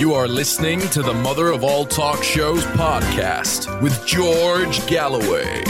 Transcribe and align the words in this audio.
You 0.00 0.14
are 0.14 0.26
listening 0.26 0.80
to 0.92 1.02
the 1.02 1.12
Mother 1.12 1.48
of 1.48 1.62
All 1.62 1.84
Talk 1.84 2.22
Shows 2.22 2.64
podcast 2.68 3.82
with 3.82 4.06
George 4.06 4.86
Galloway. 4.86 5.62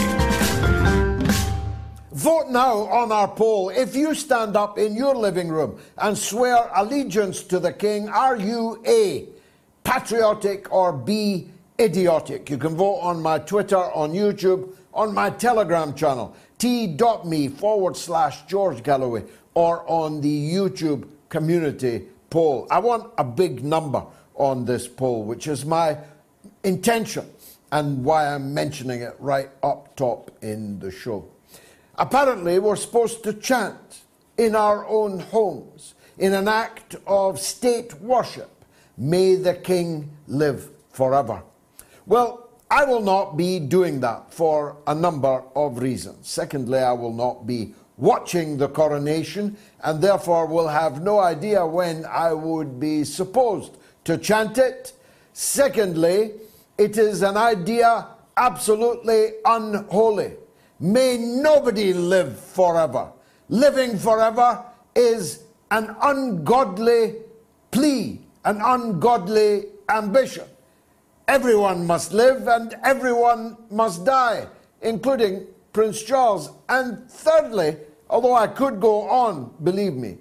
Vote 2.13 2.47
now 2.47 2.87
on 2.87 3.11
our 3.11 3.27
poll. 3.27 3.67
If 3.67 3.93
you 3.93 4.15
stand 4.15 4.55
up 4.55 4.77
in 4.77 4.95
your 4.95 5.15
living 5.15 5.49
room 5.49 5.77
and 5.97 6.17
swear 6.17 6.71
allegiance 6.73 7.43
to 7.43 7.59
the 7.59 7.73
king, 7.73 8.07
are 8.07 8.37
you 8.37 8.81
A, 8.87 9.27
patriotic 9.83 10.71
or 10.71 10.93
B, 10.93 11.49
idiotic? 11.77 12.49
You 12.49 12.57
can 12.57 12.77
vote 12.77 12.99
on 13.01 13.21
my 13.21 13.37
Twitter, 13.37 13.75
on 13.75 14.13
YouTube, 14.13 14.73
on 14.93 15.13
my 15.13 15.31
Telegram 15.31 15.93
channel, 15.93 16.33
t.me 16.57 17.49
forward 17.49 17.97
slash 17.97 18.45
George 18.45 18.81
Galloway, 18.81 19.25
or 19.55 19.83
on 19.89 20.21
the 20.21 20.53
YouTube 20.53 21.05
community 21.27 22.05
poll. 22.29 22.65
I 22.71 22.79
want 22.79 23.11
a 23.17 23.25
big 23.25 23.61
number 23.61 24.05
on 24.35 24.65
this 24.65 24.87
poll, 24.87 25.23
which 25.23 25.47
is 25.47 25.65
my 25.65 25.97
intention 26.63 27.29
and 27.71 28.03
why 28.03 28.33
I'm 28.33 28.53
mentioning 28.53 29.01
it 29.01 29.15
right 29.19 29.49
up 29.63 29.95
top 29.95 30.31
in 30.41 30.79
the 30.79 30.91
show. 30.91 31.27
Apparently, 31.95 32.59
we're 32.59 32.75
supposed 32.75 33.23
to 33.23 33.33
chant 33.33 34.01
in 34.37 34.55
our 34.55 34.85
own 34.87 35.19
homes 35.19 35.93
in 36.17 36.33
an 36.33 36.47
act 36.47 36.95
of 37.07 37.39
state 37.39 37.93
worship, 38.01 38.49
May 38.97 39.35
the 39.35 39.53
King 39.53 40.09
live 40.27 40.69
forever. 40.89 41.43
Well, 42.05 42.49
I 42.69 42.85
will 42.85 43.01
not 43.01 43.37
be 43.37 43.59
doing 43.59 43.99
that 44.01 44.33
for 44.33 44.77
a 44.87 44.95
number 44.95 45.43
of 45.55 45.79
reasons. 45.79 46.29
Secondly, 46.29 46.79
I 46.79 46.93
will 46.93 47.13
not 47.13 47.45
be 47.45 47.73
watching 47.97 48.57
the 48.57 48.67
coronation 48.67 49.57
and 49.83 50.01
therefore 50.01 50.45
will 50.45 50.67
have 50.67 51.01
no 51.01 51.19
idea 51.19 51.65
when 51.65 52.05
I 52.05 52.33
would 52.33 52.79
be 52.79 53.03
supposed 53.03 53.77
to 54.03 54.17
chant 54.17 54.57
it. 54.57 54.93
Secondly, 55.33 56.31
it 56.77 56.97
is 56.97 57.21
an 57.21 57.37
idea 57.37 58.07
absolutely 58.37 59.33
unholy. 59.45 60.33
May 60.79 61.17
nobody 61.17 61.93
live 61.93 62.39
forever. 62.39 63.11
Living 63.49 63.97
forever 63.97 64.63
is 64.95 65.43
an 65.69 65.95
ungodly 66.01 67.15
plea, 67.69 68.19
an 68.45 68.59
ungodly 68.61 69.65
ambition. 69.89 70.45
Everyone 71.27 71.85
must 71.85 72.13
live 72.13 72.47
and 72.47 72.75
everyone 72.83 73.57
must 73.69 74.05
die, 74.05 74.47
including 74.81 75.45
Prince 75.71 76.01
Charles. 76.01 76.49
And 76.67 77.09
thirdly, 77.09 77.77
although 78.09 78.35
I 78.35 78.47
could 78.47 78.81
go 78.81 79.07
on, 79.07 79.53
believe 79.63 79.93
me, 79.93 80.17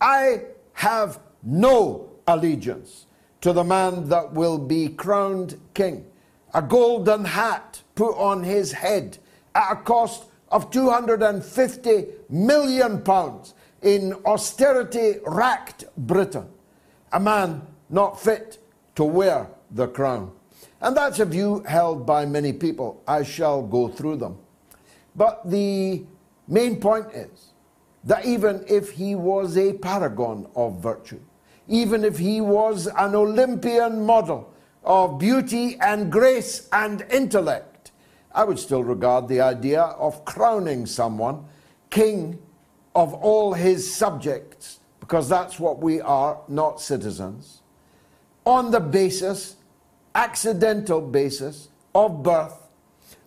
I 0.00 0.42
have 0.72 1.20
no 1.42 2.10
allegiance 2.26 3.06
to 3.40 3.52
the 3.52 3.64
man 3.64 4.08
that 4.08 4.32
will 4.32 4.58
be 4.58 4.88
crowned 4.88 5.60
king. 5.74 6.04
A 6.52 6.62
golden 6.62 7.24
hat 7.24 7.82
put 7.94 8.16
on 8.16 8.42
his 8.42 8.72
head 8.72 9.18
at 9.54 9.72
a 9.72 9.76
cost 9.76 10.26
of 10.50 10.70
250 10.70 12.06
million 12.28 13.02
pounds 13.02 13.54
in 13.82 14.14
austerity 14.26 15.14
racked 15.26 15.84
Britain. 15.96 16.48
A 17.12 17.20
man 17.20 17.62
not 17.88 18.20
fit 18.20 18.58
to 18.96 19.04
wear 19.04 19.48
the 19.70 19.88
crown. 19.88 20.32
And 20.80 20.96
that's 20.96 21.20
a 21.20 21.24
view 21.24 21.62
held 21.66 22.06
by 22.06 22.26
many 22.26 22.52
people. 22.52 23.02
I 23.06 23.22
shall 23.22 23.62
go 23.62 23.88
through 23.88 24.16
them. 24.16 24.38
But 25.14 25.48
the 25.48 26.04
main 26.48 26.80
point 26.80 27.06
is 27.12 27.52
that 28.04 28.24
even 28.24 28.64
if 28.68 28.90
he 28.92 29.14
was 29.14 29.56
a 29.56 29.72
paragon 29.74 30.46
of 30.54 30.80
virtue, 30.80 31.20
even 31.70 32.04
if 32.04 32.18
he 32.18 32.40
was 32.40 32.88
an 32.98 33.14
Olympian 33.14 34.04
model 34.04 34.52
of 34.82 35.18
beauty 35.18 35.78
and 35.80 36.10
grace 36.10 36.68
and 36.72 37.06
intellect, 37.12 37.92
I 38.34 38.42
would 38.42 38.58
still 38.58 38.82
regard 38.82 39.28
the 39.28 39.40
idea 39.40 39.82
of 39.82 40.24
crowning 40.24 40.84
someone 40.84 41.44
king 41.88 42.40
of 42.94 43.14
all 43.14 43.52
his 43.52 43.92
subjects, 43.92 44.80
because 44.98 45.28
that's 45.28 45.60
what 45.60 45.78
we 45.78 46.00
are, 46.00 46.40
not 46.48 46.80
citizens, 46.80 47.62
on 48.44 48.72
the 48.72 48.80
basis, 48.80 49.54
accidental 50.16 51.00
basis, 51.00 51.68
of 51.94 52.22
birth, 52.24 52.68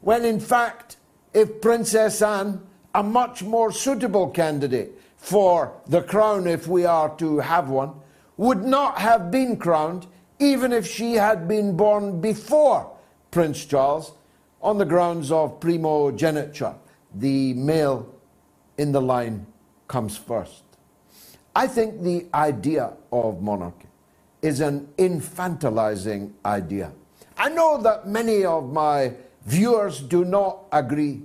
when 0.01 0.25
in 0.25 0.39
fact, 0.39 0.97
if 1.33 1.61
Princess 1.61 2.21
Anne, 2.21 2.61
a 2.93 3.01
much 3.01 3.41
more 3.41 3.71
suitable 3.71 4.29
candidate 4.29 4.99
for 5.17 5.73
the 5.87 6.01
crown 6.01 6.45
if 6.45 6.67
we 6.67 6.85
are 6.85 7.15
to 7.15 7.39
have 7.39 7.69
one, 7.69 7.93
would 8.37 8.63
not 8.63 8.97
have 8.99 9.31
been 9.31 9.57
crowned 9.57 10.07
even 10.39 10.73
if 10.73 10.87
she 10.87 11.13
had 11.13 11.47
been 11.47 11.77
born 11.77 12.19
before 12.19 12.91
Prince 13.31 13.65
Charles 13.65 14.13
on 14.61 14.77
the 14.77 14.85
grounds 14.85 15.31
of 15.31 15.59
primogeniture. 15.59 16.75
The 17.15 17.53
male 17.53 18.13
in 18.77 18.91
the 18.91 19.01
line 19.01 19.45
comes 19.87 20.17
first. 20.17 20.63
I 21.55 21.67
think 21.67 22.01
the 22.01 22.25
idea 22.33 22.93
of 23.11 23.41
monarchy 23.41 23.87
is 24.41 24.59
an 24.59 24.87
infantilizing 24.97 26.31
idea. 26.45 26.91
I 27.37 27.49
know 27.49 27.81
that 27.81 28.07
many 28.07 28.43
of 28.45 28.71
my 28.71 29.13
viewers 29.45 30.01
do 30.01 30.25
not 30.25 30.65
agree. 30.71 31.21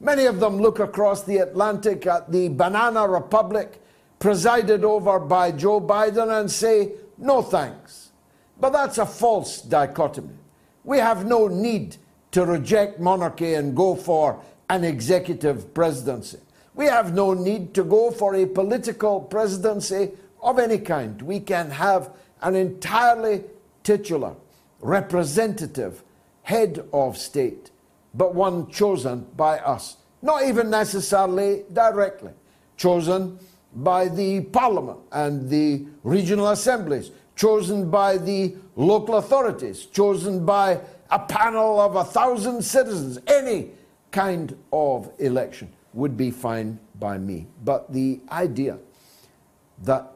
Many 0.00 0.26
of 0.26 0.40
them 0.40 0.58
look 0.58 0.78
across 0.78 1.24
the 1.24 1.38
Atlantic 1.38 2.06
at 2.06 2.30
the 2.30 2.48
banana 2.48 3.06
republic 3.08 3.82
presided 4.20 4.84
over 4.84 5.18
by 5.18 5.50
Joe 5.50 5.80
Biden 5.80 6.40
and 6.40 6.48
say, 6.48 6.92
no 7.18 7.42
thanks. 7.42 8.12
But 8.60 8.70
that's 8.70 8.98
a 8.98 9.06
false 9.06 9.62
dichotomy. 9.62 10.36
We 10.84 10.98
have 10.98 11.26
no 11.26 11.48
need 11.48 11.96
to 12.32 12.44
reject 12.44 13.00
monarchy 13.00 13.54
and 13.54 13.74
go 13.74 13.96
for 13.96 14.40
an 14.68 14.84
executive 14.84 15.74
presidency. 15.74 16.38
We 16.74 16.84
have 16.86 17.14
no 17.14 17.32
need 17.34 17.74
to 17.74 17.82
go 17.82 18.10
for 18.10 18.36
a 18.36 18.46
political 18.46 19.20
presidency 19.20 20.12
of 20.42 20.58
any 20.58 20.78
kind. 20.78 21.20
We 21.22 21.40
can 21.40 21.70
have 21.70 22.10
an 22.42 22.54
entirely 22.54 23.44
titular, 23.82 24.34
representative 24.80 26.02
head 26.42 26.84
of 26.92 27.16
state, 27.16 27.70
but 28.14 28.34
one 28.34 28.70
chosen 28.70 29.26
by 29.36 29.58
us. 29.58 29.96
Not 30.22 30.44
even 30.44 30.68
necessarily 30.70 31.64
directly, 31.72 32.32
chosen 32.76 33.38
by 33.74 34.08
the 34.08 34.42
parliament 34.42 34.98
and 35.12 35.48
the 35.48 35.84
regional 36.02 36.48
assemblies, 36.48 37.10
chosen 37.36 37.90
by 37.90 38.16
the 38.16 38.54
local 38.76 39.16
authorities, 39.16 39.86
chosen 39.86 40.44
by 40.44 40.80
a 41.10 41.18
panel 41.18 41.80
of 41.80 41.96
a 41.96 42.04
thousand 42.04 42.62
citizens, 42.62 43.18
any 43.26 43.70
kind 44.10 44.56
of 44.72 45.10
election 45.18 45.72
would 45.92 46.16
be 46.16 46.30
fine 46.30 46.78
by 46.98 47.18
me. 47.18 47.46
But 47.64 47.92
the 47.92 48.20
idea 48.30 48.78
that 49.82 50.12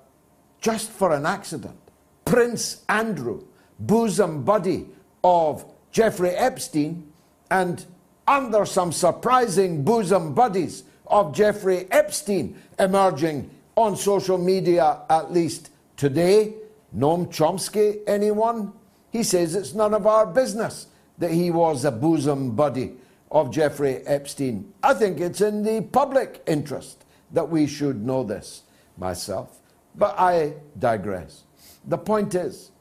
just 0.61 0.90
for 0.90 1.12
an 1.12 1.26
accident, 1.26 1.79
Prince 2.25 2.84
Andrew, 2.88 3.44
bosom 3.79 4.44
buddy 4.44 4.87
of 5.23 5.64
Jeffrey 5.90 6.31
Epstein, 6.31 7.11
and 7.50 7.84
under 8.26 8.64
some 8.64 8.93
surprising 8.93 9.84
bosom 9.84 10.34
buddies 10.34 10.84
of 11.14 11.32
Jeffrey 11.32 11.87
Epstein 11.93 12.61
emerging 12.76 13.49
on 13.76 13.96
social 13.96 14.37
media, 14.37 15.02
at 15.08 15.32
least 15.32 15.70
today. 15.96 16.55
Noam 16.94 17.28
Chomsky, 17.28 18.00
anyone? 18.08 18.72
He 19.12 19.22
says 19.22 19.55
it's 19.55 19.75
none 19.75 19.94
of 19.94 20.08
our 20.08 20.26
business 20.26 20.88
that 21.19 21.31
he 21.31 21.52
was 21.52 21.84
a 21.84 21.93
bosom 21.93 22.56
buddy 22.56 22.94
of 23.31 23.52
Jeffrey 23.52 24.05
Epstein. 24.06 24.72
I 24.82 24.94
think 24.94 25.20
it's 25.20 25.40
in 25.40 25.62
the 25.62 25.82
public 25.82 26.43
interest 26.49 27.05
that 27.31 27.49
we 27.49 27.69
should 27.69 28.05
know 28.05 28.25
this 28.25 28.62
myself. 28.99 29.60
But 29.94 30.19
I 30.19 30.55
digress. 30.81 31.44
The 31.87 31.99
point 31.99 32.34
is, 32.34 32.72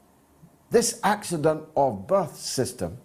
this 0.70 0.98
accident 1.04 1.62
of 1.76 2.08
birth 2.08 2.36
system 2.36 2.98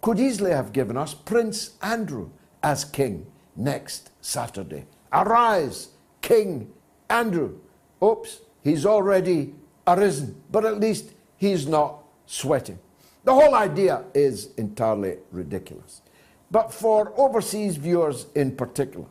could 0.00 0.20
easily 0.20 0.52
have 0.52 0.72
given 0.72 0.96
us 0.96 1.12
Prince 1.12 1.72
Andrew 1.82 2.30
as 2.62 2.84
king 2.84 3.26
next 3.56 4.09
Saturday 4.20 4.86
Arise, 5.12 5.88
King 6.22 6.70
Andrew. 7.08 7.58
Oops, 8.02 8.40
he's 8.62 8.86
already 8.86 9.54
arisen, 9.86 10.40
but 10.50 10.64
at 10.64 10.78
least 10.78 11.12
he's 11.36 11.66
not 11.66 12.02
sweating. 12.26 12.78
The 13.24 13.34
whole 13.34 13.54
idea 13.54 14.04
is 14.14 14.50
entirely 14.56 15.16
ridiculous. 15.30 16.02
But 16.50 16.72
for 16.72 17.12
overseas 17.16 17.76
viewers 17.76 18.26
in 18.34 18.56
particular, 18.56 19.06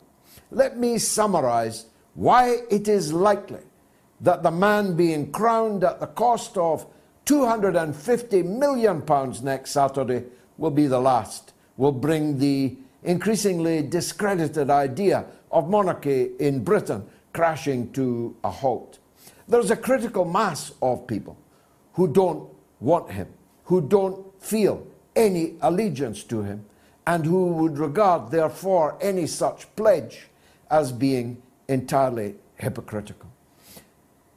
let 0.50 0.78
me 0.78 0.98
summarize 0.98 1.86
why 2.14 2.58
it 2.70 2.88
is 2.88 3.12
likely 3.12 3.60
that 4.20 4.42
the 4.42 4.50
man 4.50 4.96
being 4.96 5.30
crowned 5.32 5.84
at 5.84 6.00
the 6.00 6.06
cost 6.06 6.56
of 6.56 6.86
250 7.24 8.42
million 8.42 9.00
pounds 9.02 9.42
next 9.42 9.70
Saturday 9.70 10.24
will 10.58 10.70
be 10.70 10.86
the 10.86 11.00
last, 11.00 11.52
will 11.76 11.92
bring 11.92 12.38
the 12.38 12.76
increasingly 13.02 13.82
discredited 13.82 14.70
idea 14.70 15.26
of 15.50 15.68
monarchy 15.68 16.30
in 16.38 16.62
Britain 16.62 17.04
crashing 17.32 17.90
to 17.92 18.36
a 18.44 18.50
halt. 18.50 18.98
There's 19.48 19.70
a 19.70 19.76
critical 19.76 20.24
mass 20.24 20.72
of 20.80 21.06
people 21.06 21.36
who 21.94 22.08
don't 22.08 22.48
want 22.80 23.10
him, 23.10 23.28
who 23.64 23.80
don't 23.80 24.40
feel 24.40 24.86
any 25.16 25.54
allegiance 25.62 26.22
to 26.24 26.42
him, 26.42 26.64
and 27.06 27.24
who 27.24 27.48
would 27.48 27.78
regard, 27.78 28.30
therefore, 28.30 28.96
any 29.00 29.26
such 29.26 29.74
pledge 29.74 30.28
as 30.70 30.92
being 30.92 31.42
entirely 31.68 32.36
hypocritical. 32.56 33.28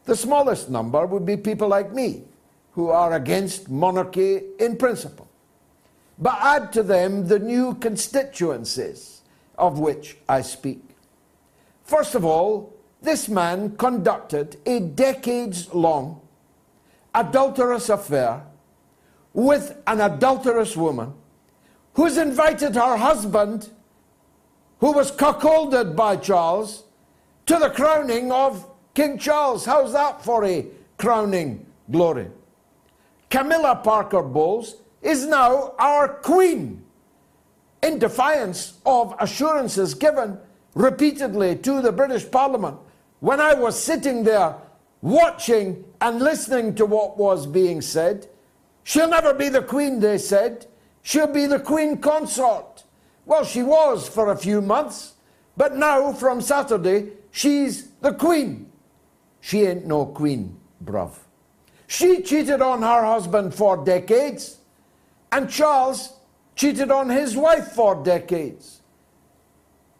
The 0.06 0.16
smallest 0.16 0.70
number 0.70 1.06
would 1.06 1.26
be 1.26 1.38
people 1.38 1.68
like 1.68 1.94
me, 1.94 2.24
who 2.72 2.90
are 2.90 3.14
against 3.14 3.70
monarchy 3.70 4.42
in 4.60 4.78
principle. 4.78 5.28
But 6.18 6.38
add 6.42 6.74
to 6.74 6.84
them 6.84 7.28
the 7.28 7.40
new 7.40 7.76
constituencies 7.76 9.22
of 9.58 9.80
which 9.80 10.18
I 10.28 10.42
speak. 10.42 10.82
First 11.84 12.16
of 12.16 12.24
all, 12.24 12.74
this 13.02 13.28
man 13.28 13.76
conducted 13.76 14.58
a 14.66 14.80
decades 14.80 15.74
long 15.74 16.22
adulterous 17.14 17.90
affair 17.90 18.44
with 19.34 19.78
an 19.88 20.02
adulterous 20.02 20.78
woman 20.78 21.14
who's 21.94 22.18
invited 22.18 22.76
her 22.76 22.98
husband, 22.98 23.70
who 24.80 24.92
was 24.92 25.12
cuckolded 25.12 25.96
by 25.96 26.16
Charles, 26.16 26.84
to 27.46 27.58
the 27.58 27.70
crowning 27.70 28.32
of 28.32 28.68
King 28.94 29.18
Charles. 29.18 29.66
How's 29.66 29.94
that 29.94 30.24
for 30.24 30.46
a 30.46 30.66
crowning 30.98 31.66
glory? 31.92 32.30
Camilla 33.30 33.76
Parker 33.84 34.24
Bowles 34.24 34.78
is 35.04 35.28
now 35.28 35.76
our 35.78 36.08
queen, 36.08 36.84
in 37.84 38.00
defiance 38.00 38.80
of 38.86 39.14
assurances 39.20 39.94
given 39.94 40.40
repeatedly 40.74 41.58
to 41.58 41.82
the 41.82 41.92
British 41.92 42.30
Parliament 42.32 42.78
when 43.20 43.40
I 43.40 43.54
was 43.54 43.82
sitting 43.82 44.24
there 44.24 44.56
watching 45.02 45.84
and 46.00 46.20
listening 46.20 46.76
to 46.76 46.86
what 46.86 47.18
was 47.18 47.46
being 47.46 47.82
said. 47.82 48.28
She'll 48.84 49.10
never 49.10 49.34
be 49.34 49.50
the 49.50 49.62
queen, 49.62 50.00
they 50.00 50.18
said. 50.18 50.66
She'll 51.02 51.28
be 51.28 51.46
the 51.46 51.60
queen 51.60 51.98
consort. 51.98 52.84
Well, 53.26 53.44
she 53.44 53.64
was 53.64 54.08
for 54.08 54.32
a 54.32 54.38
few 54.38 54.62
months, 54.62 55.14
but 55.56 55.76
now 55.76 56.14
from 56.14 56.42
Saturday, 56.42 57.10
she's 57.32 57.90
the 58.02 58.14
queen. 58.14 58.72
She 59.42 59.64
ain't 59.64 59.86
no 59.86 60.06
queen, 60.06 60.58
bruv. 60.84 61.12
She 61.88 62.22
cheated 62.22 62.62
on 62.62 62.82
her 62.82 63.04
husband 63.04 63.54
for 63.54 63.84
decades, 63.84 64.58
and 65.34 65.50
Charles 65.50 66.14
cheated 66.56 66.92
on 66.92 67.10
his 67.10 67.36
wife 67.36 67.70
for 67.70 68.04
decades. 68.04 68.84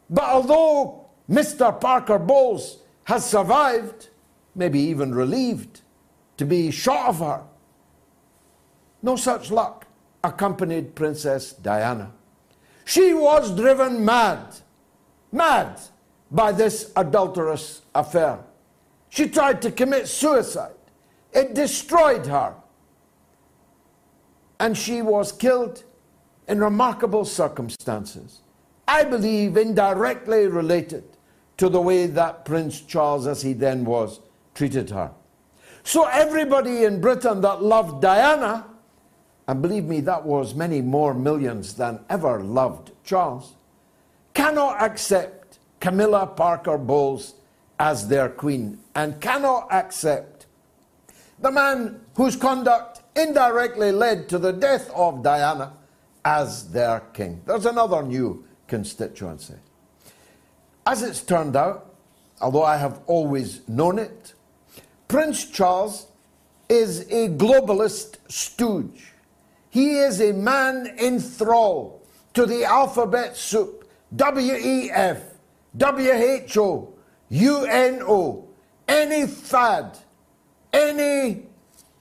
But 0.08 0.22
although 0.22 1.06
Mr. 1.28 1.78
Parker 1.80 2.20
Bowles 2.20 2.78
has 3.04 3.28
survived, 3.28 4.10
maybe 4.54 4.78
even 4.78 5.12
relieved, 5.12 5.80
to 6.36 6.44
be 6.44 6.70
shot 6.70 7.08
of 7.08 7.18
her, 7.18 7.42
no 9.02 9.16
such 9.16 9.50
luck 9.50 9.88
accompanied 10.22 10.94
Princess 10.94 11.52
Diana. 11.52 12.12
She 12.84 13.12
was 13.12 13.56
driven 13.56 14.04
mad, 14.04 14.54
mad 15.32 15.80
by 16.30 16.52
this 16.52 16.92
adulterous 16.94 17.82
affair. 17.92 18.38
She 19.08 19.28
tried 19.28 19.60
to 19.62 19.72
commit 19.72 20.06
suicide. 20.06 20.76
It 21.32 21.54
destroyed 21.54 22.26
her. 22.26 22.54
And 24.60 24.76
she 24.76 25.02
was 25.02 25.32
killed 25.32 25.84
in 26.48 26.60
remarkable 26.60 27.24
circumstances. 27.24 28.40
I 28.86 29.04
believe 29.04 29.56
indirectly 29.56 30.46
related 30.46 31.04
to 31.56 31.68
the 31.68 31.80
way 31.80 32.06
that 32.06 32.44
Prince 32.44 32.80
Charles, 32.80 33.26
as 33.26 33.42
he 33.42 33.52
then 33.52 33.84
was, 33.84 34.20
treated 34.54 34.90
her. 34.90 35.10
So 35.82 36.06
everybody 36.06 36.84
in 36.84 37.00
Britain 37.00 37.40
that 37.42 37.62
loved 37.62 38.02
Diana 38.02 38.66
and 39.46 39.60
believe 39.60 39.84
me, 39.84 40.00
that 40.00 40.24
was 40.24 40.54
many 40.54 40.80
more 40.80 41.12
millions 41.12 41.74
than 41.74 42.00
ever 42.08 42.42
loved 42.42 42.92
Charles, 43.04 43.54
cannot 44.32 44.80
accept 44.82 45.58
Camilla 45.80 46.26
Parker 46.26 46.78
Bowles 46.78 47.34
as 47.78 48.08
their 48.08 48.28
queen 48.28 48.78
and 48.94 49.20
cannot 49.20 49.68
accept 49.70 50.46
the 51.40 51.50
man 51.50 52.00
whose 52.14 52.36
conduct 52.36 52.93
indirectly 53.16 53.92
led 53.92 54.28
to 54.28 54.38
the 54.38 54.52
death 54.52 54.90
of 54.90 55.22
Diana 55.22 55.74
as 56.24 56.70
their 56.70 57.00
king. 57.12 57.42
There's 57.46 57.66
another 57.66 58.02
new 58.02 58.44
constituency. 58.66 59.54
As 60.86 61.02
it's 61.02 61.22
turned 61.22 61.56
out, 61.56 61.94
although 62.40 62.64
I 62.64 62.76
have 62.76 63.00
always 63.06 63.66
known 63.68 63.98
it, 63.98 64.34
Prince 65.08 65.44
Charles 65.46 66.06
is 66.68 67.00
a 67.10 67.28
globalist 67.28 68.16
stooge. 68.28 69.12
He 69.70 69.98
is 69.98 70.20
a 70.20 70.32
man 70.32 70.94
in 70.98 71.20
thrall 71.20 72.02
to 72.34 72.46
the 72.46 72.64
alphabet 72.64 73.36
soup 73.36 73.88
WEF, 74.14 75.20
WHO, 75.78 76.94
UNO, 77.32 78.48
any 78.86 79.26
fad, 79.26 79.98
any 80.72 81.46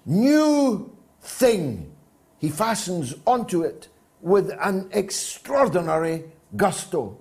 new 0.06 0.93
thing. 1.24 1.92
He 2.38 2.50
fastens 2.50 3.16
onto 3.26 3.64
it 3.64 3.88
with 4.22 4.52
an 4.62 4.90
extraordinary 4.92 6.26
gusto, 6.56 7.18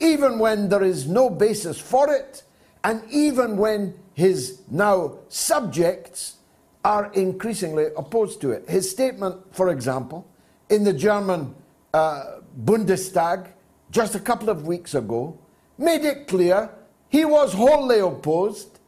even 0.00 0.38
when 0.38 0.68
there 0.68 0.82
is 0.82 1.06
no 1.06 1.30
basis 1.30 1.78
for 1.78 2.12
it, 2.12 2.42
and 2.84 3.02
even 3.10 3.56
when 3.56 3.94
his 4.14 4.60
now 4.70 5.18
subjects 5.28 6.36
are 6.84 7.12
increasingly 7.12 7.86
opposed 7.96 8.40
to 8.40 8.50
it. 8.50 8.68
His 8.68 8.90
statement, 8.90 9.54
for 9.54 9.68
example, 9.68 10.26
in 10.68 10.84
the 10.84 10.92
German 10.92 11.54
uh, 11.94 12.40
Bundestag 12.64 13.48
just 13.90 14.14
a 14.14 14.20
couple 14.20 14.48
of 14.48 14.66
weeks 14.66 14.94
ago 14.94 15.38
made 15.78 16.04
it 16.04 16.26
clear 16.26 16.70
he 17.08 17.24
was 17.24 17.52
wholly 17.52 18.00
opposed 18.00 18.80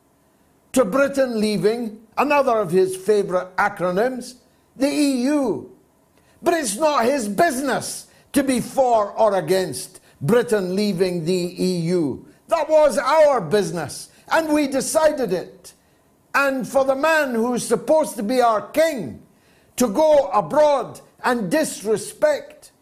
to 0.72 0.84
Britain 0.84 1.40
leaving 1.40 2.00
another 2.16 2.58
of 2.58 2.70
his 2.70 2.96
favourite 2.96 3.54
acronyms, 3.56 4.36
the 4.76 4.90
EU. 4.90 5.68
But 6.42 6.54
it's 6.54 6.76
not 6.76 7.04
his 7.04 7.28
business 7.28 8.08
to 8.32 8.42
be 8.42 8.60
for 8.60 9.12
or 9.12 9.36
against 9.36 10.00
Britain 10.20 10.74
leaving 10.74 11.24
the 11.24 11.32
EU. 11.32 12.24
That 12.48 12.68
was 12.68 12.98
our 12.98 13.40
business, 13.40 14.10
and 14.30 14.52
we 14.52 14.66
decided 14.66 15.32
it 15.32 15.74
and 16.34 16.66
for 16.66 16.84
the 16.84 16.96
man 16.96 17.34
who's 17.34 17.66
supposed 17.66 18.16
to 18.16 18.22
be 18.22 18.40
our 18.40 18.68
king 18.70 19.22
to 19.76 19.88
go 19.88 20.28
abroad 20.28 21.00
and 21.22 21.50
disrespect 21.50 22.72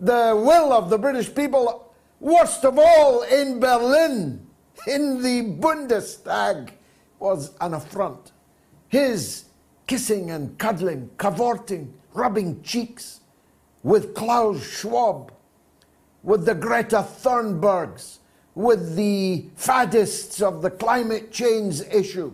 the 0.00 0.34
will 0.34 0.72
of 0.72 0.88
the 0.88 0.98
British 0.98 1.32
people, 1.34 1.94
worst 2.20 2.64
of 2.64 2.78
all 2.78 3.22
in 3.22 3.60
Berlin, 3.60 4.46
in 4.86 5.22
the 5.22 5.42
Bundestag, 5.60 6.70
was 7.18 7.52
an 7.60 7.74
affront. 7.74 8.32
His 8.88 9.44
kissing 9.90 10.30
and 10.30 10.56
cuddling, 10.56 11.10
cavorting, 11.18 11.92
rubbing 12.14 12.62
cheeks 12.62 13.22
with 13.82 14.14
Klaus 14.14 14.64
Schwab, 14.64 15.32
with 16.22 16.44
the 16.46 16.54
Greta 16.54 17.04
Thunbergs, 17.22 18.18
with 18.54 18.94
the 18.94 19.46
faddists 19.56 20.40
of 20.40 20.62
the 20.62 20.70
climate 20.70 21.32
change 21.32 21.80
issue, 21.92 22.32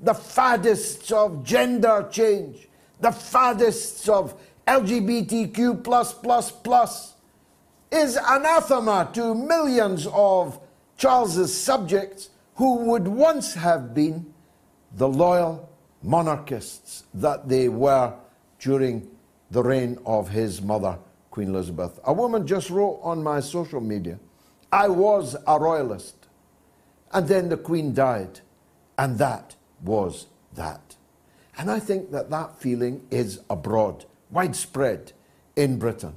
the 0.00 0.14
faddists 0.14 1.12
of 1.12 1.44
gender 1.44 2.08
change, 2.10 2.68
the 3.00 3.10
faddists 3.10 4.08
of 4.08 4.34
LGBTQ 4.66 5.82
is 7.92 8.16
anathema 8.16 9.10
to 9.12 9.34
millions 9.34 10.06
of 10.06 10.58
Charles's 10.96 11.54
subjects 11.54 12.30
who 12.54 12.76
would 12.86 13.06
once 13.06 13.52
have 13.52 13.92
been 13.92 14.32
the 14.96 15.06
loyal 15.06 15.68
monarchists 16.04 17.04
that 17.14 17.48
they 17.48 17.68
were 17.68 18.14
during 18.60 19.08
the 19.50 19.62
reign 19.62 19.98
of 20.04 20.28
his 20.28 20.60
mother, 20.60 20.98
Queen 21.30 21.48
Elizabeth. 21.48 21.98
A 22.04 22.12
woman 22.12 22.46
just 22.46 22.70
wrote 22.70 23.00
on 23.02 23.22
my 23.22 23.40
social 23.40 23.80
media, 23.80 24.18
I 24.70 24.88
was 24.88 25.36
a 25.46 25.58
royalist. 25.58 26.16
and 27.12 27.28
then 27.28 27.48
the 27.48 27.56
Queen 27.56 27.94
died, 27.94 28.40
and 28.98 29.18
that 29.18 29.54
was 29.80 30.26
that. 30.54 30.96
And 31.56 31.70
I 31.70 31.78
think 31.78 32.10
that 32.10 32.28
that 32.30 32.58
feeling 32.58 33.06
is 33.10 33.40
abroad, 33.48 34.04
widespread 34.32 35.12
in 35.54 35.78
Britain. 35.78 36.14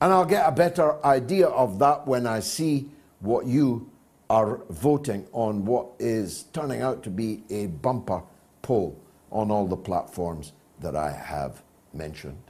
And 0.00 0.10
I'll 0.10 0.24
get 0.24 0.48
a 0.48 0.52
better 0.52 1.04
idea 1.04 1.48
of 1.48 1.78
that 1.80 2.06
when 2.06 2.26
I 2.26 2.40
see 2.40 2.88
what 3.20 3.46
you 3.46 3.90
are 4.30 4.60
voting 4.70 5.26
on 5.32 5.66
what 5.66 5.88
is 5.98 6.44
turning 6.54 6.80
out 6.80 7.02
to 7.02 7.10
be 7.10 7.42
a 7.50 7.66
bumper 7.66 8.22
poll 8.62 8.98
on 9.32 9.50
all 9.50 9.66
the 9.66 9.76
platforms 9.76 10.52
that 10.80 10.94
I 10.94 11.10
have 11.10 11.62
mentioned. 11.92 12.42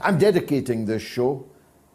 I'm 0.00 0.16
dedicating 0.16 0.86
this 0.86 1.02
show 1.02 1.44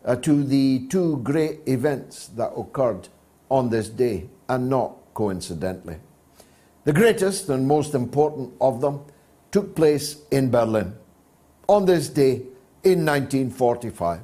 uh, 0.05 0.17
to 0.17 0.43
the 0.43 0.87
two 0.89 1.17
great 1.23 1.61
events 1.65 2.27
that 2.27 2.51
occurred 2.55 3.07
on 3.49 3.69
this 3.69 3.89
day, 3.89 4.29
and 4.49 4.69
not 4.69 4.95
coincidentally. 5.13 5.97
The 6.83 6.93
greatest 6.93 7.49
and 7.49 7.67
most 7.67 7.93
important 7.93 8.53
of 8.59 8.81
them 8.81 9.05
took 9.51 9.75
place 9.75 10.17
in 10.31 10.49
Berlin 10.49 10.95
on 11.69 11.85
this 11.85 12.09
day 12.09 12.41
in 12.83 13.05
1945. 13.05 14.19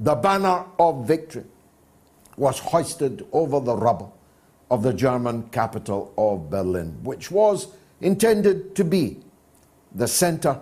The 0.00 0.14
banner 0.14 0.64
of 0.78 1.06
victory 1.06 1.44
was 2.36 2.58
hoisted 2.58 3.26
over 3.32 3.60
the 3.60 3.76
rubble 3.76 4.16
of 4.70 4.82
the 4.82 4.92
German 4.92 5.44
capital 5.50 6.12
of 6.18 6.50
Berlin, 6.50 6.98
which 7.04 7.30
was 7.30 7.68
intended 8.00 8.74
to 8.76 8.84
be 8.84 9.20
the 9.94 10.06
center 10.08 10.60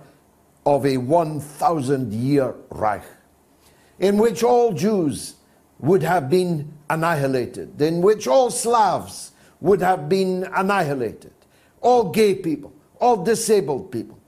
of 0.66 0.86
a 0.86 0.96
1,000 0.96 2.12
year 2.12 2.54
Reich, 2.70 3.04
in 3.98 4.18
which 4.18 4.42
all 4.42 4.72
Jews 4.72 5.34
would 5.78 6.02
have 6.02 6.30
been 6.30 6.72
annihilated, 6.88 7.80
in 7.80 8.00
which 8.00 8.26
all 8.26 8.50
Slavs 8.50 9.32
would 9.60 9.80
have 9.80 10.08
been 10.08 10.48
annihilated, 10.54 11.32
all 11.80 12.10
gay 12.10 12.34
people, 12.34 12.72
all 13.00 13.22
disabled 13.22 13.90
people, 13.90 14.18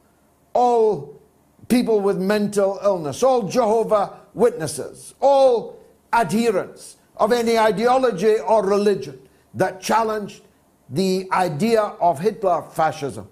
all 0.53 1.21
people 1.69 2.01
with 2.01 2.19
mental 2.19 2.79
illness, 2.83 3.23
all 3.23 3.49
Jehovah 3.49 4.21
Witnesses, 4.35 5.15
all 5.21 5.83
adherents 6.13 6.97
of 7.17 7.33
any 7.33 7.59
ideology 7.59 8.39
or 8.39 8.65
religion 8.65 9.19
that 9.55 9.81
challenged 9.81 10.43
the 10.91 11.29
idea 11.33 11.81
of 11.81 12.19
Hitler 12.21 12.63
fascism 12.63 13.29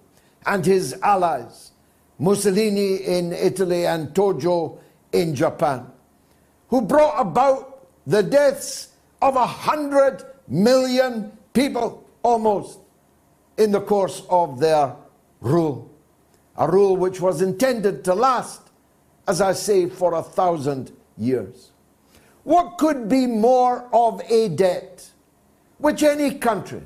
and 0.47 0.65
his 0.65 0.95
allies, 1.03 1.73
Mussolini 2.19 2.97
in 2.97 3.33
Italy 3.33 3.87
and 3.87 4.09
Tojo 4.09 4.79
in 5.13 5.35
Japan, 5.35 5.87
who 6.69 6.83
brought 6.83 7.21
about 7.21 7.87
the 8.07 8.23
deaths 8.23 8.89
of 9.23 9.37
a 9.37 9.47
hundred 9.47 10.23
million 10.49 11.33
people 11.53 12.05
almost 12.23 12.79
in 13.57 13.71
the 13.71 13.81
course 13.81 14.23
of 14.29 14.59
their 14.59 14.95
rule. 15.41 15.91
A 16.57 16.71
rule 16.71 16.97
which 16.97 17.21
was 17.21 17.43
intended 17.43 18.05
to 18.05 18.15
last, 18.15 18.61
as 19.27 19.41
I 19.41 19.53
say, 19.53 19.89
for 19.89 20.15
a 20.15 20.23
thousand 20.23 20.93
years. 21.17 21.71
What 22.45 22.79
could 22.79 23.09
be 23.09 23.27
more 23.27 23.89
of 23.93 24.21
a 24.29 24.49
debt 24.51 25.09
which 25.79 26.03
any 26.03 26.35
country, 26.35 26.83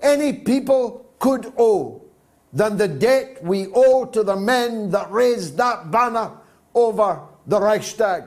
any 0.00 0.32
people 0.32 1.06
could 1.18 1.52
owe 1.58 2.02
than 2.52 2.76
the 2.76 2.88
debt 2.88 3.42
we 3.42 3.66
owe 3.74 4.04
to 4.06 4.22
the 4.22 4.36
men 4.36 4.90
that 4.90 5.10
raised 5.10 5.56
that 5.56 5.90
banner 5.90 6.30
over 6.74 7.20
the 7.46 7.60
Reichstag 7.60 8.24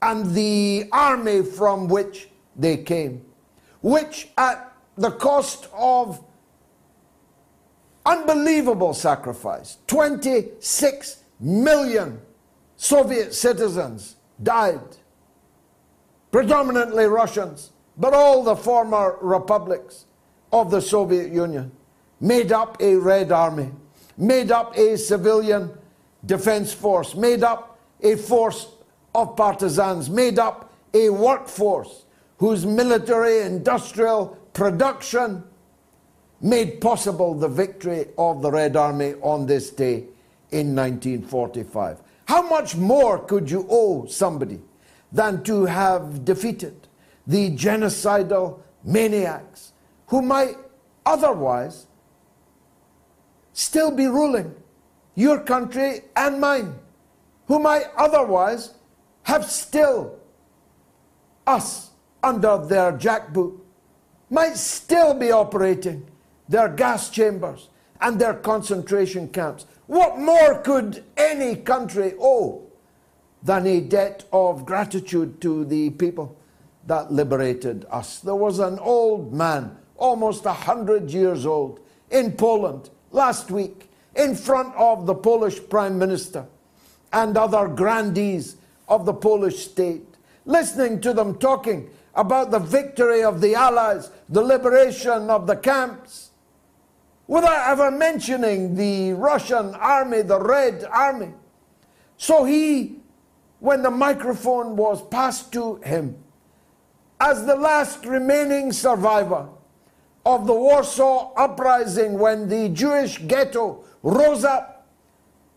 and 0.00 0.34
the 0.34 0.88
army 0.92 1.42
from 1.42 1.88
which 1.88 2.28
they 2.56 2.76
came, 2.76 3.24
which 3.80 4.28
at 4.36 4.72
the 4.96 5.10
cost 5.10 5.68
of 5.72 6.22
unbelievable 8.04 8.94
sacrifice, 8.94 9.78
26 9.86 11.22
million 11.40 12.20
Soviet 12.76 13.32
citizens 13.32 14.16
died, 14.42 14.96
predominantly 16.30 17.04
Russians, 17.04 17.70
but 17.96 18.12
all 18.12 18.42
the 18.42 18.56
former 18.56 19.18
republics 19.20 20.06
of 20.52 20.70
the 20.70 20.80
Soviet 20.80 21.32
Union 21.32 21.72
made 22.20 22.52
up 22.52 22.80
a 22.80 22.94
Red 22.94 23.32
Army, 23.32 23.70
made 24.16 24.52
up 24.52 24.76
a 24.76 24.96
civilian 24.96 25.70
defense 26.24 26.72
force, 26.72 27.14
made 27.14 27.42
up 27.42 27.78
a 28.02 28.16
force 28.16 28.68
of 29.14 29.36
partisans, 29.36 30.08
made 30.08 30.38
up 30.38 30.72
a 30.94 31.08
workforce 31.10 32.04
whose 32.38 32.64
military 32.66 33.40
industrial 33.40 34.38
production 34.52 35.42
made 36.40 36.80
possible 36.80 37.34
the 37.34 37.48
victory 37.48 38.06
of 38.18 38.42
the 38.42 38.50
Red 38.50 38.76
Army 38.76 39.14
on 39.22 39.46
this 39.46 39.70
day 39.70 40.04
in 40.50 40.74
1945. 40.74 42.02
How 42.26 42.42
much 42.42 42.76
more 42.76 43.18
could 43.18 43.50
you 43.50 43.66
owe 43.70 44.06
somebody 44.06 44.60
than 45.10 45.42
to 45.44 45.64
have 45.66 46.24
defeated 46.24 46.88
the 47.26 47.50
genocidal 47.50 48.60
maniacs 48.84 49.71
who 50.12 50.20
might 50.20 50.58
otherwise 51.06 51.86
still 53.54 53.90
be 53.90 54.04
ruling 54.04 54.54
your 55.14 55.40
country 55.40 56.02
and 56.14 56.38
mine, 56.38 56.74
who 57.46 57.58
might 57.58 57.86
otherwise 57.96 58.74
have 59.22 59.42
still 59.46 60.20
us 61.46 61.92
under 62.22 62.58
their 62.58 62.92
jackboot, 62.92 63.58
might 64.28 64.54
still 64.54 65.14
be 65.14 65.32
operating 65.32 66.06
their 66.46 66.68
gas 66.68 67.08
chambers 67.08 67.70
and 68.02 68.20
their 68.20 68.34
concentration 68.34 69.26
camps. 69.28 69.64
What 69.86 70.18
more 70.18 70.60
could 70.60 71.04
any 71.16 71.56
country 71.56 72.12
owe 72.20 72.70
than 73.42 73.66
a 73.66 73.80
debt 73.80 74.26
of 74.30 74.66
gratitude 74.66 75.40
to 75.40 75.64
the 75.64 75.88
people 75.88 76.36
that 76.86 77.10
liberated 77.10 77.86
us. 77.90 78.18
There 78.18 78.34
was 78.34 78.58
an 78.58 78.78
old 78.78 79.32
man, 79.32 79.78
almost 80.02 80.44
a 80.46 80.52
hundred 80.52 81.10
years 81.10 81.46
old, 81.46 81.78
in 82.10 82.32
Poland 82.32 82.90
last 83.12 83.52
week, 83.52 83.88
in 84.16 84.34
front 84.34 84.74
of 84.74 85.06
the 85.06 85.14
Polish 85.14 85.60
Prime 85.70 85.96
Minister 85.96 86.44
and 87.12 87.36
other 87.36 87.68
grandees 87.68 88.56
of 88.88 89.06
the 89.06 89.14
Polish 89.14 89.64
state, 89.64 90.04
listening 90.44 91.00
to 91.00 91.12
them 91.12 91.38
talking 91.38 91.88
about 92.16 92.50
the 92.50 92.58
victory 92.58 93.22
of 93.22 93.40
the 93.40 93.54
Allies, 93.54 94.10
the 94.28 94.42
liberation 94.42 95.30
of 95.30 95.46
the 95.46 95.56
camps, 95.56 96.30
without 97.28 97.70
ever 97.70 97.90
mentioning 97.90 98.74
the 98.74 99.12
Russian 99.12 99.72
army, 99.76 100.22
the 100.22 100.40
Red 100.40 100.84
Army. 100.92 101.30
So 102.16 102.42
he, 102.42 102.96
when 103.60 103.82
the 103.82 103.90
microphone 103.90 104.74
was 104.74 105.00
passed 105.08 105.52
to 105.52 105.76
him, 105.76 106.16
as 107.20 107.46
the 107.46 107.54
last 107.54 108.04
remaining 108.04 108.72
survivor 108.72 109.48
of 110.24 110.46
the 110.46 110.54
Warsaw 110.54 111.32
uprising 111.34 112.18
when 112.18 112.48
the 112.48 112.68
Jewish 112.68 113.18
ghetto 113.18 113.84
rose 114.02 114.44
up 114.44 114.86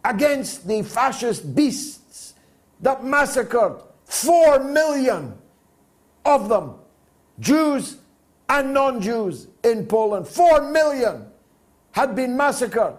against 0.04 0.68
the 0.68 0.82
fascist 0.82 1.56
beasts 1.56 2.34
that 2.82 3.04
massacred 3.04 3.82
four 4.06 4.64
million 4.64 5.38
of 6.26 6.50
them, 6.50 6.76
Jews 7.40 7.98
and 8.50 8.74
non 8.74 9.02
Jews 9.02 9.48
in 9.64 9.86
Poland. 9.86 10.28
Four 10.28 10.72
million 10.72 11.28
had 11.92 12.16
been 12.16 12.36
massacred. 12.36 12.96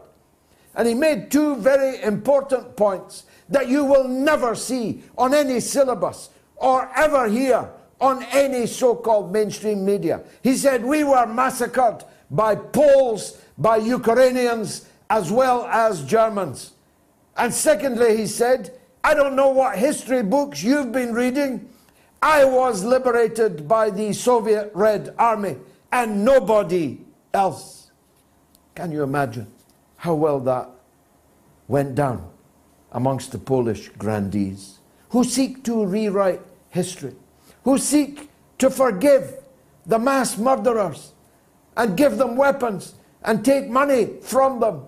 And 0.75 0.87
he 0.87 0.95
made 0.95 1.31
two 1.31 1.57
very 1.57 2.03
important 2.03 2.77
points 2.77 3.25
that 3.49 3.69
you 3.69 3.85
will 3.85 4.07
never 4.09 4.55
see 4.55 5.03
on 5.17 5.33
any 5.33 5.61
syllabus 5.61 6.31
or 6.57 6.91
ever 6.97 7.29
hear 7.29 7.71
on 8.01 8.23
any 8.25 8.67
so 8.67 8.95
called 8.95 9.33
mainstream 9.33 9.85
media. 9.85 10.23
He 10.43 10.57
said, 10.57 10.85
We 10.85 11.05
were 11.05 11.27
massacred 11.27 12.05
by 12.31 12.57
Poles, 12.57 13.41
by 13.57 13.77
Ukrainians, 13.79 14.87
as 15.09 15.31
well 15.31 15.65
as 15.67 16.05
Germans. 16.05 16.73
And 17.37 17.53
secondly, 17.53 18.17
he 18.17 18.27
said, 18.27 18.79
I 19.05 19.15
don't 19.15 19.37
know 19.37 19.51
what 19.51 19.79
history 19.79 20.23
books 20.23 20.63
you've 20.63 20.93
been 20.93 21.15
reading. 21.15 21.69
I 22.21 22.45
was 22.45 22.83
liberated 22.83 23.69
by 23.69 23.91
the 23.91 24.13
Soviet 24.13 24.71
Red 24.75 25.15
Army 25.19 25.57
and 25.93 26.25
nobody 26.25 26.99
else. 27.33 27.91
Can 28.75 28.91
you 28.91 29.03
imagine 29.03 29.47
how 29.97 30.15
well 30.15 30.41
that 30.41 30.69
went 31.69 31.95
down 31.95 32.29
amongst 32.93 33.33
the 33.33 33.39
Polish 33.39 33.91
grandees 33.91 34.79
who 35.11 35.25
seek 35.25 35.63
to 35.65 35.85
rewrite 35.87 36.41
history? 36.71 37.15
Who 37.67 37.77
seek 37.79 38.31
to 38.59 38.71
forgive 38.71 39.43
the 39.87 39.99
mass 39.99 40.39
murderers 40.39 41.15
and 41.77 41.97
give 41.97 42.17
them 42.17 42.37
weapons 42.37 42.95
and 43.25 43.45
take 43.45 43.69
money 43.69 44.07
from 44.23 44.61
them. 44.61 44.85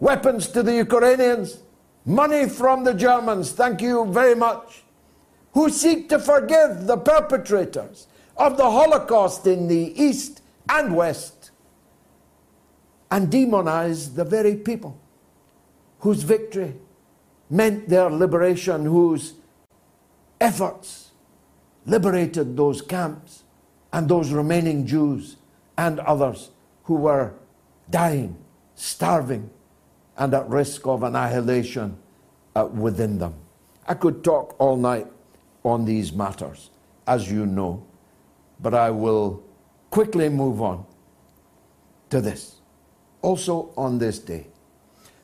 Weapons 0.00 0.48
to 0.48 0.62
the 0.62 0.74
Ukrainians, 0.76 1.58
money 2.06 2.48
from 2.48 2.84
the 2.84 2.94
Germans, 2.94 3.52
thank 3.52 3.82
you 3.82 4.06
very 4.06 4.34
much. 4.34 4.82
Who 5.52 5.68
seek 5.68 6.08
to 6.08 6.18
forgive 6.18 6.86
the 6.86 6.96
perpetrators 6.96 8.06
of 8.38 8.56
the 8.56 8.70
Holocaust 8.70 9.46
in 9.46 9.68
the 9.68 9.92
East 10.02 10.40
and 10.70 10.96
West 10.96 11.50
and 13.10 13.30
demonize 13.30 14.14
the 14.14 14.24
very 14.24 14.56
people 14.56 14.98
whose 15.98 16.22
victory 16.22 16.76
meant 17.50 17.90
their 17.90 18.08
liberation, 18.08 18.86
whose 18.86 19.34
efforts 20.40 21.11
liberated 21.86 22.56
those 22.56 22.80
camps 22.80 23.44
and 23.92 24.08
those 24.08 24.32
remaining 24.32 24.86
Jews 24.86 25.36
and 25.76 26.00
others 26.00 26.50
who 26.84 26.94
were 26.94 27.34
dying, 27.90 28.36
starving, 28.74 29.50
and 30.16 30.34
at 30.34 30.48
risk 30.48 30.86
of 30.86 31.02
annihilation 31.02 31.96
uh, 32.54 32.66
within 32.66 33.18
them. 33.18 33.34
I 33.86 33.94
could 33.94 34.22
talk 34.22 34.54
all 34.58 34.76
night 34.76 35.06
on 35.64 35.84
these 35.84 36.12
matters, 36.12 36.70
as 37.06 37.30
you 37.30 37.46
know, 37.46 37.84
but 38.60 38.74
I 38.74 38.90
will 38.90 39.42
quickly 39.90 40.28
move 40.28 40.62
on 40.62 40.84
to 42.10 42.20
this. 42.20 42.56
Also, 43.22 43.72
on 43.76 43.98
this 43.98 44.18
day, 44.18 44.46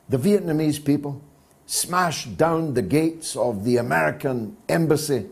the 0.07 0.17
Vietnamese 0.17 0.83
people 0.83 1.21
smashed 1.65 2.35
down 2.35 2.73
the 2.73 2.81
gates 2.81 3.35
of 3.35 3.63
the 3.63 3.77
American 3.77 4.57
embassy 4.67 5.27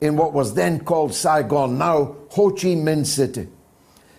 in 0.00 0.16
what 0.16 0.32
was 0.32 0.54
then 0.54 0.80
called 0.80 1.14
Saigon, 1.14 1.78
now 1.78 2.16
Ho 2.30 2.50
Chi 2.50 2.74
Minh 2.74 3.06
City. 3.06 3.48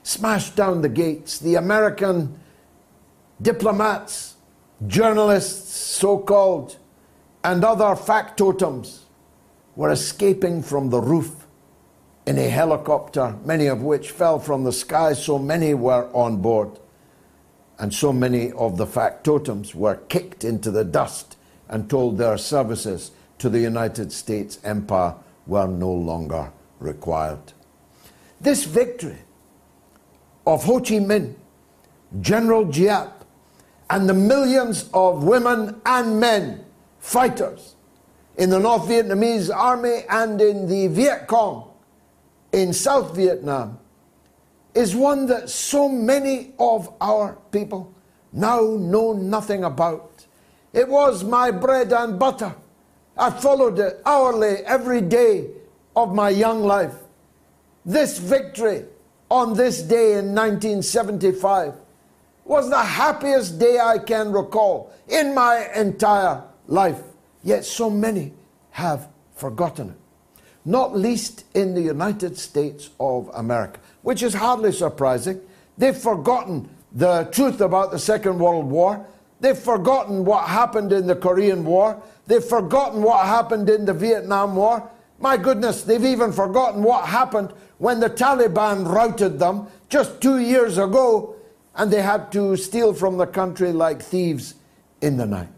Smashed 0.03 0.55
down 0.55 0.81
the 0.81 0.89
gates. 0.89 1.39
The 1.39 1.55
American 1.55 2.39
diplomats, 3.41 4.35
journalists, 4.87 5.75
so 5.75 6.19
called, 6.19 6.77
and 7.43 7.63
other 7.63 7.95
factotums 7.95 8.99
were 9.75 9.91
escaping 9.91 10.63
from 10.63 10.89
the 10.89 11.01
roof 11.01 11.45
in 12.25 12.37
a 12.39 12.49
helicopter, 12.49 13.37
many 13.45 13.67
of 13.67 13.83
which 13.83 14.11
fell 14.11 14.39
from 14.39 14.63
the 14.63 14.71
sky, 14.71 15.13
so 15.13 15.37
many 15.37 15.73
were 15.73 16.09
on 16.13 16.37
board. 16.37 16.79
And 17.77 17.93
so 17.93 18.11
many 18.11 18.51
of 18.53 18.77
the 18.77 18.87
factotums 18.87 19.75
were 19.75 19.97
kicked 20.07 20.43
into 20.43 20.71
the 20.71 20.85
dust 20.85 21.35
and 21.67 21.89
told 21.89 22.17
their 22.17 22.37
services 22.37 23.11
to 23.37 23.49
the 23.49 23.59
United 23.59 24.11
States 24.11 24.59
empire 24.63 25.15
were 25.47 25.67
no 25.67 25.91
longer 25.91 26.51
required. 26.79 27.53
This 28.41 28.63
victory 28.63 29.17
of 30.45 30.63
Ho 30.65 30.79
Chi 30.79 30.95
Minh, 30.95 31.35
General 32.21 32.65
Giap, 32.65 33.11
and 33.89 34.09
the 34.09 34.13
millions 34.13 34.89
of 34.93 35.23
women 35.23 35.79
and 35.85 36.19
men, 36.19 36.65
fighters, 36.99 37.75
in 38.37 38.49
the 38.49 38.59
North 38.59 38.83
Vietnamese 38.87 39.53
army 39.55 40.01
and 40.09 40.41
in 40.41 40.67
the 40.67 40.87
Viet 40.87 41.27
Cong 41.27 41.71
in 42.51 42.73
South 42.73 43.15
Vietnam 43.15 43.79
is 44.73 44.95
one 44.95 45.25
that 45.27 45.49
so 45.49 45.87
many 45.87 46.53
of 46.59 46.93
our 46.99 47.37
people 47.51 47.93
now 48.33 48.59
know 48.61 49.13
nothing 49.13 49.63
about. 49.63 50.25
It 50.73 50.87
was 50.87 51.23
my 51.23 51.51
bread 51.51 51.93
and 51.93 52.19
butter. 52.19 52.53
I 53.17 53.29
followed 53.29 53.79
it 53.79 54.01
hourly 54.05 54.57
every 54.65 55.01
day 55.01 55.47
of 55.95 56.13
my 56.13 56.29
young 56.29 56.63
life. 56.63 56.93
This 57.85 58.17
victory 58.17 58.85
on 59.29 59.53
this 59.55 59.81
day 59.81 60.17
in 60.17 60.35
1975 60.35 61.73
was 62.43 62.69
the 62.69 62.83
happiest 62.83 63.57
day 63.57 63.79
I 63.79 63.97
can 63.99 64.31
recall 64.31 64.93
in 65.07 65.33
my 65.33 65.69
entire 65.75 66.43
life. 66.67 67.01
Yet 67.43 67.65
so 67.65 67.89
many 67.89 68.33
have 68.71 69.07
forgotten 69.35 69.91
it, 69.91 69.97
not 70.65 70.95
least 70.95 71.45
in 71.53 71.73
the 71.73 71.81
United 71.81 72.37
States 72.37 72.89
of 72.99 73.29
America 73.33 73.79
which 74.05 74.21
is 74.21 74.35
hardly 74.35 74.71
surprising. 74.71 75.41
They've 75.79 75.97
forgotten 75.97 76.69
the 76.91 77.23
truth 77.31 77.59
about 77.59 77.89
the 77.89 77.97
Second 77.97 78.37
World 78.37 78.65
War. 78.67 79.03
They've 79.39 79.57
forgotten 79.57 80.25
what 80.25 80.47
happened 80.47 80.91
in 80.91 81.07
the 81.07 81.15
Korean 81.15 81.65
War. 81.65 82.01
They've 82.27 82.43
forgotten 82.43 83.03
what 83.03 83.25
happened 83.25 83.69
in 83.69 83.85
the 83.85 83.93
Vietnam 83.93 84.55
War. 84.55 84.89
My 85.19 85.37
goodness, 85.37 85.83
they've 85.83 86.03
even 86.03 86.31
forgotten 86.31 86.83
what 86.83 87.05
happened 87.05 87.53
when 87.77 87.99
the 87.99 88.09
Taliban 88.09 88.87
routed 88.87 89.39
them 89.39 89.67
just 89.89 90.21
two 90.21 90.39
years 90.39 90.77
ago 90.77 91.35
and 91.75 91.91
they 91.91 92.01
had 92.01 92.31
to 92.31 92.55
steal 92.55 92.93
from 92.93 93.17
the 93.17 93.27
country 93.27 93.71
like 93.71 94.01
thieves 94.01 94.55
in 95.01 95.17
the 95.17 95.25
night. 95.25 95.49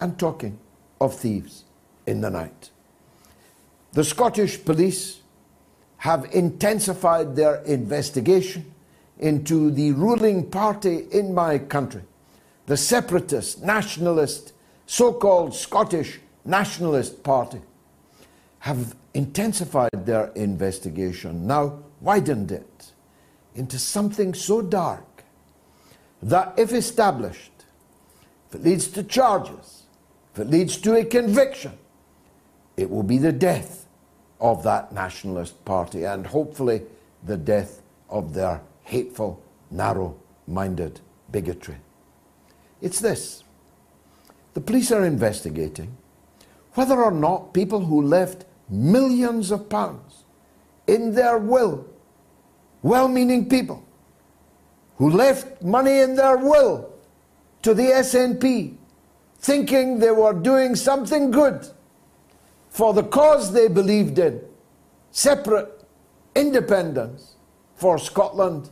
I'm 0.00 0.16
talking 0.16 0.58
of 1.00 1.14
thieves 1.14 1.64
in 2.06 2.20
the 2.20 2.30
night. 2.30 2.70
The 3.92 4.04
Scottish 4.04 4.64
police 4.64 5.20
have 5.98 6.24
intensified 6.32 7.36
their 7.36 7.62
investigation 7.62 8.72
into 9.18 9.70
the 9.70 9.92
ruling 9.92 10.50
party 10.50 11.06
in 11.12 11.34
my 11.34 11.58
country, 11.58 12.02
the 12.66 12.76
separatist, 12.76 13.62
nationalist, 13.62 14.52
so 14.86 15.12
called 15.12 15.54
Scottish 15.54 16.20
Nationalist 16.44 17.22
Party, 17.22 17.60
have 18.60 18.94
intensified 19.14 20.06
their 20.06 20.28
investigation, 20.34 21.46
now 21.46 21.80
widened 22.00 22.52
it 22.52 22.92
into 23.54 23.78
something 23.78 24.32
so 24.34 24.62
dark 24.62 25.24
that, 26.22 26.54
if 26.56 26.72
established, 26.72 27.50
if 28.48 28.56
it 28.56 28.62
leads 28.62 28.86
to 28.88 29.02
charges, 29.02 29.82
if 30.32 30.40
it 30.40 30.48
leads 30.48 30.76
to 30.78 30.94
a 30.94 31.04
conviction, 31.04 31.72
it 32.76 32.88
will 32.88 33.02
be 33.02 33.18
the 33.18 33.32
death 33.32 33.86
of 34.40 34.62
that 34.62 34.92
nationalist 34.92 35.62
party 35.64 36.04
and 36.04 36.26
hopefully 36.26 36.82
the 37.24 37.36
death 37.36 37.82
of 38.08 38.34
their 38.34 38.60
hateful, 38.82 39.42
narrow 39.70 40.16
minded 40.46 41.00
bigotry. 41.30 41.76
It's 42.82 42.98
this. 42.98 43.44
The 44.54 44.60
police 44.60 44.90
are 44.92 45.04
investigating 45.04 45.96
whether 46.74 47.02
or 47.02 47.12
not 47.12 47.54
people 47.54 47.84
who 47.84 48.02
left 48.02 48.44
millions 48.68 49.50
of 49.50 49.68
pounds 49.68 50.24
in 50.86 51.14
their 51.14 51.38
will, 51.38 51.86
well 52.82 53.08
meaning 53.08 53.48
people, 53.48 53.86
who 54.96 55.10
left 55.10 55.62
money 55.62 56.00
in 56.00 56.16
their 56.16 56.36
will 56.36 56.92
to 57.62 57.72
the 57.72 57.84
SNP, 57.84 58.76
thinking 59.38 59.98
they 59.98 60.10
were 60.10 60.32
doing 60.32 60.74
something 60.74 61.30
good 61.30 61.66
for 62.68 62.92
the 62.94 63.02
cause 63.02 63.52
they 63.52 63.68
believed 63.68 64.18
in, 64.18 64.40
separate 65.10 65.84
independence 66.34 67.36
for 67.76 67.98
Scotland, 67.98 68.70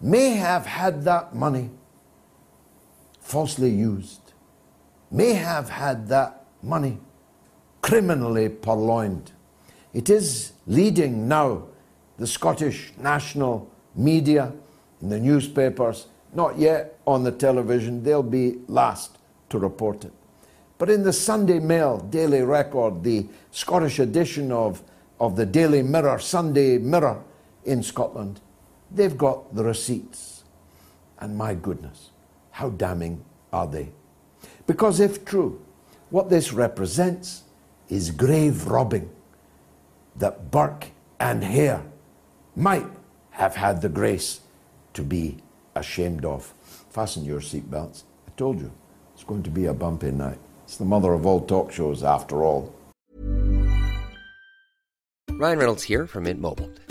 may 0.00 0.30
have 0.30 0.64
had 0.64 1.02
that 1.02 1.34
money 1.34 1.70
falsely 3.24 3.70
used, 3.70 4.32
may 5.10 5.32
have 5.32 5.70
had 5.70 6.08
that 6.08 6.44
money 6.62 6.98
criminally 7.80 8.48
purloined. 8.48 9.32
It 9.92 10.10
is 10.10 10.52
leading 10.66 11.26
now 11.26 11.64
the 12.18 12.26
Scottish 12.26 12.92
national 12.98 13.70
media, 13.96 14.52
in 15.00 15.08
the 15.08 15.18
newspapers, 15.18 16.06
not 16.34 16.58
yet 16.58 16.98
on 17.06 17.24
the 17.24 17.32
television, 17.32 18.02
they'll 18.02 18.22
be 18.22 18.58
last 18.68 19.18
to 19.48 19.58
report 19.58 20.04
it. 20.04 20.12
But 20.78 20.90
in 20.90 21.02
the 21.02 21.12
Sunday 21.12 21.60
Mail 21.60 21.98
Daily 21.98 22.42
Record, 22.42 23.02
the 23.02 23.26
Scottish 23.50 23.98
edition 23.98 24.52
of, 24.52 24.82
of 25.18 25.36
the 25.36 25.46
Daily 25.46 25.82
Mirror, 25.82 26.18
Sunday 26.18 26.78
Mirror 26.78 27.22
in 27.64 27.82
Scotland, 27.82 28.40
they've 28.90 29.16
got 29.16 29.54
the 29.54 29.64
receipts. 29.64 30.44
And 31.18 31.36
my 31.38 31.54
goodness, 31.54 32.10
how 32.54 32.70
damning 32.70 33.24
are 33.52 33.66
they? 33.66 33.88
Because 34.68 35.00
if 35.00 35.24
true, 35.24 35.60
what 36.10 36.30
this 36.30 36.52
represents 36.52 37.42
is 37.88 38.12
grave 38.12 38.68
robbing 38.68 39.10
that 40.14 40.52
Burke 40.52 40.86
and 41.18 41.42
Hare 41.42 41.82
might 42.54 42.86
have 43.30 43.56
had 43.56 43.82
the 43.82 43.88
grace 43.88 44.40
to 44.92 45.02
be 45.02 45.38
ashamed 45.74 46.24
of. 46.24 46.54
Fasten 46.90 47.24
your 47.24 47.40
seatbelts. 47.40 48.04
I 48.28 48.30
told 48.36 48.60
you, 48.60 48.70
it's 49.14 49.24
going 49.24 49.42
to 49.42 49.50
be 49.50 49.66
a 49.66 49.74
bumpy 49.74 50.12
night. 50.12 50.38
It's 50.62 50.76
the 50.76 50.84
mother 50.84 51.12
of 51.12 51.26
all 51.26 51.40
talk 51.40 51.72
shows, 51.72 52.04
after 52.04 52.44
all. 52.44 52.72
Ryan 55.32 55.58
Reynolds 55.58 55.82
here 55.82 56.06
from 56.06 56.24
Mint 56.24 56.40
Mobile. 56.40 56.70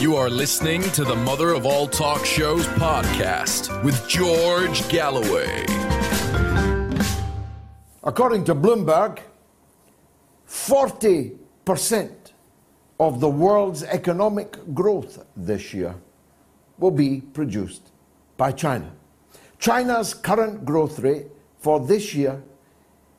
You 0.00 0.16
are 0.16 0.30
listening 0.30 0.80
to 0.92 1.04
the 1.04 1.14
Mother 1.14 1.50
of 1.50 1.66
All 1.66 1.86
Talk 1.86 2.24
Shows 2.24 2.66
podcast 2.68 3.84
with 3.84 4.08
George 4.08 4.88
Galloway. 4.88 5.66
According 8.02 8.44
to 8.44 8.54
Bloomberg, 8.54 9.18
40% 10.48 12.12
of 12.98 13.20
the 13.20 13.28
world's 13.28 13.82
economic 13.82 14.72
growth 14.72 15.22
this 15.36 15.74
year 15.74 15.94
will 16.78 16.90
be 16.90 17.20
produced 17.20 17.90
by 18.38 18.52
China. 18.52 18.90
China's 19.58 20.14
current 20.14 20.64
growth 20.64 20.98
rate 21.00 21.26
for 21.58 21.78
this 21.78 22.14
year 22.14 22.42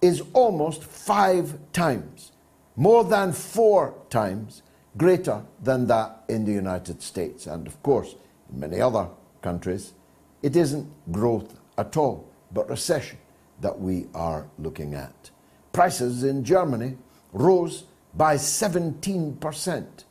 is 0.01 0.23
almost 0.33 0.83
five 0.83 1.59
times, 1.73 2.31
more 2.75 3.03
than 3.03 3.33
four 3.33 3.93
times 4.09 4.63
greater 4.97 5.43
than 5.61 5.87
that 5.87 6.23
in 6.27 6.45
the 6.45 6.51
United 6.51 7.01
States. 7.01 7.47
And 7.47 7.67
of 7.67 7.81
course, 7.83 8.15
in 8.51 8.59
many 8.59 8.81
other 8.81 9.07
countries, 9.41 9.93
it 10.41 10.55
isn't 10.55 10.87
growth 11.11 11.59
at 11.77 11.95
all, 11.97 12.27
but 12.51 12.69
recession 12.69 13.17
that 13.61 13.79
we 13.79 14.07
are 14.13 14.47
looking 14.57 14.95
at. 14.95 15.29
Prices 15.71 16.23
in 16.23 16.43
Germany 16.43 16.97
rose 17.31 17.85
by 18.13 18.35
17% 18.35 20.03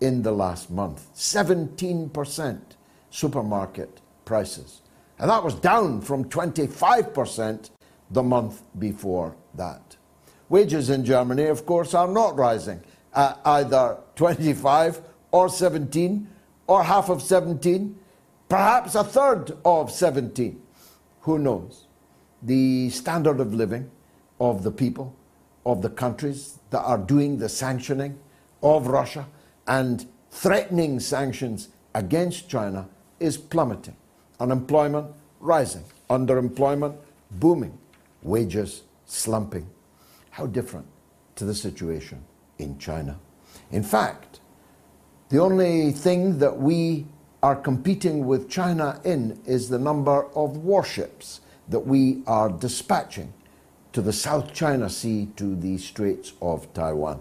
in 0.00 0.22
the 0.22 0.32
last 0.32 0.70
month. 0.70 1.08
17% 1.14 2.60
supermarket 3.10 4.00
prices. 4.24 4.80
And 5.18 5.30
that 5.30 5.44
was 5.44 5.54
down 5.54 6.00
from 6.00 6.24
25% 6.24 7.70
the 8.10 8.22
month 8.22 8.62
before 8.78 9.36
that. 9.54 9.96
Wages 10.48 10.90
in 10.90 11.04
Germany, 11.04 11.44
of 11.44 11.66
course, 11.66 11.94
are 11.94 12.08
not 12.08 12.36
rising 12.36 12.82
at 13.14 13.40
either 13.44 13.98
25 14.16 15.00
or 15.30 15.48
17 15.48 16.28
or 16.66 16.82
half 16.82 17.08
of 17.08 17.22
17, 17.22 17.98
perhaps 18.48 18.94
a 18.94 19.04
third 19.04 19.56
of 19.64 19.90
17. 19.90 20.60
Who 21.22 21.38
knows? 21.38 21.86
The 22.42 22.90
standard 22.90 23.40
of 23.40 23.54
living 23.54 23.90
of 24.40 24.62
the 24.62 24.70
people, 24.70 25.14
of 25.64 25.82
the 25.82 25.90
countries 25.90 26.58
that 26.70 26.80
are 26.82 26.98
doing 26.98 27.38
the 27.38 27.48
sanctioning 27.48 28.18
of 28.62 28.86
Russia 28.88 29.26
and 29.66 30.06
threatening 30.30 30.98
sanctions 30.98 31.68
against 31.94 32.48
China 32.48 32.88
is 33.20 33.36
plummeting. 33.36 33.96
Unemployment 34.40 35.12
rising, 35.40 35.84
underemployment 36.10 36.96
booming, 37.32 37.78
wages 38.22 38.82
slumping. 39.06 39.68
How 40.30 40.46
different 40.46 40.86
to 41.36 41.44
the 41.44 41.54
situation 41.54 42.24
in 42.58 42.78
China. 42.78 43.18
In 43.70 43.82
fact, 43.82 44.40
the 45.28 45.38
only 45.38 45.92
thing 45.92 46.38
that 46.38 46.58
we 46.58 47.06
are 47.42 47.56
competing 47.56 48.26
with 48.26 48.48
China 48.48 49.00
in 49.04 49.40
is 49.44 49.68
the 49.68 49.78
number 49.78 50.26
of 50.36 50.58
warships 50.58 51.40
that 51.68 51.80
we 51.80 52.22
are 52.26 52.48
dispatching 52.48 53.32
to 53.92 54.00
the 54.00 54.12
South 54.12 54.52
China 54.52 54.88
Sea 54.88 55.28
to 55.36 55.56
the 55.56 55.78
Straits 55.78 56.32
of 56.40 56.72
Taiwan, 56.72 57.20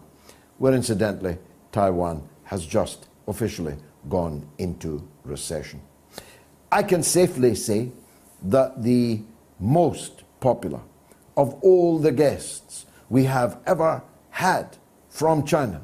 where 0.58 0.74
incidentally 0.74 1.38
Taiwan 1.72 2.28
has 2.44 2.66
just 2.66 3.08
officially 3.28 3.76
gone 4.10 4.48
into 4.58 5.08
recession. 5.24 5.82
I 6.72 6.84
can 6.84 7.04
safely 7.04 7.56
say 7.56 7.92
that 8.44 8.84
the 8.84 9.22
most 9.60 10.24
popular 10.40 10.82
of 11.38 11.54
all 11.62 12.00
the 12.00 12.12
guests 12.12 12.86
we 13.10 13.26
have 13.26 13.60
ever 13.66 14.04
had 14.32 14.78
from 15.12 15.46
China, 15.46 15.84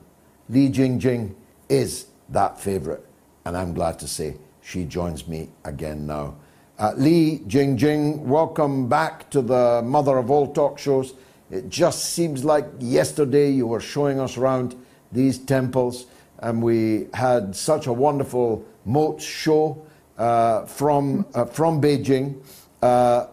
Li 0.50 0.70
Jingjing, 0.70 1.36
is 1.70 2.08
that 2.30 2.60
favorite. 2.60 3.06
And 3.46 3.56
I'm 3.56 3.74
glad 3.74 4.00
to 4.00 4.08
say 4.08 4.38
she 4.62 4.86
joins 4.86 5.28
me 5.28 5.50
again 5.66 6.08
now. 6.08 6.36
Uh, 6.80 6.94
Li 6.96 7.40
Jingjing, 7.48 8.20
welcome 8.20 8.88
back 8.88 9.30
to 9.32 9.42
the 9.42 9.82
mother 9.84 10.18
of 10.18 10.32
all 10.32 10.54
talk 10.54 10.80
shows. 10.80 11.14
It 11.52 11.70
just 11.70 12.14
seems 12.14 12.46
like 12.46 12.66
yesterday 12.80 13.52
you 13.52 13.68
were 13.68 13.82
showing 13.82 14.20
us 14.20 14.38
around 14.38 14.76
these 15.12 15.38
temples, 15.38 16.06
and 16.40 16.64
we 16.64 17.08
had 17.14 17.56
such 17.56 17.88
a 17.88 17.94
wonderful 17.94 18.66
moat 18.86 19.22
show 19.22 19.86
uh, 20.18 20.66
from, 20.66 21.26
uh, 21.34 21.46
from 21.46 21.82
Beijing. 21.82 22.42
Uh, 22.82 23.28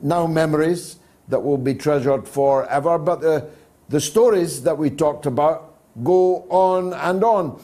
now 0.00 0.26
memories 0.26 0.96
that 1.28 1.40
will 1.40 1.58
be 1.58 1.74
treasured 1.74 2.28
forever. 2.28 2.98
But 2.98 3.20
the, 3.20 3.48
the 3.88 4.00
stories 4.00 4.62
that 4.62 4.76
we 4.76 4.90
talked 4.90 5.26
about 5.26 5.74
go 6.02 6.46
on 6.48 6.92
and 6.94 7.22
on, 7.22 7.60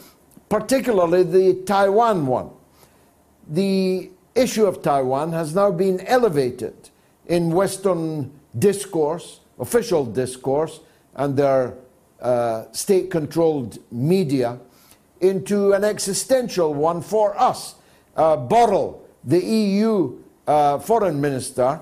particularly 0.49 1.23
the 1.23 1.63
Taiwan 1.65 2.27
one. 2.27 2.51
The 3.49 4.11
issue 4.35 4.67
of 4.67 4.83
Taiwan 4.83 5.33
has 5.33 5.55
now 5.55 5.71
been 5.71 6.01
elevated 6.01 6.91
in 7.27 7.51
Western 7.51 8.31
discourse, 8.59 9.41
official 9.59 10.05
discourse, 10.05 10.81
and 11.15 11.37
their 11.37 11.75
uh, 12.21 12.65
state 12.73 13.11
controlled 13.11 13.79
media 13.91 14.59
into 15.21 15.73
an 15.73 15.85
existential 15.85 16.75
one 16.75 17.03
for 17.03 17.39
us. 17.41 17.75
Uh, 18.17 18.37
Borrell, 18.37 19.01
the 19.25 19.43
EU 19.45 20.19
uh, 20.47 20.79
foreign 20.79 21.21
minister, 21.21 21.81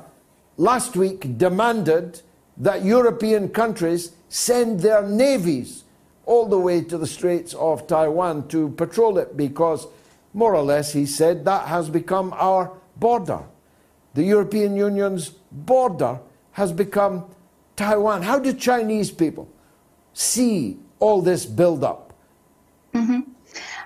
last 0.56 0.96
week 0.96 1.38
demanded 1.38 2.20
that 2.56 2.84
European 2.84 3.48
countries 3.48 4.12
send 4.28 4.80
their 4.80 5.02
navies 5.06 5.84
all 6.24 6.46
the 6.46 6.58
way 6.58 6.82
to 6.82 6.98
the 6.98 7.06
Straits 7.06 7.54
of 7.54 7.86
Taiwan 7.86 8.48
to 8.48 8.70
patrol 8.70 9.18
it 9.18 9.36
because, 9.36 9.86
more 10.34 10.54
or 10.54 10.62
less, 10.62 10.92
he 10.92 11.06
said, 11.06 11.44
that 11.44 11.68
has 11.68 11.88
become 11.88 12.32
our 12.36 12.72
border. 12.96 13.44
The 14.14 14.24
European 14.24 14.76
Union's 14.76 15.28
border 15.52 16.18
has 16.52 16.72
become 16.72 17.24
Taiwan. 17.76 18.22
How 18.22 18.38
do 18.38 18.52
Chinese 18.52 19.10
people 19.10 19.48
see 20.14 20.78
all 20.98 21.22
this 21.22 21.46
build 21.46 21.84
up? 21.84 22.14
Mm-hmm. 22.94 23.20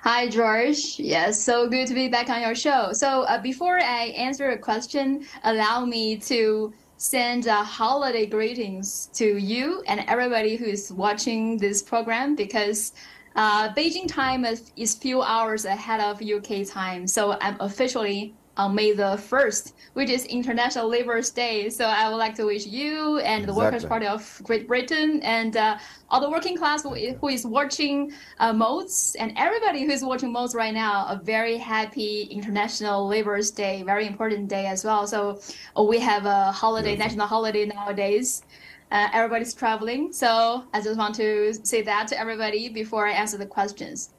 Hi, 0.03 0.29
George. 0.29 0.99
Yes, 0.99 1.43
so 1.43 1.69
good 1.69 1.87
to 1.89 1.95
be 1.95 2.09
back 2.09 2.31
on 2.31 2.41
your 2.41 2.55
show. 2.55 2.93
So, 2.93 3.23
uh, 3.23 3.41
before 3.43 3.79
I 3.79 4.15
answer 4.17 4.51
a 4.51 4.59
question, 4.59 5.27
allow 5.45 5.85
me 5.85 6.17
to 6.17 6.73
send 7.01 7.49
uh, 7.49 7.65
holiday 7.65 8.27
greetings 8.27 9.09
to 9.15 9.39
you 9.39 9.83
and 9.87 10.05
everybody 10.07 10.55
who 10.55 10.67
is 10.67 10.93
watching 10.93 11.57
this 11.57 11.81
program 11.81 12.37
because 12.37 12.93
uh, 13.37 13.73
Beijing 13.73 14.07
time 14.07 14.45
is, 14.45 14.71
is 14.77 14.95
few 14.95 15.23
hours 15.23 15.65
ahead 15.65 16.01
of 16.01 16.21
UK 16.21 16.69
time. 16.69 17.07
So, 17.07 17.39
I'm 17.41 17.57
officially 17.59 18.35
on 18.57 18.75
May 18.75 18.93
the 18.93 19.17
1st, 19.17 19.73
which 19.95 20.11
is 20.11 20.25
International 20.27 20.89
Labour's 20.89 21.31
Day. 21.31 21.71
So 21.71 21.85
I 21.85 22.09
would 22.09 22.17
like 22.17 22.35
to 22.37 22.45
wish 22.45 22.67
you 22.67 23.19
and 23.19 23.47
the 23.47 23.55
Workers' 23.55 23.85
Party 23.85 24.07
of 24.07 24.41
Great 24.45 24.67
Britain 24.67 25.21
and 25.23 25.57
uh, 25.57 25.79
all 26.11 26.21
the 26.21 26.29
working 26.29 26.57
class 26.57 26.83
who, 26.83 26.95
who 26.95 27.29
is 27.29 27.47
watching 27.47 28.13
uh, 28.39 28.53
Moats 28.53 29.15
and 29.15 29.33
everybody 29.37 29.85
who 29.85 29.91
is 29.91 30.05
watching 30.05 30.33
Moats 30.33 30.55
right 30.55 30.75
now 30.75 31.07
a 31.09 31.21
very 31.23 31.57
happy 31.57 32.23
International 32.31 33.07
Labour's 33.07 33.51
Day, 33.51 33.83
very 33.83 34.07
important 34.07 34.49
day 34.49 34.67
as 34.67 34.85
well. 34.85 35.07
So 35.07 35.41
uh, 35.79 35.83
we 35.83 35.99
have 36.01 36.27
a 36.27 36.53
holiday, 36.53 36.97
national 36.97 37.27
holiday 37.27 37.67
nowadays. 37.67 38.43
Uh, 38.91 39.09
everybody's 39.13 39.55
traveling. 39.55 40.13
So 40.13 40.65
I 40.75 40.81
just 40.81 40.99
want 40.99 41.15
to 41.15 41.55
say 41.63 41.83
that 41.83 42.09
to 42.09 42.19
everybody 42.19 42.69
before 42.69 43.07
I 43.07 43.13
answer 43.13 43.39
the 43.39 43.47
questions. 43.47 44.11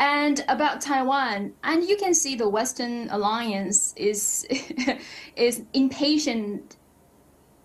And 0.00 0.42
about 0.48 0.80
Taiwan, 0.80 1.52
and 1.62 1.84
you 1.84 1.94
can 1.94 2.14
see 2.14 2.34
the 2.34 2.48
Western 2.48 3.10
alliance 3.10 3.92
is 3.96 4.46
is 5.36 5.62
impatient. 5.74 6.76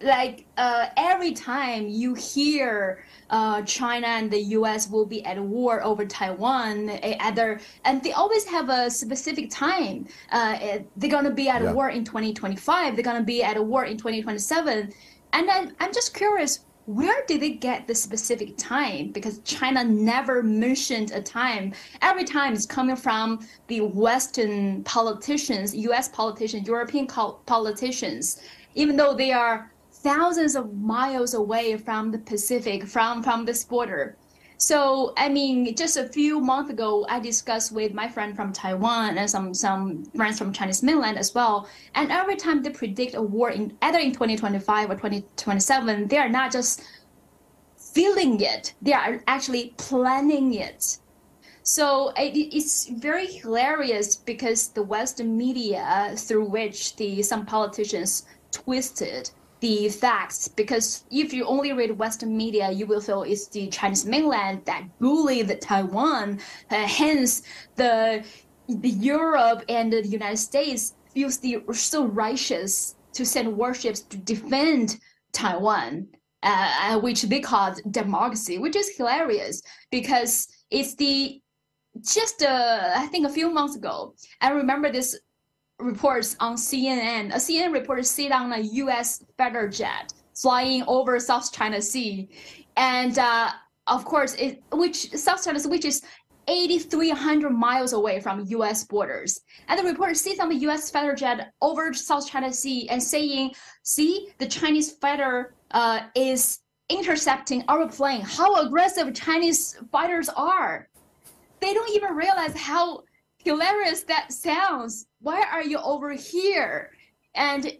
Like 0.02 0.45
uh, 0.58 0.88
every 0.98 1.32
time 1.32 1.88
you 1.88 2.13
hear 2.13 3.06
uh, 3.30 3.62
China 3.62 4.08
and 4.08 4.30
the 4.30 4.41
U.S. 4.60 4.89
will 4.89 5.06
be 5.06 5.24
at 5.24 5.39
war 5.39 5.82
over 5.82 6.06
Taiwan, 6.06 6.89
either, 7.21 7.62
and 7.86 8.04
they 8.04 8.12
always 8.12 8.43
have 8.43 8.67
a 8.67 8.91
specific 8.91 9.50
time. 9.50 10.06
Uh, 10.30 10.80
they're 10.98 11.10
gonna 11.10 11.32
be 11.32 11.48
at 11.48 11.62
yeah. 11.62 11.71
war 11.71 11.89
in 11.89 12.04
2025. 12.04 12.98
They're 12.98 13.04
gonna 13.04 13.24
be 13.24 13.43
at 13.43 13.65
war 13.65 13.86
in 13.86 13.95
2027. 13.95 14.93
And 15.32 15.50
I'm, 15.50 15.71
I'm 15.80 15.93
just 15.93 16.13
curious, 16.13 16.64
where 16.86 17.24
did 17.28 17.41
they 17.41 17.52
get 17.52 17.88
the 17.88 17.95
specific 17.95 18.58
time? 18.58 19.12
Because 19.12 19.39
China 19.39 19.84
never 19.84 20.43
mentioned 20.43 21.12
a 21.12 21.21
time. 21.21 21.74
Every 22.02 22.24
time 22.24 22.54
it's 22.54 22.65
coming 22.65 22.95
from 22.95 23.45
the 23.67 23.82
Western 23.82 24.84
politicians, 24.84 25.76
US 25.76 26.10
politicians, 26.10 26.67
European 26.67 27.08
politicians, 27.08 28.41
even 28.76 28.95
though 28.95 29.15
they 29.15 29.32
are 29.32 29.71
thousands 29.91 30.56
of 30.56 30.76
miles 30.76 31.34
away 31.34 31.76
from 31.78 32.12
the 32.12 32.19
Pacific, 32.19 32.86
from, 32.86 33.24
from 33.24 33.45
this 33.45 33.63
border. 33.63 34.15
So 34.58 35.13
I 35.18 35.30
mean, 35.30 35.76
just 35.76 35.98
a 35.98 36.08
few 36.08 36.39
months 36.39 36.72
ago, 36.72 37.06
I 37.10 37.20
discussed 37.20 37.72
with 37.72 37.94
my 37.94 38.08
friend 38.08 38.36
from 38.36 38.54
Taiwan 38.54 39.18
and 39.18 39.30
some 39.30 39.54
some 39.54 40.06
friends 40.15 40.38
from 40.38 40.54
Chinese 40.54 40.82
mainland 40.82 41.18
as 41.18 41.34
well. 41.36 41.68
And 41.94 42.12
every 42.12 42.36
time 42.36 42.63
they 42.63 42.70
predict 42.70 43.15
a 43.15 43.22
war 43.22 43.50
in 43.50 43.78
either 43.82 44.00
in 44.00 44.12
2025 44.12 44.89
or 44.89 44.96
2027, 44.96 46.08
they 46.08 46.18
are 46.18 46.30
not 46.30 46.52
just 46.52 46.84
feeling 47.78 48.39
it; 48.41 48.74
they 48.82 48.94
are 48.94 49.22
actually 49.28 49.74
planning 49.78 50.54
it. 50.54 51.00
So 51.63 52.10
it, 52.15 52.38
it's 52.38 52.88
very 52.88 53.26
hilarious 53.26 54.15
because 54.15 54.70
the 54.70 54.84
Western 54.84 55.36
media, 55.36 56.13
through 56.15 56.46
which 56.46 56.96
the 56.96 57.24
some 57.24 57.46
politicians 57.46 58.24
twisted 58.52 59.32
the 59.65 59.89
facts 59.89 60.47
because 60.47 61.06
if 61.10 61.34
you 61.34 61.43
only 61.45 61.73
read 61.73 61.97
Western 61.97 62.38
media, 62.38 62.69
you 62.69 62.86
will 62.86 63.01
feel 63.01 63.23
it's 63.23 63.47
the 63.47 63.67
Chinese 63.69 64.06
mainland 64.06 64.62
that 64.65 64.84
bullied 64.99 65.49
Taiwan. 65.60 66.39
Uh, 66.69 66.86
hence, 67.01 67.41
the 67.75 68.23
the 68.67 68.93
Europe 69.15 69.63
and 69.67 69.91
the 69.91 70.06
United 70.19 70.38
States 70.38 70.93
feels 71.13 71.39
the 71.39 71.63
so 71.73 72.06
righteous 72.06 72.95
to 73.13 73.25
send 73.25 73.58
warships 73.58 74.01
to 74.01 74.17
defend 74.17 74.99
Taiwan, 75.32 76.08
uh, 76.43 76.71
uh, 76.84 76.99
which 76.99 77.23
they 77.23 77.39
called 77.39 77.82
democracy, 77.89 78.60
which 78.60 78.75
is 78.75 78.95
hilarious 78.97 79.63
because 79.89 80.47
it's 80.69 80.93
the 80.95 81.41
just 82.01 82.43
uh, 82.43 82.91
I 83.01 83.08
think 83.08 83.25
a 83.25 83.36
few 83.38 83.49
months 83.49 83.75
ago. 83.75 84.13
I 84.41 84.49
remember 84.51 84.91
this 84.91 85.17
reports 85.80 86.36
on 86.40 86.56
CNN. 86.56 87.32
A 87.34 87.38
CNN 87.38 87.74
reporter 87.74 88.04
sit 88.04 88.32
on 88.32 88.54
a 88.54 88.60
U.S. 88.60 89.24
fighter 89.38 89.68
jet 89.68 90.14
flying 90.34 90.84
over 90.88 91.20
South 91.20 91.52
China 91.52 91.82
Sea, 91.82 92.30
and 92.78 93.18
uh, 93.18 93.52
of 93.88 94.06
course, 94.06 94.36
it 94.36 94.64
which 94.72 95.12
South 95.12 95.44
China 95.44 95.60
Sea, 95.60 95.70
which 95.70 95.86
is 95.86 96.02
8,300 96.48 97.50
miles 97.50 97.94
away 97.94 98.20
from 98.20 98.46
U.S. 98.48 98.84
borders. 98.84 99.42
And 99.68 99.80
the 99.80 99.84
reporter 99.84 100.14
sits 100.14 100.40
on 100.40 100.50
the 100.50 100.56
U.S. 100.58 100.92
fighter 100.92 101.16
jet 101.16 101.52
over 101.62 101.94
South 101.94 102.30
China 102.30 102.54
Sea 102.54 102.88
and 102.90 103.02
saying, 103.02 103.52
"See, 103.84 104.30
the 104.38 104.48
Chinese 104.48 104.92
fighter 104.94 105.56
uh, 105.72 106.02
is 106.16 106.60
intercepting 106.90 107.64
our 107.68 107.88
plane. 107.88 108.22
How 108.22 108.66
aggressive 108.66 109.14
Chinese 109.14 109.78
fighters 109.92 110.30
are! 110.30 110.88
They 111.60 111.74
don't 111.74 111.92
even 111.92 112.16
realize 112.16 112.56
how." 112.56 113.04
Hilarious 113.45 114.03
that 114.03 114.34
sounds. 114.34 115.08
Why 115.21 115.45
are 115.51 115.63
you 115.63 115.77
over 115.77 116.12
here? 116.12 116.91
And 117.36 117.71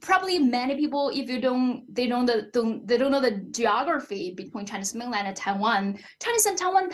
probably 0.00 0.38
many 0.38 0.76
people, 0.76 1.10
if 1.12 1.28
you 1.28 1.40
don't, 1.40 1.82
they 1.92 2.06
don't, 2.06 2.30
don't 2.52 2.86
they 2.86 2.98
don't 2.98 3.10
know 3.10 3.20
the 3.20 3.42
geography 3.50 4.32
between 4.32 4.66
Chinese 4.66 4.94
mainland 4.94 5.26
and 5.26 5.36
Taiwan. 5.36 5.98
Chinese 6.22 6.46
and 6.46 6.58
Taiwan, 6.58 6.90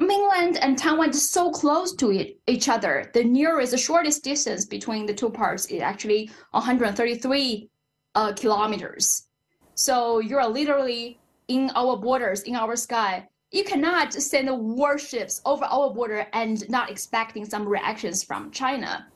mainland 0.00 0.58
and 0.58 0.76
Taiwan 0.76 1.10
is 1.10 1.30
so 1.30 1.50
close 1.50 1.94
to 1.94 2.10
it, 2.10 2.38
each 2.46 2.68
other. 2.68 3.10
The 3.14 3.24
nearest, 3.24 3.70
the 3.70 3.78
shortest 3.78 4.24
distance 4.24 4.66
between 4.66 5.06
the 5.06 5.14
two 5.14 5.30
parts 5.30 5.66
is 5.66 5.80
actually 5.80 6.30
133 6.50 7.70
uh, 8.16 8.32
kilometers. 8.32 9.28
So 9.74 10.18
you're 10.18 10.46
literally 10.46 11.20
in 11.48 11.70
our 11.74 11.96
borders, 11.96 12.42
in 12.42 12.54
our 12.54 12.76
sky, 12.76 13.26
you 13.50 13.64
cannot 13.64 14.12
send 14.12 14.48
warships 14.50 15.40
over 15.44 15.64
our 15.64 15.92
border 15.92 16.26
and 16.32 16.68
not 16.68 16.90
expecting 16.90 17.44
some 17.44 17.66
reactions 17.66 18.22
from 18.22 18.50
China. 18.50 19.06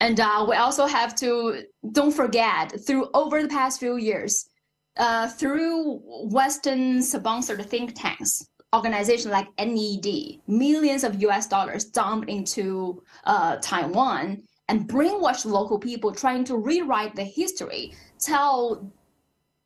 And 0.00 0.18
uh, 0.18 0.46
we 0.48 0.56
also 0.56 0.86
have 0.86 1.14
to 1.16 1.62
don't 1.92 2.12
forget 2.12 2.78
through 2.84 3.08
over 3.14 3.42
the 3.42 3.48
past 3.48 3.78
few 3.78 3.96
years, 3.96 4.48
uh, 4.96 5.28
through 5.28 6.00
Western 6.04 7.02
sponsored 7.02 7.64
think 7.66 7.94
tanks, 7.94 8.48
organizations 8.74 9.32
like 9.32 9.48
NED, 9.58 10.40
millions 10.48 11.04
of 11.04 11.22
US 11.22 11.46
dollars 11.46 11.84
dumped 11.84 12.28
into 12.28 13.02
uh, 13.24 13.56
Taiwan 13.62 14.42
and 14.68 14.88
brainwash 14.88 15.44
local 15.44 15.78
people 15.78 16.12
trying 16.12 16.42
to 16.44 16.56
rewrite 16.56 17.14
the 17.14 17.24
history, 17.24 17.94
tell 18.18 18.90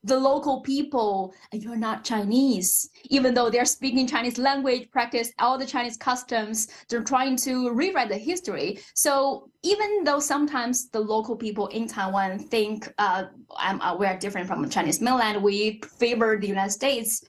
the 0.05 0.17
local 0.17 0.61
people 0.61 1.35
you're 1.53 1.77
not 1.77 2.05
chinese. 2.05 2.89
Even 3.05 3.35
though 3.35 3.51
they're 3.51 3.65
speaking 3.65 4.07
chinese 4.07 4.39
language 4.39 4.91
practice 4.91 5.33
all 5.39 5.59
the 5.59 5.67
chinese 5.67 5.97
customs 5.97 6.69
they're 6.89 7.03
trying 7.03 7.37
to 7.37 7.71
rewrite 7.73 8.09
the 8.09 8.17
history. 8.17 8.79
So 8.95 9.51
even 9.63 10.05
though 10.05 10.21
sometimes 10.21 10.89
the 10.91 11.01
local 11.01 11.37
people 11.37 11.67
in 11.69 11.89
taiwan 11.89 12.39
think 12.39 12.93
uh, 12.99 13.25
uh, 13.59 13.97
we're 13.99 14.17
different 14.19 14.47
from 14.47 14.63
the 14.63 14.69
chinese 14.69 15.01
mainland 15.01 15.43
we 15.43 15.81
favor 15.99 16.39
the 16.39 16.47
united 16.47 16.73
states 16.73 17.25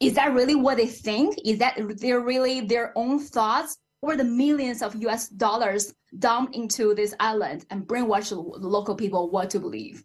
is 0.00 0.14
that 0.14 0.34
really 0.34 0.54
what 0.54 0.76
they 0.76 0.86
think? 0.86 1.38
Is 1.44 1.58
that 1.58 1.78
they're 1.98 2.20
really 2.20 2.60
their 2.60 2.92
own 2.96 3.18
thoughts? 3.18 3.78
Or 4.02 4.16
the 4.16 4.24
millions 4.24 4.82
of 4.82 4.94
us 4.96 5.28
dollars 5.28 5.94
dumped 6.18 6.54
into 6.54 6.94
this 6.94 7.14
island 7.20 7.64
and 7.70 7.86
brainwash 7.86 8.28
the 8.28 8.68
local 8.68 8.94
people 8.94 9.30
what 9.30 9.48
to 9.50 9.58
believe 9.58 10.04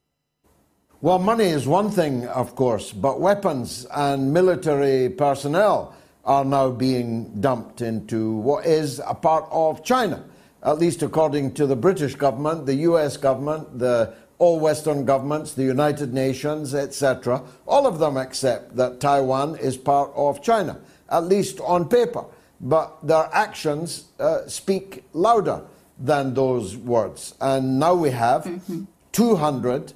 well, 1.02 1.18
money 1.18 1.46
is 1.46 1.66
one 1.66 1.92
thing, 1.92 2.28
of 2.28 2.56
course, 2.56 2.92
but 2.92 3.22
weapons 3.22 3.86
and 3.92 4.34
military 4.34 5.10
personnel 5.10 5.96
are 6.26 6.44
now 6.44 6.70
being 6.70 7.40
dumped 7.40 7.82
into 7.82 8.34
what 8.34 8.66
is 8.66 9.00
a 9.08 9.16
part 9.16 9.46
of 9.50 9.84
China, 9.84 10.24
at 10.62 10.78
least 10.78 11.02
according 11.02 11.54
to 11.54 11.66
the 11.66 11.76
British 11.76 12.16
government, 12.16 12.66
the 12.66 12.76
US 12.76 13.16
government, 13.16 13.80
the 13.80 14.14
all 14.40 14.60
Western 14.60 15.06
governments, 15.06 15.54
the 15.54 15.64
United 15.64 16.14
Nations, 16.14 16.76
etc. 16.76 17.44
All 17.66 17.88
of 17.88 18.00
them 18.00 18.18
accept 18.18 18.76
that 18.76 19.00
Taiwan 19.00 19.56
is 19.58 19.78
part 19.78 20.12
of 20.16 20.42
China, 20.42 20.80
at 21.10 21.26
least 21.26 21.60
on 21.62 21.88
paper. 21.88 22.26
But 22.62 23.08
their 23.08 23.30
actions 23.32 24.06
uh, 24.20 24.48
speak 24.48 25.04
louder 25.14 25.62
than 25.98 26.34
those 26.34 26.76
words. 26.76 27.36
And 27.40 27.80
now 27.80 27.96
we 27.96 28.12
have 28.12 28.44
mm-hmm. 28.44 28.84
200 29.12 29.94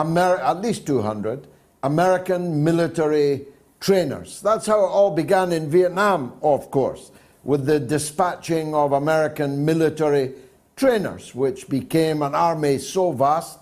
Amer- 0.00 0.40
at 0.40 0.62
least 0.62 0.86
200 0.86 1.46
American 1.82 2.64
military 2.64 3.46
trainers. 3.80 4.40
That's 4.40 4.66
how 4.66 4.84
it 4.84 4.88
all 4.88 5.10
began 5.10 5.52
in 5.52 5.70
Vietnam, 5.70 6.34
of 6.42 6.70
course, 6.70 7.10
with 7.44 7.66
the 7.66 7.80
dispatching 7.80 8.74
of 8.74 8.92
American 8.92 9.64
military 9.64 10.32
trainers, 10.76 11.34
which 11.34 11.68
became 11.68 12.22
an 12.22 12.34
army 12.34 12.78
so 12.78 13.12
vast 13.12 13.58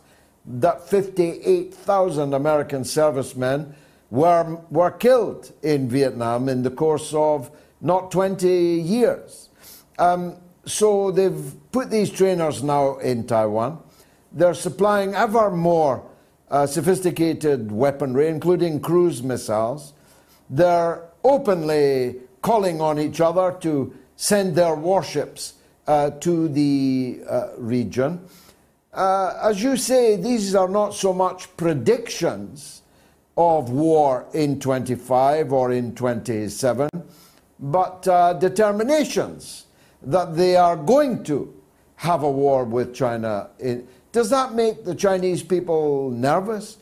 that 0.46 0.88
58,000 0.88 2.34
American 2.34 2.84
servicemen 2.84 3.74
were, 4.10 4.60
were 4.70 4.90
killed 4.90 5.52
in 5.62 5.88
Vietnam 5.88 6.48
in 6.48 6.62
the 6.62 6.70
course 6.70 7.12
of 7.12 7.50
not 7.80 8.10
20 8.10 8.48
years. 8.48 9.50
Um, 9.98 10.36
so 10.64 11.10
they've 11.10 11.54
put 11.72 11.90
these 11.90 12.10
trainers 12.10 12.62
now 12.62 12.96
in 12.98 13.26
Taiwan. 13.26 13.78
They're 14.32 14.54
supplying 14.54 15.14
ever 15.14 15.50
more 15.50 16.07
uh, 16.50 16.66
sophisticated 16.66 17.70
weaponry, 17.70 18.28
including 18.28 18.80
cruise 18.80 19.22
missiles. 19.22 19.92
They're 20.50 21.04
openly 21.24 22.16
calling 22.42 22.80
on 22.80 22.98
each 22.98 23.20
other 23.20 23.56
to 23.60 23.94
send 24.16 24.54
their 24.54 24.74
warships 24.74 25.54
uh, 25.86 26.10
to 26.10 26.48
the 26.48 27.20
uh, 27.28 27.48
region. 27.56 28.20
Uh, 28.92 29.34
as 29.42 29.62
you 29.62 29.76
say, 29.76 30.16
these 30.16 30.54
are 30.54 30.68
not 30.68 30.94
so 30.94 31.12
much 31.12 31.54
predictions 31.56 32.82
of 33.36 33.70
war 33.70 34.26
in 34.34 34.58
25 34.58 35.52
or 35.52 35.72
in 35.72 35.94
27, 35.94 36.88
but 37.60 38.08
uh, 38.08 38.32
determinations 38.34 39.66
that 40.02 40.36
they 40.36 40.56
are 40.56 40.76
going 40.76 41.22
to 41.22 41.54
have 41.96 42.22
a 42.22 42.30
war 42.30 42.64
with 42.64 42.94
China. 42.94 43.50
In, 43.60 43.86
does 44.12 44.30
that 44.30 44.54
make 44.54 44.84
the 44.84 44.94
Chinese 44.94 45.42
people 45.42 46.10
nervous? 46.10 46.78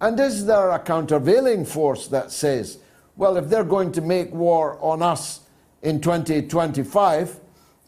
And 0.00 0.18
is 0.18 0.46
there 0.46 0.70
a 0.70 0.78
countervailing 0.78 1.64
force 1.64 2.08
that 2.08 2.32
says, 2.32 2.78
well, 3.16 3.36
if 3.36 3.48
they're 3.48 3.64
going 3.64 3.92
to 3.92 4.00
make 4.00 4.32
war 4.32 4.78
on 4.80 5.02
us 5.02 5.40
in 5.82 6.00
2025, 6.00 7.38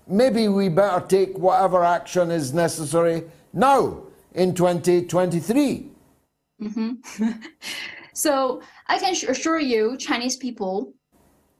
maybe 0.07 0.49
we 0.49 0.69
better 0.69 1.05
take 1.07 1.39
whatever 1.39 1.85
action 1.85 2.31
is 2.31 2.53
necessary 2.53 3.25
now 3.53 4.03
in 4.35 4.55
2023? 4.55 5.89
Mm-hmm. 6.61 7.31
so 8.13 8.61
I 8.89 8.99
can 8.99 9.13
assure 9.13 9.59
you, 9.59 9.97
Chinese 9.97 10.37
people, 10.37 10.93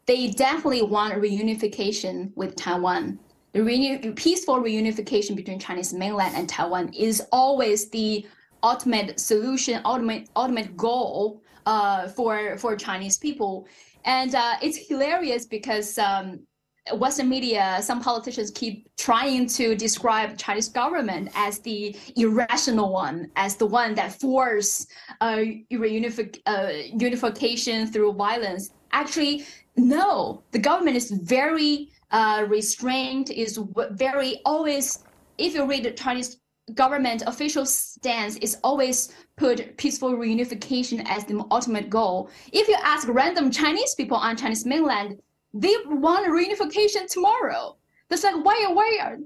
they 0.07 0.31
definitely 0.31 0.83
want 0.83 1.15
reunification 1.15 2.33
with 2.37 2.57
Taiwan 2.57 3.19
the 3.53 3.61
reuni- 3.61 4.17
peaceful 4.17 4.57
reunification 4.57 5.37
between 5.37 5.59
Chinese 5.59 5.93
mainland 5.93 6.35
and 6.37 6.49
Taiwan 6.49 6.93
is 6.93 7.23
always 7.33 7.91
the 7.91 8.27
ultimate 8.63 9.19
solution, 9.19 9.81
ultimate 9.85 10.29
ultimate 10.37 10.77
goal 10.77 11.43
uh, 11.67 12.09
for 12.09 12.57
for 12.59 12.77
Chinese 12.77 13.19
people. 13.19 13.67
And 14.05 14.35
uh, 14.35 14.55
it's 14.63 14.89
hilarious 14.89 15.47
because 15.47 15.99
um, 15.99 16.41
Western 16.95 17.29
media, 17.29 17.79
some 17.81 18.01
politicians 18.01 18.51
keep 18.51 18.89
trying 18.97 19.47
to 19.47 19.77
describe 19.77 20.37
Chinese 20.37 20.69
government 20.69 21.31
as 21.35 21.61
the 21.61 21.97
irrational 22.17 22.93
one, 22.93 23.31
as 23.37 23.57
the 23.57 23.67
one 23.67 23.95
that 23.95 24.19
force 24.21 24.87
uh, 25.21 25.45
reunific, 25.73 26.41
uh, 26.47 26.73
unification 26.99 27.87
through 27.87 28.13
violence. 28.15 28.71
Actually, 28.91 29.45
no, 29.77 30.43
the 30.51 30.59
government 30.59 30.97
is 30.97 31.11
very 31.11 31.89
uh, 32.13 32.45
restrained, 32.49 33.31
is 33.31 33.59
very 33.91 34.41
always, 34.45 35.05
if 35.39 35.55
you 35.55 35.67
read 35.67 35.85
the 35.85 35.91
Chinese 35.91 36.39
government 36.75 37.23
official 37.27 37.67
stance 37.67 38.37
is 38.37 38.57
always 38.63 39.13
put 39.37 39.77
peaceful 39.77 40.13
reunification 40.13 41.03
as 41.07 41.25
the 41.25 41.45
ultimate 41.51 41.91
goal. 41.91 42.31
If 42.53 42.69
you 42.69 42.77
ask 42.83 43.09
random 43.09 43.51
Chinese 43.51 43.95
people 43.95 44.17
on 44.17 44.37
Chinese 44.37 44.65
mainland, 44.65 45.21
they 45.53 45.75
want 45.87 46.27
reunification 46.29 47.11
tomorrow. 47.11 47.77
It's 48.13 48.25
like 48.25 48.45
why 48.45 48.67
why 48.69 48.99
are 49.01 49.17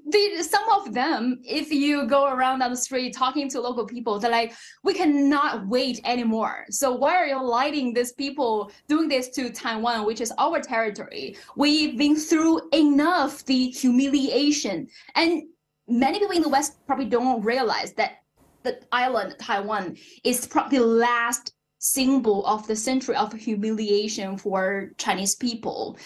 some 0.42 0.68
of 0.70 0.94
them, 0.94 1.40
if 1.42 1.72
you 1.72 2.06
go 2.06 2.26
around 2.32 2.62
on 2.62 2.70
the 2.70 2.76
street 2.76 3.14
talking 3.14 3.48
to 3.50 3.60
local 3.60 3.84
people, 3.84 4.20
they're 4.20 4.30
like, 4.30 4.54
we 4.84 4.94
cannot 4.94 5.66
wait 5.66 6.00
anymore. 6.04 6.66
So 6.70 6.92
why 6.92 7.16
are 7.16 7.26
you 7.26 7.42
lighting 7.42 7.92
these 7.92 8.12
people 8.12 8.70
doing 8.86 9.08
this 9.08 9.28
to 9.30 9.50
Taiwan, 9.50 10.06
which 10.06 10.20
is 10.20 10.32
our 10.38 10.60
territory? 10.60 11.36
We've 11.56 11.98
been 11.98 12.14
through 12.14 12.68
enough 12.72 13.44
the 13.44 13.70
humiliation. 13.70 14.86
And 15.16 15.42
many 15.88 16.20
people 16.20 16.36
in 16.36 16.42
the 16.42 16.48
West 16.48 16.86
probably 16.86 17.06
don't 17.06 17.42
realize 17.42 17.92
that 17.94 18.22
the 18.62 18.80
island 18.92 19.34
Taiwan 19.40 19.96
is 20.22 20.46
probably 20.46 20.78
the 20.78 20.86
last 20.86 21.54
symbol 21.78 22.44
of 22.46 22.66
the 22.66 22.76
century 22.76 23.16
of 23.16 23.32
humiliation 23.32 24.36
for 24.36 24.90
Chinese 24.96 25.34
people. 25.34 25.96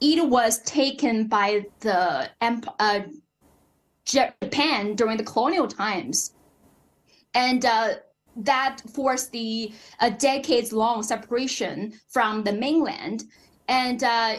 It 0.00 0.28
was 0.28 0.62
taken 0.62 1.26
by 1.26 1.66
the 1.80 2.30
uh, 2.40 3.00
Japan 4.04 4.94
during 4.94 5.16
the 5.18 5.24
colonial 5.24 5.68
times, 5.68 6.34
and 7.34 7.64
uh, 7.64 7.94
that 8.36 8.80
forced 8.94 9.30
the 9.32 9.72
uh, 10.00 10.10
decades-long 10.10 11.02
separation 11.02 11.92
from 12.08 12.42
the 12.44 12.52
mainland. 12.52 13.24
And 13.68 14.02
uh, 14.02 14.38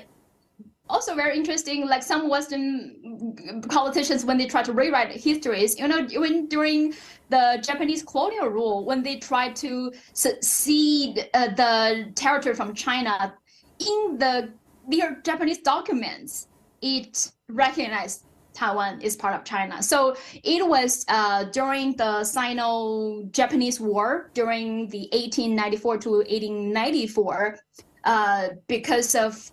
also 0.90 1.16
very 1.16 1.38
interesting, 1.38 1.88
like 1.88 2.04
some 2.04 2.28
Western 2.28 3.62
politicians, 3.70 4.26
when 4.26 4.38
they 4.38 4.48
try 4.48 4.64
to 4.64 4.74
rewrite 4.74 5.12
histories, 5.12 5.80
you 5.80 5.88
know, 5.88 6.06
when 6.16 6.48
during 6.48 6.94
the 7.30 7.64
Japanese 7.64 8.04
colonial 8.04 8.48
rule, 8.48 8.84
when 8.84 9.04
they 9.04 9.18
tried 9.18 9.56
to 9.58 9.94
cede 10.14 11.30
uh, 11.34 11.48
the 11.56 12.12
territory 12.16 12.56
from 12.56 12.74
China, 12.74 13.34
in 13.80 14.18
the 14.18 14.52
their 14.92 15.22
Japanese 15.24 15.60
documents, 15.60 16.48
it 16.82 17.32
recognized 17.50 18.26
Taiwan 18.54 19.02
is 19.02 19.16
part 19.16 19.36
of 19.36 19.44
China. 19.44 19.82
So 19.82 20.16
it 20.44 20.68
was 20.68 21.06
uh, 21.08 21.46
during 21.46 21.96
the 21.96 22.24
Sino-Japanese 22.24 23.80
War 23.80 24.30
during 24.34 24.88
the 24.90 25.08
1894 25.14 25.98
to 26.00 26.10
1894, 26.10 27.60
uh, 28.04 28.48
because 28.68 29.16
of 29.16 29.52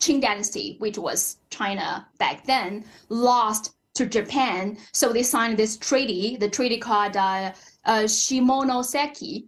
Qing 0.00 0.20
Dynasty, 0.20 0.76
which 0.78 0.98
was 0.98 1.38
China 1.50 2.06
back 2.18 2.44
then, 2.46 2.84
lost 3.08 3.74
to 3.94 4.06
Japan. 4.06 4.76
So 4.92 5.12
they 5.12 5.22
signed 5.22 5.58
this 5.58 5.76
treaty, 5.76 6.36
the 6.36 6.48
treaty 6.48 6.78
called 6.78 7.16
uh, 7.16 7.52
uh, 7.84 8.02
Shimonoseki, 8.02 9.44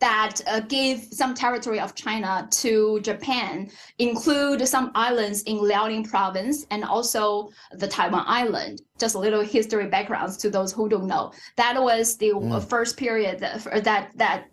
that 0.00 0.40
uh, 0.46 0.60
gave 0.60 1.08
some 1.12 1.34
territory 1.34 1.78
of 1.78 1.94
China 1.94 2.48
to 2.50 3.00
Japan, 3.00 3.70
include 3.98 4.66
some 4.66 4.90
islands 4.94 5.42
in 5.42 5.58
Liaoning 5.58 6.08
province 6.08 6.66
and 6.70 6.84
also 6.84 7.50
the 7.72 7.86
Taiwan 7.86 8.24
island. 8.26 8.80
Just 8.98 9.14
a 9.14 9.18
little 9.18 9.42
history 9.42 9.86
backgrounds 9.86 10.36
to 10.38 10.50
those 10.50 10.72
who 10.72 10.88
don't 10.88 11.06
know. 11.06 11.32
That 11.56 11.80
was 11.80 12.16
the 12.16 12.30
mm. 12.30 12.64
first 12.64 12.96
period 12.96 13.38
that, 13.40 13.84
that 13.84 14.10
that 14.16 14.46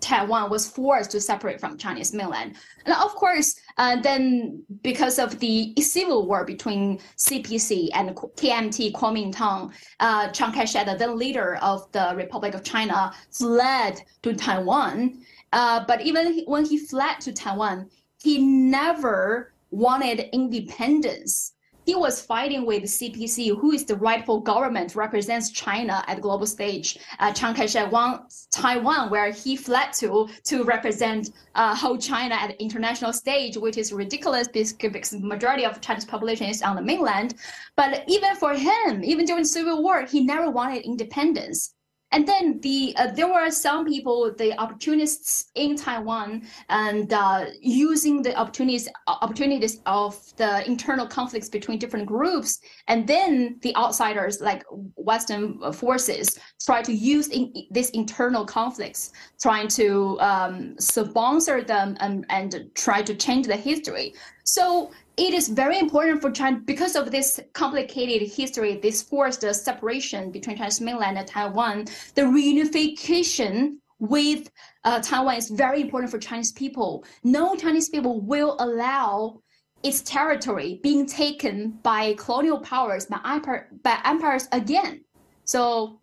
Taiwan 0.00 0.50
was 0.50 0.68
forced 0.68 1.10
to 1.12 1.20
separate 1.20 1.60
from 1.60 1.76
Chinese 1.76 2.12
mainland. 2.12 2.56
And 2.84 2.94
of 2.94 3.14
course, 3.14 3.60
uh, 3.78 3.96
then 4.00 4.62
because 4.82 5.18
of 5.18 5.38
the 5.38 5.72
civil 5.80 6.26
war 6.26 6.44
between 6.44 6.98
CPC 7.16 7.88
and 7.94 8.10
KMT 8.10 8.92
Kuomintang, 8.92 9.72
uh, 10.00 10.28
Chiang 10.28 10.52
Kai-shek, 10.52 10.86
the 10.86 10.96
then 10.96 11.16
leader 11.16 11.56
of 11.62 11.90
the 11.92 12.12
Republic 12.16 12.54
of 12.54 12.62
China, 12.64 13.12
fled 13.30 14.02
to 14.22 14.34
Taiwan. 14.34 15.20
Uh, 15.52 15.84
but 15.86 16.00
even 16.02 16.42
when 16.46 16.64
he 16.64 16.78
fled 16.78 17.20
to 17.20 17.32
Taiwan, 17.32 17.88
he 18.20 18.38
never 18.38 19.52
wanted 19.70 20.28
independence 20.32 21.54
he 21.88 21.94
was 21.94 22.20
fighting 22.20 22.66
with 22.66 22.82
CPC, 22.82 23.58
who 23.58 23.72
is 23.72 23.86
the 23.86 23.96
rightful 23.96 24.40
government, 24.40 24.94
represents 24.94 25.48
China 25.48 26.04
at 26.06 26.16
the 26.16 26.20
global 26.20 26.44
stage. 26.44 26.98
Uh, 27.18 27.32
Chiang 27.32 27.54
Kai-shek 27.54 27.90
won 27.90 28.26
Taiwan, 28.50 29.08
where 29.08 29.30
he 29.32 29.56
fled 29.56 29.94
to 29.94 30.28
to 30.44 30.64
represent 30.64 31.30
uh, 31.54 31.74
whole 31.74 31.96
China 31.96 32.34
at 32.34 32.48
the 32.50 32.62
international 32.62 33.14
stage, 33.14 33.56
which 33.56 33.78
is 33.78 33.90
ridiculous 33.90 34.48
because 34.48 35.08
the 35.12 35.20
majority 35.20 35.64
of 35.64 35.80
China's 35.80 36.04
population 36.04 36.46
is 36.46 36.60
on 36.60 36.76
the 36.76 36.82
mainland. 36.82 37.36
But 37.74 38.04
even 38.06 38.36
for 38.36 38.52
him, 38.52 39.02
even 39.02 39.24
during 39.24 39.44
the 39.44 39.48
Civil 39.48 39.82
War, 39.82 40.04
he 40.04 40.20
never 40.20 40.50
wanted 40.50 40.84
independence. 40.84 41.72
And 42.10 42.26
then 42.26 42.60
the 42.60 42.94
uh, 42.96 43.10
there 43.12 43.28
were 43.28 43.50
some 43.50 43.84
people, 43.84 44.32
the 44.36 44.58
opportunists 44.58 45.50
in 45.54 45.76
Taiwan, 45.76 46.42
and 46.70 47.12
uh, 47.12 47.46
using 47.60 48.22
the 48.22 48.34
opportunities 48.34 48.88
opportunities 49.06 49.80
of 49.84 50.16
the 50.36 50.66
internal 50.66 51.06
conflicts 51.06 51.50
between 51.50 51.78
different 51.78 52.06
groups, 52.06 52.60
and 52.86 53.06
then 53.06 53.58
the 53.60 53.76
outsiders 53.76 54.40
like 54.40 54.64
Western 54.96 55.72
forces 55.72 56.38
try 56.64 56.80
to 56.82 56.92
use 56.92 57.28
in, 57.28 57.52
these 57.70 57.90
internal 57.90 58.46
conflicts, 58.46 59.12
trying 59.40 59.68
to 59.68 60.18
um, 60.20 60.78
sponsor 60.78 61.62
them 61.62 61.96
and, 62.00 62.24
and 62.30 62.70
try 62.74 63.02
to 63.02 63.14
change 63.14 63.46
the 63.46 63.56
history. 63.56 64.14
So 64.44 64.90
it 65.18 65.34
is 65.34 65.48
very 65.48 65.78
important 65.78 66.22
for 66.22 66.30
China 66.30 66.60
because 66.64 66.94
of 66.94 67.10
this 67.10 67.40
complicated 67.52 68.28
history, 68.28 68.76
this 68.76 69.02
forced 69.02 69.42
separation 69.52 70.30
between 70.30 70.56
Chinese 70.56 70.80
mainland 70.80 71.18
and 71.18 71.26
Taiwan. 71.26 71.86
The 72.14 72.22
reunification 72.22 73.78
with 73.98 74.48
uh, 74.84 75.00
Taiwan 75.00 75.36
is 75.36 75.50
very 75.50 75.80
important 75.80 76.12
for 76.12 76.18
Chinese 76.18 76.52
people. 76.52 77.04
No 77.24 77.56
Chinese 77.56 77.88
people 77.88 78.20
will 78.20 78.54
allow 78.60 79.40
its 79.82 80.02
territory 80.02 80.78
being 80.84 81.04
taken 81.04 81.72
by 81.82 82.14
colonial 82.14 82.60
powers, 82.60 83.06
by, 83.06 83.20
empire, 83.24 83.68
by 83.82 83.98
empires 84.04 84.46
again. 84.52 85.04
So 85.44 86.00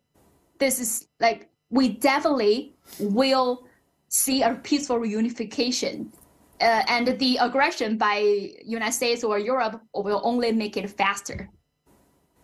this 0.60 0.80
is 0.80 1.08
like 1.22 1.50
we 1.70 1.90
definitely 1.90 2.76
will 3.00 3.66
see 4.10 4.44
a 4.44 4.56
peaceful 4.56 4.98
reunification 4.98 6.12
uh, 6.62 6.84
and 6.88 7.20
the 7.20 7.38
aggression 7.38 7.98
by 7.98 8.52
United 8.64 8.94
States 8.94 9.24
or 9.24 9.40
Europe 9.40 9.82
will 9.94 10.22
only 10.24 10.52
make 10.52 10.78
it 10.78 10.90
faster. 10.90 11.50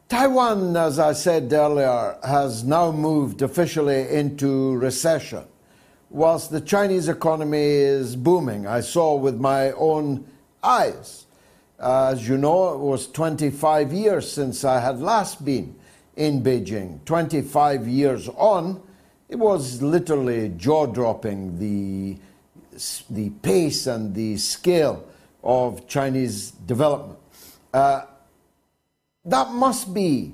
Taiwan, 0.10 0.76
as 0.76 1.00
I 1.00 1.14
said 1.14 1.54
earlier, 1.54 2.18
has 2.24 2.66
now 2.66 2.92
moved 2.92 3.42
officially 3.42 4.10
into 4.10 4.76
recession, 4.76 5.46
whilst 6.10 6.52
the 6.52 6.60
Chinese 6.60 7.08
economy 7.08 7.58
is 7.60 8.18
booming. 8.18 8.68
I 8.68 8.82
saw 8.82 9.16
with 9.16 9.40
my 9.40 9.72
own 9.72 10.26
eyes. 10.62 11.26
As 11.80 12.28
you 12.28 12.38
know, 12.38 12.74
it 12.74 12.80
was 12.80 13.08
25 13.08 13.94
years 13.94 14.30
since 14.30 14.66
I 14.66 14.82
had 14.82 15.00
last 15.00 15.46
been 15.46 15.76
in 16.18 16.44
Beijing. 16.44 17.04
25 17.06 17.88
years 17.88 18.28
on, 18.30 18.82
it 19.30 19.40
was 19.40 19.82
literally 19.82 20.50
jaw 20.58 20.86
dropping 20.88 21.58
the 21.58 22.18
the 23.10 23.30
pace 23.42 23.88
and 23.88 24.14
the 24.16 24.38
scale 24.38 25.06
of 25.44 25.88
Chinese 25.88 26.52
development. 26.52 27.20
Uh, 27.74 28.02
that 29.26 29.52
must 29.52 29.94
be 29.94 30.34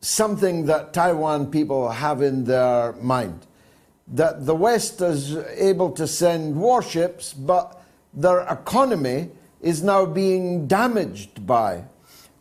something 0.00 0.66
that 0.66 0.92
Taiwan 0.92 1.50
people 1.50 1.90
have 1.90 2.22
in 2.22 2.44
their 2.44 2.92
mind. 2.94 3.46
That 4.08 4.46
the 4.46 4.54
West 4.54 5.00
is 5.00 5.36
able 5.36 5.92
to 5.92 6.06
send 6.06 6.56
warships, 6.56 7.32
but 7.32 7.82
their 8.12 8.40
economy 8.40 9.30
is 9.60 9.82
now 9.82 10.06
being 10.06 10.66
damaged 10.66 11.46
by 11.46 11.84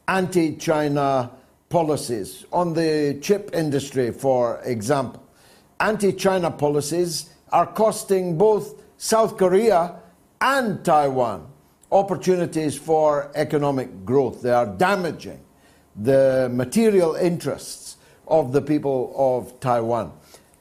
anti 0.07 0.55
China 0.55 1.32
policies 1.69 2.45
on 2.51 2.73
the 2.73 3.19
chip 3.21 3.51
industry, 3.53 4.11
for 4.11 4.61
example. 4.63 5.23
Anti 5.80 6.13
China 6.13 6.49
policies 6.49 7.30
are 7.51 7.67
costing 7.67 8.38
both 8.38 8.78
South 9.01 9.37
Korea 9.37 9.95
and 10.41 10.83
Taiwan 10.83 11.47
opportunities 11.89 12.77
for 12.77 13.31
economic 13.33 14.03
growth. 14.03 14.41
They 14.41 14.51
are 14.51 14.65
damaging 14.65 15.39
the 15.95 16.49
material 16.51 17.15
interests 17.15 17.95
of 18.27 18.51
the 18.51 18.61
people 18.61 19.13
of 19.15 19.57
Taiwan. 19.61 20.11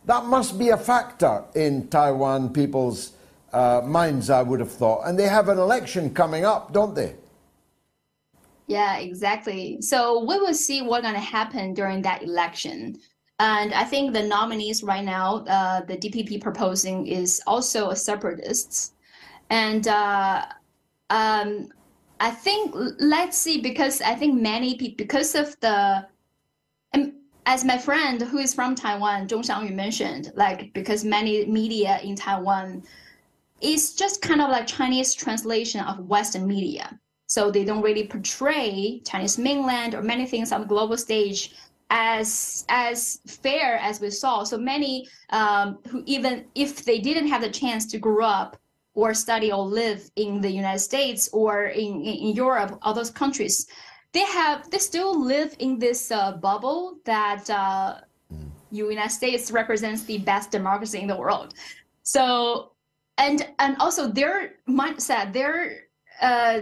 That 0.04 0.26
must 0.26 0.56
be 0.56 0.68
a 0.68 0.76
factor 0.76 1.42
in 1.56 1.88
Taiwan 1.88 2.52
people's 2.52 3.12
uh, 3.52 3.82
minds, 3.84 4.30
I 4.30 4.42
would 4.42 4.60
have 4.60 4.70
thought. 4.70 5.02
And 5.08 5.18
they 5.18 5.26
have 5.26 5.48
an 5.48 5.58
election 5.58 6.14
coming 6.14 6.44
up, 6.44 6.72
don't 6.72 6.94
they? 6.94 7.16
Yeah, 8.68 8.98
exactly. 8.98 9.78
So 9.80 10.20
we 10.20 10.38
will 10.38 10.54
see 10.54 10.80
what's 10.80 11.02
going 11.02 11.14
to 11.14 11.20
happen 11.20 11.74
during 11.74 12.02
that 12.02 12.22
election. 12.22 13.00
And 13.38 13.72
I 13.72 13.84
think 13.84 14.12
the 14.12 14.22
nominees 14.22 14.82
right 14.82 15.04
now, 15.04 15.44
uh, 15.46 15.82
the 15.82 15.96
DPP 15.96 16.40
proposing 16.40 17.06
is 17.06 17.40
also 17.46 17.90
a 17.90 17.96
separatist. 17.96 18.94
And 19.50 19.86
uh, 19.86 20.46
um, 21.10 21.68
I 22.20 22.30
think 22.30 22.74
let's 22.98 23.38
see 23.38 23.60
because 23.60 24.00
I 24.00 24.14
think 24.14 24.40
many 24.40 24.76
people 24.76 24.96
because 24.96 25.34
of 25.36 25.58
the 25.60 26.06
and 26.92 27.12
as 27.46 27.64
my 27.64 27.78
friend 27.78 28.20
who 28.20 28.38
is 28.38 28.52
from 28.54 28.74
Taiwan, 28.74 29.28
Zhong 29.28 29.44
Xiangyu 29.44 29.74
mentioned, 29.74 30.32
like 30.34 30.72
because 30.74 31.04
many 31.04 31.46
media 31.46 32.00
in 32.02 32.16
Taiwan 32.16 32.82
is 33.60 33.94
just 33.94 34.20
kind 34.20 34.40
of 34.40 34.50
like 34.50 34.66
Chinese 34.66 35.14
translation 35.14 35.80
of 35.80 36.00
Western 36.08 36.46
media. 36.46 36.98
So 37.26 37.50
they 37.50 37.64
don't 37.64 37.82
really 37.82 38.06
portray 38.06 39.00
Chinese 39.04 39.38
mainland 39.38 39.94
or 39.94 40.02
many 40.02 40.26
things 40.26 40.50
on 40.50 40.62
the 40.62 40.66
global 40.66 40.96
stage 40.96 41.54
as 41.90 42.64
as 42.68 43.20
fair 43.26 43.76
as 43.78 44.00
we 44.00 44.10
saw. 44.10 44.44
So 44.44 44.58
many 44.58 45.08
um, 45.30 45.78
who 45.88 46.02
even 46.06 46.46
if 46.54 46.84
they 46.84 46.98
didn't 46.98 47.28
have 47.28 47.42
the 47.42 47.50
chance 47.50 47.86
to 47.86 47.98
grow 47.98 48.26
up 48.26 48.56
or 48.94 49.14
study 49.14 49.52
or 49.52 49.64
live 49.64 50.10
in 50.16 50.40
the 50.40 50.50
United 50.50 50.80
States 50.80 51.28
or 51.32 51.66
in, 51.66 52.02
in 52.02 52.34
Europe, 52.34 52.78
all 52.82 52.92
those 52.92 53.10
countries, 53.10 53.66
they 54.12 54.24
have 54.24 54.68
they 54.70 54.78
still 54.78 55.18
live 55.18 55.54
in 55.58 55.78
this 55.78 56.10
uh, 56.10 56.32
bubble 56.32 56.98
that 57.04 57.48
uh, 57.48 58.00
United 58.70 59.10
States 59.10 59.50
represents 59.50 60.02
the 60.04 60.18
best 60.18 60.50
democracy 60.50 61.00
in 61.00 61.06
the 61.06 61.16
world. 61.16 61.54
So 62.02 62.72
and 63.16 63.46
and 63.58 63.76
also 63.78 64.08
their 64.08 64.54
mindset, 64.68 65.32
their 65.32 65.84
uh, 66.20 66.60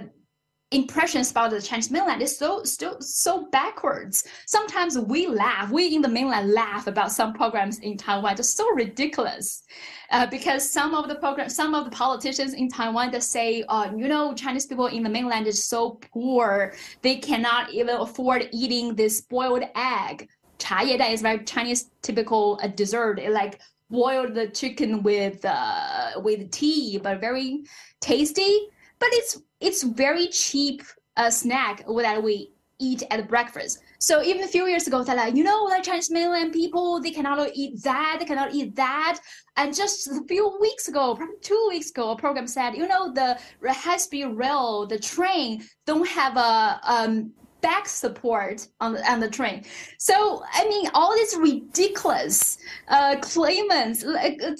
impressions 0.76 1.30
about 1.30 1.50
the 1.50 1.60
Chinese 1.60 1.90
mainland 1.90 2.20
is 2.22 2.36
so 2.36 2.62
still 2.62 3.00
so 3.00 3.46
backwards. 3.50 4.24
Sometimes 4.46 4.98
we 4.98 5.26
laugh, 5.26 5.70
we 5.70 5.94
in 5.94 6.02
the 6.02 6.08
mainland 6.08 6.52
laugh 6.52 6.86
about 6.86 7.10
some 7.10 7.32
programs 7.32 7.78
in 7.78 7.96
Taiwan. 7.96 8.36
That's 8.36 8.50
so 8.50 8.68
ridiculous, 8.74 9.62
uh, 10.10 10.26
because 10.26 10.70
some 10.70 10.94
of 10.94 11.08
the 11.08 11.16
programs, 11.16 11.54
some 11.56 11.74
of 11.74 11.86
the 11.86 11.90
politicians 11.90 12.52
in 12.52 12.68
Taiwan 12.68 13.10
they 13.10 13.20
say, 13.20 13.64
uh, 13.68 13.90
you 13.96 14.06
know, 14.06 14.34
Chinese 14.34 14.66
people 14.66 14.86
in 14.86 15.02
the 15.02 15.08
mainland 15.08 15.46
is 15.46 15.64
so 15.64 15.98
poor, 16.12 16.74
they 17.02 17.16
cannot 17.16 17.72
even 17.72 17.96
afford 17.96 18.48
eating 18.52 18.94
this 18.94 19.22
boiled 19.22 19.64
egg. 19.74 20.28
Cha 20.58 20.82
ye 20.82 20.94
is 20.94 21.22
very 21.22 21.42
Chinese 21.44 21.90
typical 22.02 22.60
uh, 22.62 22.68
dessert, 22.68 23.18
it, 23.18 23.32
like 23.32 23.60
boiled 23.88 24.34
the 24.34 24.48
chicken 24.48 25.02
with 25.02 25.44
uh, 25.44 26.12
with 26.16 26.50
tea, 26.50 26.98
but 27.02 27.20
very 27.20 27.64
tasty 28.00 28.68
but 28.98 29.08
it's 29.12 29.38
it's 29.66 29.82
very 29.82 30.26
cheap 30.28 30.82
uh, 31.16 31.30
snack 31.30 31.84
that 31.86 32.22
we 32.22 32.52
eat 32.78 33.02
at 33.10 33.28
breakfast. 33.28 33.82
So 33.98 34.22
even 34.22 34.44
a 34.44 34.48
few 34.48 34.66
years 34.66 34.86
ago, 34.86 35.02
they're 35.02 35.16
like, 35.16 35.34
you 35.34 35.42
know, 35.42 35.64
like 35.64 35.82
Chinese 35.82 36.10
mainland 36.10 36.52
people, 36.52 37.00
they 37.00 37.10
cannot 37.10 37.50
eat 37.54 37.82
that, 37.82 38.16
they 38.18 38.26
cannot 38.26 38.54
eat 38.54 38.76
that. 38.76 39.18
And 39.56 39.74
just 39.74 40.08
a 40.08 40.22
few 40.28 40.58
weeks 40.60 40.88
ago, 40.88 41.14
probably 41.14 41.36
two 41.40 41.66
weeks 41.70 41.90
ago, 41.90 42.10
a 42.10 42.16
program 42.16 42.46
said, 42.46 42.76
you 42.76 42.86
know, 42.86 43.12
the 43.12 43.38
high-speed 43.72 44.26
rail, 44.26 44.86
the 44.86 44.98
train 44.98 45.64
don't 45.86 46.06
have 46.06 46.36
a 46.36 46.80
um, 46.84 47.32
back 47.66 47.88
support 47.88 48.56
on 48.82 48.90
the, 48.94 49.00
on 49.10 49.18
the 49.24 49.30
train. 49.38 49.64
So 49.98 50.16
I 50.60 50.62
mean, 50.68 50.86
all 50.94 51.12
these 51.14 51.34
ridiculous 51.50 52.58
uh, 52.88 53.16
claimants, 53.30 53.98
like 54.04 54.38
uh, 54.42 54.54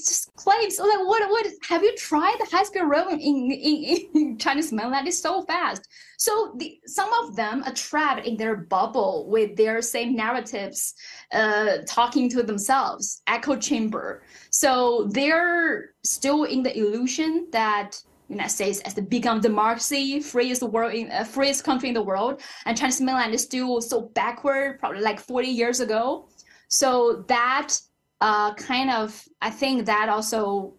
claims. 0.44 0.74
Like, 0.78 1.04
what 1.10 1.22
what 1.34 1.46
have 1.70 1.82
you 1.86 1.94
tried 1.96 2.36
the 2.40 2.48
high 2.52 2.66
speed 2.68 2.82
rail 2.92 3.08
in, 3.08 3.18
in, 3.20 3.98
in 4.18 4.38
Chinese 4.38 4.72
mainland? 4.72 5.06
It's 5.06 5.22
so 5.28 5.42
fast. 5.52 5.82
So 6.18 6.32
the, 6.58 6.68
some 6.86 7.10
of 7.20 7.36
them 7.36 7.62
are 7.66 7.74
trapped 7.74 8.26
in 8.26 8.36
their 8.36 8.56
bubble 8.56 9.28
with 9.34 9.50
their 9.56 9.82
same 9.82 10.16
narratives, 10.16 10.94
uh, 11.32 11.78
talking 11.86 12.28
to 12.30 12.42
themselves, 12.42 13.22
echo 13.26 13.54
chamber. 13.68 14.22
So 14.50 15.08
they're 15.16 15.90
still 16.02 16.44
in 16.44 16.62
the 16.62 16.76
illusion 16.76 17.48
that 17.52 18.02
United 18.28 18.50
States 18.50 18.80
as 18.80 18.94
the 18.94 19.02
become 19.02 19.40
democracy, 19.40 20.20
freest 20.20 20.62
world 20.62 20.94
in 20.94 21.10
uh, 21.10 21.24
freest 21.24 21.64
country 21.64 21.88
in 21.88 21.94
the 21.94 22.02
world, 22.02 22.40
and 22.64 22.76
Chinese 22.76 23.00
mainland 23.00 23.34
is 23.34 23.42
still 23.42 23.80
so 23.80 24.02
backward, 24.14 24.78
probably 24.80 25.00
like 25.00 25.20
40 25.20 25.48
years 25.48 25.80
ago. 25.80 26.28
So 26.68 27.24
that 27.28 27.74
uh, 28.20 28.54
kind 28.54 28.90
of, 28.90 29.22
I 29.42 29.50
think 29.50 29.86
that 29.86 30.08
also 30.08 30.74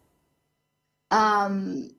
um, 1.11 1.89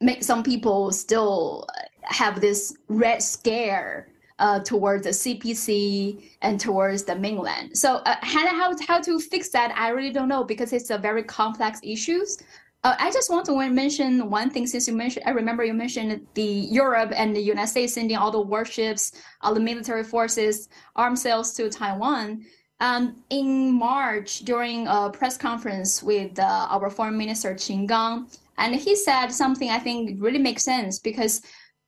make 0.00 0.22
some 0.22 0.42
people 0.42 0.92
still 0.92 1.66
have 2.04 2.40
this 2.40 2.76
red 2.88 3.22
scare 3.22 4.08
uh, 4.38 4.60
towards 4.60 5.04
the 5.04 5.10
CPC 5.10 6.30
and 6.42 6.60
towards 6.60 7.02
the 7.02 7.16
mainland. 7.16 7.76
So 7.76 7.96
uh, 7.96 8.16
how, 8.20 8.76
how 8.86 9.00
to 9.00 9.18
fix 9.18 9.48
that, 9.50 9.72
I 9.76 9.88
really 9.88 10.12
don't 10.12 10.28
know 10.28 10.44
because 10.44 10.72
it's 10.72 10.90
a 10.90 10.98
very 10.98 11.24
complex 11.24 11.80
issues. 11.82 12.38
Uh, 12.84 12.94
I 12.98 13.10
just 13.10 13.28
want 13.28 13.44
to 13.46 13.70
mention 13.70 14.30
one 14.30 14.50
thing 14.50 14.66
since 14.66 14.86
you 14.86 14.94
mentioned, 14.94 15.24
I 15.26 15.30
remember 15.30 15.64
you 15.64 15.74
mentioned 15.74 16.24
the 16.34 16.42
Europe 16.42 17.12
and 17.16 17.34
the 17.34 17.40
United 17.40 17.68
States 17.68 17.94
sending 17.94 18.16
all 18.16 18.30
the 18.30 18.40
warships, 18.40 19.12
all 19.40 19.52
the 19.52 19.60
military 19.60 20.04
forces, 20.04 20.68
arms 20.94 21.22
sales 21.22 21.54
to 21.54 21.68
Taiwan. 21.70 22.44
Um, 22.80 23.24
in 23.30 23.72
March, 23.72 24.40
during 24.40 24.86
a 24.86 25.10
press 25.10 25.36
conference 25.36 26.00
with 26.00 26.38
uh, 26.38 26.68
our 26.70 26.88
foreign 26.88 27.18
minister 27.18 27.52
Qin 27.54 27.88
Gang, 27.88 28.28
and 28.56 28.72
he 28.72 28.94
said 28.94 29.30
something 29.30 29.68
I 29.68 29.80
think 29.80 30.22
really 30.22 30.38
makes 30.38 30.62
sense 30.62 31.00
because 31.00 31.42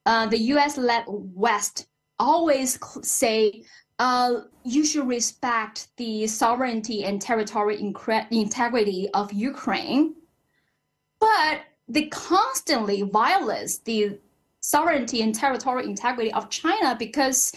uh, 0.06 0.26
the 0.26 0.38
U.S.-led 0.38 1.04
West 1.06 1.86
always 2.18 2.76
say 3.02 3.62
uh, 4.00 4.40
you 4.64 4.84
should 4.84 5.06
respect 5.06 5.96
the 5.96 6.26
sovereignty 6.26 7.04
and 7.04 7.22
territorial 7.22 7.94
integrity 8.32 9.08
of 9.14 9.32
Ukraine 9.32 10.16
but 11.20 11.60
they 11.88 12.06
constantly 12.06 13.02
violate 13.02 13.78
the 13.84 14.18
sovereignty 14.60 15.22
and 15.22 15.34
territorial 15.34 15.88
integrity 15.88 16.32
of 16.32 16.50
China 16.50 16.96
because 16.98 17.52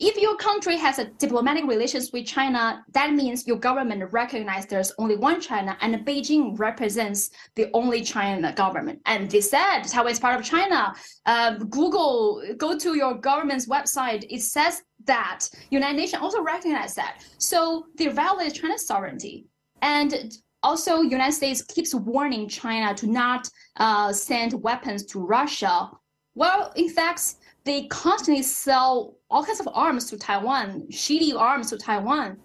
if 0.00 0.16
your 0.16 0.36
country 0.36 0.76
has 0.76 0.98
a 0.98 1.04
diplomatic 1.04 1.64
relations 1.66 2.10
with 2.12 2.26
China, 2.26 2.84
that 2.92 3.12
means 3.12 3.46
your 3.46 3.56
government 3.56 4.12
recognizes 4.12 4.66
there's 4.66 4.92
only 4.98 5.16
one 5.16 5.40
China, 5.40 5.76
and 5.80 5.94
Beijing 6.04 6.58
represents 6.58 7.30
the 7.54 7.70
only 7.72 8.02
China 8.02 8.52
government. 8.52 9.00
And 9.06 9.30
they 9.30 9.40
said 9.40 9.82
Taiwan 9.82 10.10
is 10.12 10.18
part 10.18 10.38
of 10.38 10.44
China. 10.44 10.94
Uh, 11.26 11.54
Google, 11.70 12.42
go 12.56 12.76
to 12.76 12.96
your 12.96 13.14
government's 13.14 13.68
website. 13.68 14.26
It 14.28 14.42
says 14.42 14.82
that 15.04 15.48
United 15.70 15.96
Nations 15.96 16.22
also 16.22 16.42
recognize 16.42 16.94
that. 16.96 17.24
So 17.38 17.86
they 17.96 18.08
violate 18.08 18.54
China's 18.54 18.84
sovereignty. 18.84 19.46
And 19.80 20.36
also, 20.64 21.02
United 21.02 21.34
States 21.34 21.60
keeps 21.62 21.94
warning 21.94 22.48
China 22.48 22.94
to 22.94 23.06
not 23.06 23.50
uh, 23.76 24.12
send 24.12 24.50
weapons 24.62 25.04
to 25.10 25.20
Russia. 25.20 25.90
Well, 26.34 26.72
in 26.74 26.88
fact, 26.88 27.36
they 27.64 27.86
constantly 27.88 28.42
sell 28.42 29.18
all 29.30 29.44
kinds 29.44 29.60
of 29.60 29.68
arms 29.72 30.08
to 30.10 30.16
Taiwan, 30.16 30.86
shitty 30.90 31.38
arms 31.38 31.68
to 31.70 31.76
Taiwan. 31.76 32.38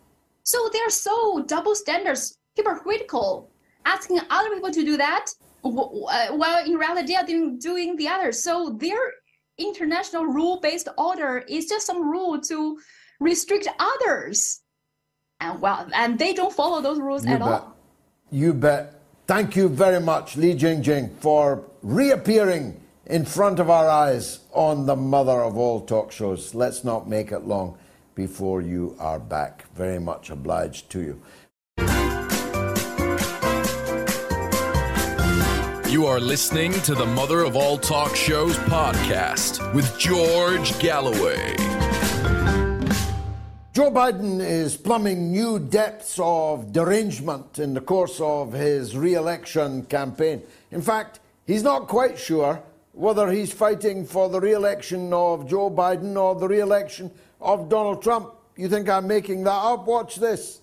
So 0.44 0.70
they're 0.74 0.90
so 0.90 1.44
double 1.48 1.76
standards, 1.76 2.38
hypocritical, 2.56 3.52
asking 3.86 4.20
other 4.30 4.50
people 4.54 4.72
to 4.72 4.84
do 4.84 4.98
that, 4.98 5.26
uh, 5.64 6.28
while 6.42 6.66
in 6.66 6.76
reality 6.76 7.08
they 7.08 7.16
are 7.16 7.26
doing, 7.26 7.58
doing 7.58 7.96
the 7.96 8.10
other. 8.10 8.32
So 8.34 8.78
their 8.78 9.00
international 9.58 10.26
rule-based 10.26 10.90
order 10.98 11.44
is 11.48 11.68
just 11.68 11.88
some 11.88 12.02
rule 12.10 12.40
to 12.42 12.78
restrict 13.22 13.68
others. 13.80 14.62
And 15.40 15.62
well, 15.62 15.88
and 15.94 16.20
they 16.20 16.34
don't 16.34 16.54
follow 16.54 16.82
those 16.82 17.00
rules 17.00 17.26
you 17.26 17.36
at 17.36 17.42
all. 17.42 17.79
You 18.32 18.54
bet. 18.54 18.96
Thank 19.26 19.56
you 19.56 19.70
very 19.70 20.00
much, 20.00 20.38
Li 20.38 20.54
Jingjing, 20.56 21.16
for 21.20 21.64
reappearing 21.82 22.80
in 23.06 23.26
front 23.26 23.60
of 23.60 23.70
our 23.70 23.90
eyes 23.90 24.40
on 24.52 24.86
the 24.86 24.96
mother 24.96 25.42
of 25.42 25.58
all 25.58 25.82
talk 25.82 26.12
shows. 26.12 26.54
Let's 26.54 26.84
not 26.84 27.08
make 27.08 27.32
it 27.32 27.46
long 27.46 27.78
before 28.16 28.62
you 28.62 28.96
are 29.00 29.20
back. 29.20 29.66
Very 29.76 30.00
much 30.00 30.30
obliged 30.30 30.90
to 30.92 31.02
you. 31.02 31.22
You 35.90 36.06
are 36.06 36.20
listening 36.20 36.72
to 36.84 36.94
the 36.94 37.06
Mother 37.06 37.44
of 37.44 37.56
All 37.56 37.78
Talk 37.78 38.16
Shows 38.16 38.56
podcast 38.58 39.74
with 39.74 39.98
George 39.98 40.78
Galloway. 40.80 41.79
Joe 43.80 43.92
Biden 43.92 44.42
is 44.42 44.76
plumbing 44.76 45.32
new 45.32 45.58
depths 45.58 46.20
of 46.22 46.74
derangement 46.74 47.60
in 47.60 47.74
the 47.74 47.80
course 47.80 48.20
of 48.20 48.52
his 48.52 48.98
re 48.98 49.14
election 49.14 49.86
campaign. 49.86 50.44
In 50.72 50.82
fact, 50.82 51.22
he's 51.48 51.64
not 51.64 51.88
quite 51.88 52.20
sure 52.20 52.62
whether 52.92 53.32
he's 53.32 53.54
fighting 53.54 54.06
for 54.06 54.28
the 54.28 54.42
re 54.42 54.52
election 54.52 55.14
of 55.14 55.48
Joe 55.48 55.72
Biden 55.72 56.18
or 56.18 56.36
the 56.36 56.46
re 56.46 56.60
election 56.60 57.10
of 57.40 57.70
Donald 57.70 58.04
Trump. 58.04 58.34
You 58.58 58.68
think 58.68 58.90
I'm 58.90 59.08
making 59.08 59.46
that 59.46 59.52
up? 59.52 59.86
Watch 59.86 60.18
this. 60.18 60.60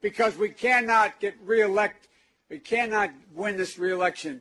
Because 0.00 0.38
we 0.38 0.48
cannot 0.48 1.20
get 1.20 1.34
reelect 1.44 2.08
We 2.48 2.60
cannot 2.60 3.10
win 3.34 3.58
this 3.58 3.78
reelection. 3.78 4.40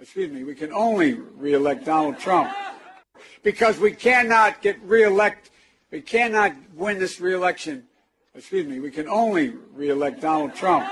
Excuse 0.00 0.32
me, 0.32 0.42
we 0.42 0.56
can 0.56 0.72
only 0.72 1.12
re 1.12 1.52
elect 1.52 1.84
Donald 1.84 2.18
Trump 2.18 2.52
because 3.44 3.78
we 3.78 3.92
cannot 3.92 4.60
get 4.60 4.82
reelect. 4.82 5.50
We 5.94 6.00
cannot 6.00 6.56
win 6.74 6.98
this 6.98 7.20
reelection. 7.20 7.84
Excuse 8.34 8.66
me, 8.66 8.80
we 8.80 8.90
can 8.90 9.06
only 9.06 9.50
reelect 9.72 10.22
Donald 10.22 10.52
Trump. 10.52 10.90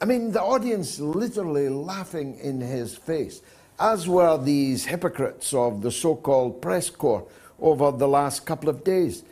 I 0.00 0.04
mean, 0.04 0.30
the 0.30 0.40
audience 0.40 1.00
literally 1.00 1.68
laughing 1.68 2.38
in 2.38 2.60
his 2.60 2.96
face, 2.96 3.42
as 3.80 4.06
were 4.06 4.38
these 4.38 4.84
hypocrites 4.84 5.52
of 5.52 5.82
the 5.82 5.90
so 5.90 6.14
called 6.14 6.62
press 6.62 6.90
corps 6.90 7.26
over 7.58 7.90
the 7.90 8.06
last 8.06 8.46
couple 8.46 8.68
of 8.68 8.84
days. 8.84 9.24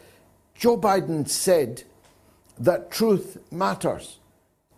Joe 0.59 0.77
Biden 0.77 1.29
said 1.29 1.85
that 2.59 2.91
truth 2.91 3.39
matters 3.53 4.19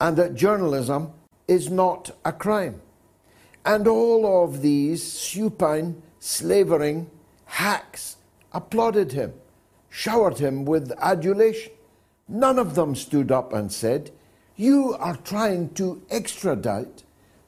and 0.03 0.19
that 0.19 0.35
journalism 0.35 1.13
is 1.49 1.71
not 1.71 2.11
a 2.27 2.33
crime. 2.35 2.83
And 3.65 3.89
all 3.89 4.45
of 4.45 4.61
these 4.61 5.03
supine, 5.03 6.03
slavering 6.21 7.11
hacks 7.47 8.17
applauded 8.53 9.13
him, 9.13 9.35
showered 9.91 10.39
him 10.39 10.65
with 10.65 10.93
adulation. 10.99 11.73
None 12.29 12.59
of 12.59 12.75
them 12.75 12.95
stood 12.95 13.33
up 13.33 13.53
and 13.53 13.73
said, 13.73 14.11
You 14.57 14.95
are 14.99 15.17
trying 15.17 15.71
to 15.75 16.03
extradite 16.11 17.03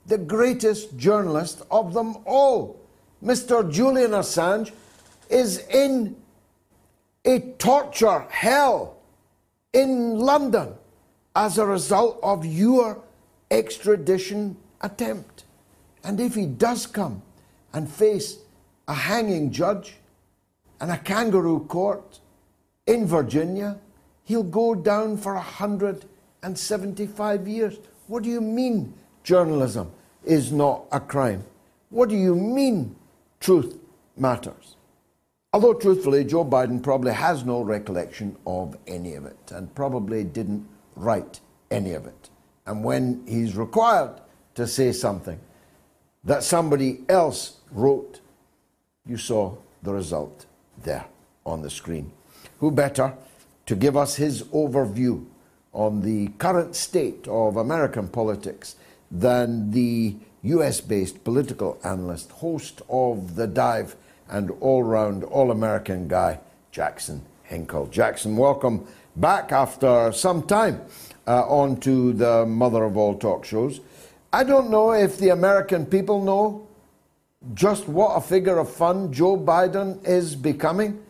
the 0.06 0.18
greatest 0.18 0.96
journalist 0.96 1.62
of 1.70 1.92
them 1.94 2.16
all. 2.24 2.80
Mr. 3.22 3.70
Julian 3.70 4.12
Assange 4.12 4.72
is 5.28 5.58
in 5.68 6.16
a 7.24 7.40
torture 7.58 8.26
hell 8.30 8.96
in 9.72 10.18
London 10.18 10.74
as 11.36 11.58
a 11.58 11.66
result 11.66 12.18
of 12.22 12.44
your 12.44 13.02
extradition 13.50 14.56
attempt. 14.80 15.44
And 16.02 16.18
if 16.18 16.34
he 16.34 16.46
does 16.46 16.86
come 16.86 17.22
and 17.72 17.88
face 17.88 18.38
a 18.88 18.94
hanging 18.94 19.52
judge 19.52 19.96
and 20.80 20.90
a 20.90 20.98
kangaroo 20.98 21.60
court 21.66 22.20
in 22.86 23.06
Virginia, 23.06 23.78
he'll 24.24 24.42
go 24.42 24.74
down 24.74 25.16
for 25.16 25.34
175 25.34 27.48
years. 27.48 27.78
What 28.06 28.22
do 28.22 28.30
you 28.30 28.40
mean 28.40 28.94
journalism 29.22 29.92
is 30.24 30.50
not 30.50 30.86
a 30.90 31.00
crime? 31.00 31.44
What 31.90 32.08
do 32.08 32.16
you 32.16 32.34
mean 32.34 32.96
truth 33.40 33.78
matters? 34.16 34.76
Although, 35.52 35.74
truthfully, 35.74 36.24
Joe 36.24 36.44
Biden 36.44 36.82
probably 36.82 37.12
has 37.12 37.44
no 37.44 37.62
recollection 37.62 38.36
of 38.46 38.76
any 38.86 39.14
of 39.14 39.26
it 39.26 39.52
and 39.52 39.74
probably 39.74 40.22
didn't 40.22 40.66
write 40.94 41.40
any 41.70 41.92
of 41.92 42.06
it. 42.06 42.30
And 42.66 42.84
when 42.84 43.24
he's 43.26 43.56
required 43.56 44.20
to 44.54 44.66
say 44.66 44.92
something 44.92 45.40
that 46.22 46.44
somebody 46.44 47.00
else 47.08 47.56
wrote, 47.72 48.20
you 49.06 49.16
saw 49.16 49.56
the 49.82 49.92
result 49.92 50.46
there 50.82 51.06
on 51.44 51.62
the 51.62 51.70
screen. 51.70 52.12
Who 52.58 52.70
better 52.70 53.14
to 53.66 53.76
give 53.76 53.96
us 53.96 54.16
his 54.16 54.42
overview 54.44 55.24
on 55.72 56.02
the 56.02 56.28
current 56.38 56.74
state 56.74 57.26
of 57.28 57.56
American 57.56 58.08
politics 58.08 58.76
than 59.10 59.70
the 59.70 60.16
US 60.42 60.80
based 60.80 61.22
political 61.24 61.78
analyst, 61.84 62.30
host 62.32 62.82
of 62.88 63.36
The 63.36 63.46
Dive, 63.46 63.96
and 64.28 64.50
all 64.60 64.82
round, 64.82 65.24
all 65.24 65.50
American 65.50 66.08
guy, 66.08 66.40
Jackson 66.70 67.22
Hinkle. 67.42 67.86
Jackson, 67.86 68.36
welcome 68.36 68.86
back 69.16 69.52
after 69.52 70.12
some 70.12 70.42
time 70.44 70.80
uh, 71.26 71.42
on 71.46 71.78
to 71.80 72.12
the 72.12 72.46
mother 72.46 72.84
of 72.84 72.96
all 72.96 73.16
talk 73.16 73.44
shows. 73.44 73.80
I 74.32 74.44
don't 74.44 74.70
know 74.70 74.92
if 74.92 75.18
the 75.18 75.30
American 75.30 75.84
people 75.84 76.22
know 76.22 76.66
just 77.54 77.88
what 77.88 78.16
a 78.16 78.20
figure 78.20 78.58
of 78.58 78.70
fun 78.70 79.12
Joe 79.12 79.36
Biden 79.36 80.06
is 80.06 80.36
becoming. 80.36 81.02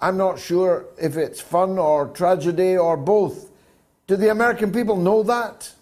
I'm 0.00 0.16
not 0.16 0.38
sure 0.38 0.86
if 1.00 1.16
it's 1.16 1.40
fun 1.40 1.78
or 1.78 2.08
tragedy 2.08 2.76
or 2.76 2.96
both. 2.96 3.50
Do 4.06 4.16
the 4.16 4.30
American 4.30 4.70
people 4.70 4.96
know 4.96 5.22
that? 5.24 5.72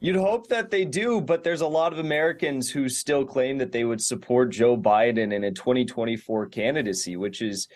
You'd 0.00 0.16
hope 0.16 0.48
that 0.48 0.70
they 0.70 0.84
do, 0.84 1.20
but 1.20 1.42
there's 1.42 1.62
a 1.62 1.66
lot 1.66 1.92
of 1.92 1.98
Americans 1.98 2.70
who 2.70 2.88
still 2.88 3.24
claim 3.24 3.56
that 3.58 3.72
they 3.72 3.84
would 3.84 4.02
support 4.02 4.50
Joe 4.50 4.76
Biden 4.76 5.32
in 5.32 5.44
a 5.44 5.50
2024 5.50 6.46
candidacy, 6.46 7.16
which 7.16 7.40
is 7.40 7.68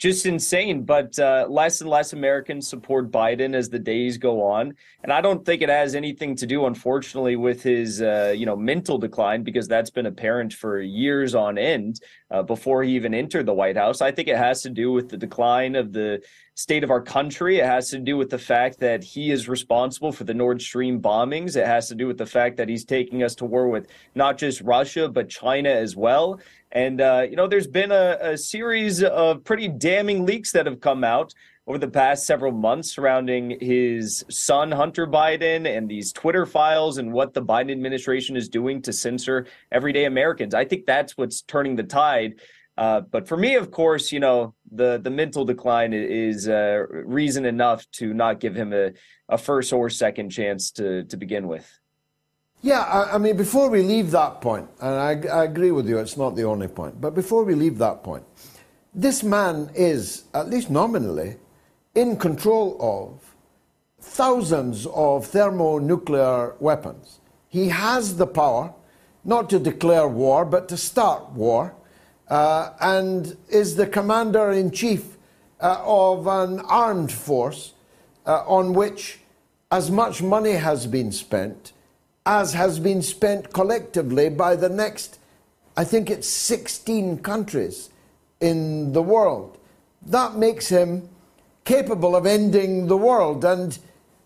just 0.00 0.24
insane. 0.26 0.82
But 0.82 1.16
uh, 1.18 1.46
less 1.48 1.80
and 1.80 1.88
less 1.88 2.12
Americans 2.14 2.66
support 2.66 3.10
Biden 3.12 3.54
as 3.54 3.68
the 3.68 3.78
days 3.78 4.18
go 4.18 4.42
on, 4.42 4.74
and 5.04 5.12
I 5.12 5.20
don't 5.20 5.44
think 5.44 5.62
it 5.62 5.68
has 5.68 5.94
anything 5.94 6.34
to 6.36 6.46
do, 6.46 6.66
unfortunately, 6.66 7.36
with 7.36 7.62
his 7.62 8.02
uh, 8.02 8.34
you 8.36 8.46
know 8.46 8.56
mental 8.56 8.98
decline 8.98 9.44
because 9.44 9.68
that's 9.68 9.90
been 9.90 10.06
apparent 10.06 10.52
for 10.52 10.80
years 10.80 11.34
on 11.34 11.58
end 11.58 12.00
uh, 12.30 12.42
before 12.42 12.82
he 12.82 12.92
even 12.92 13.14
entered 13.14 13.46
the 13.46 13.54
White 13.54 13.76
House. 13.76 14.00
I 14.00 14.12
think 14.12 14.28
it 14.28 14.36
has 14.36 14.62
to 14.62 14.70
do 14.70 14.92
with 14.92 15.08
the 15.08 15.16
decline 15.16 15.74
of 15.74 15.92
the 15.92 16.22
state 16.54 16.84
of 16.84 16.90
our 16.90 17.00
country. 17.00 17.58
It 17.58 17.64
has 17.64 17.90
to 17.90 17.98
do 17.98 18.16
with 18.16 18.30
the 18.30 18.38
fact 18.38 18.80
that 18.80 19.02
he 19.02 19.30
is 19.30 19.48
responsible 19.48 20.12
for 20.12 20.24
the 20.24 20.34
Nord 20.34 20.60
Stream 20.60 21.00
bombings. 21.00 21.56
It 21.56 21.66
has 21.66 21.88
to 21.88 21.94
do 21.94 22.06
with 22.06 22.18
the 22.18 22.26
fact 22.26 22.56
that 22.58 22.68
he's 22.68 22.84
taking 22.84 23.22
us 23.22 23.34
to 23.36 23.44
war 23.44 23.68
with 23.68 23.88
not 24.14 24.38
just 24.38 24.60
Russia, 24.60 25.08
but 25.08 25.28
China 25.28 25.70
as 25.70 25.96
well. 25.96 26.40
And, 26.72 27.00
uh, 27.00 27.26
you 27.28 27.36
know, 27.36 27.48
there's 27.48 27.66
been 27.66 27.90
a, 27.90 28.18
a 28.20 28.38
series 28.38 29.02
of 29.02 29.42
pretty 29.42 29.68
damning 29.68 30.24
leaks 30.24 30.52
that 30.52 30.66
have 30.66 30.80
come 30.80 31.02
out 31.02 31.34
over 31.70 31.78
the 31.78 31.86
past 31.86 32.26
several 32.26 32.50
months 32.50 32.90
surrounding 32.90 33.56
his 33.60 34.24
son, 34.28 34.72
Hunter 34.72 35.06
Biden, 35.06 35.68
and 35.68 35.88
these 35.88 36.12
Twitter 36.12 36.44
files 36.44 36.98
and 36.98 37.12
what 37.12 37.32
the 37.32 37.40
Biden 37.40 37.70
administration 37.70 38.36
is 38.36 38.48
doing 38.48 38.82
to 38.82 38.92
censor 38.92 39.46
everyday 39.70 40.06
Americans. 40.06 40.52
I 40.52 40.64
think 40.64 40.84
that's 40.84 41.16
what's 41.16 41.42
turning 41.42 41.76
the 41.76 41.84
tide. 41.84 42.40
Uh, 42.76 43.02
but 43.02 43.28
for 43.28 43.36
me, 43.36 43.54
of 43.54 43.70
course, 43.70 44.10
you 44.10 44.18
know, 44.18 44.52
the, 44.72 44.98
the 44.98 45.10
mental 45.10 45.44
decline 45.44 45.92
is 45.92 46.48
uh, 46.48 46.86
reason 46.90 47.44
enough 47.44 47.88
to 47.92 48.12
not 48.14 48.40
give 48.40 48.56
him 48.56 48.72
a, 48.72 48.90
a 49.28 49.38
first 49.38 49.72
or 49.72 49.88
second 49.90 50.30
chance 50.30 50.72
to, 50.72 51.04
to 51.04 51.16
begin 51.16 51.46
with. 51.46 51.78
Yeah, 52.62 52.80
I, 52.80 53.14
I, 53.14 53.18
mean, 53.18 53.36
before 53.36 53.70
we 53.70 53.84
leave 53.84 54.10
that 54.10 54.40
point, 54.40 54.68
and 54.80 54.94
I, 54.94 55.32
I, 55.32 55.44
agree 55.44 55.70
with 55.70 55.88
you, 55.88 55.98
it's 55.98 56.16
not 56.16 56.34
the 56.34 56.42
only 56.42 56.66
point, 56.66 57.00
but 57.00 57.14
before 57.14 57.44
we 57.44 57.54
leave 57.54 57.78
that 57.78 58.02
point, 58.02 58.24
this 58.92 59.22
man 59.22 59.70
is, 59.76 60.24
at 60.34 60.50
least 60.50 60.68
nominally, 60.68 61.36
in 61.94 62.16
control 62.16 62.76
of 62.80 63.34
thousands 64.00 64.86
of 64.86 65.26
thermonuclear 65.26 66.54
weapons. 66.60 67.20
He 67.48 67.68
has 67.68 68.16
the 68.16 68.26
power 68.26 68.72
not 69.24 69.50
to 69.50 69.58
declare 69.58 70.08
war, 70.08 70.44
but 70.44 70.68
to 70.68 70.76
start 70.76 71.30
war, 71.30 71.74
uh, 72.28 72.70
and 72.80 73.36
is 73.48 73.76
the 73.76 73.86
commander 73.86 74.50
in 74.52 74.70
chief 74.70 75.16
uh, 75.60 75.82
of 75.84 76.26
an 76.26 76.60
armed 76.60 77.12
force 77.12 77.74
uh, 78.24 78.44
on 78.46 78.72
which 78.72 79.18
as 79.70 79.90
much 79.90 80.22
money 80.22 80.52
has 80.52 80.86
been 80.86 81.12
spent 81.12 81.72
as 82.30 82.52
has 82.52 82.78
been 82.78 83.02
spent 83.02 83.52
collectively 83.52 84.28
by 84.28 84.54
the 84.54 84.68
next, 84.68 85.18
I 85.76 85.84
think 85.84 86.10
it's 86.10 86.28
16 86.28 87.18
countries 87.18 87.90
in 88.40 88.92
the 88.92 89.02
world. 89.02 89.58
That 90.06 90.36
makes 90.36 90.68
him 90.68 91.08
capable 91.70 92.16
of 92.16 92.26
ending 92.26 92.88
the 92.88 92.96
world, 92.96 93.44
and 93.44 93.78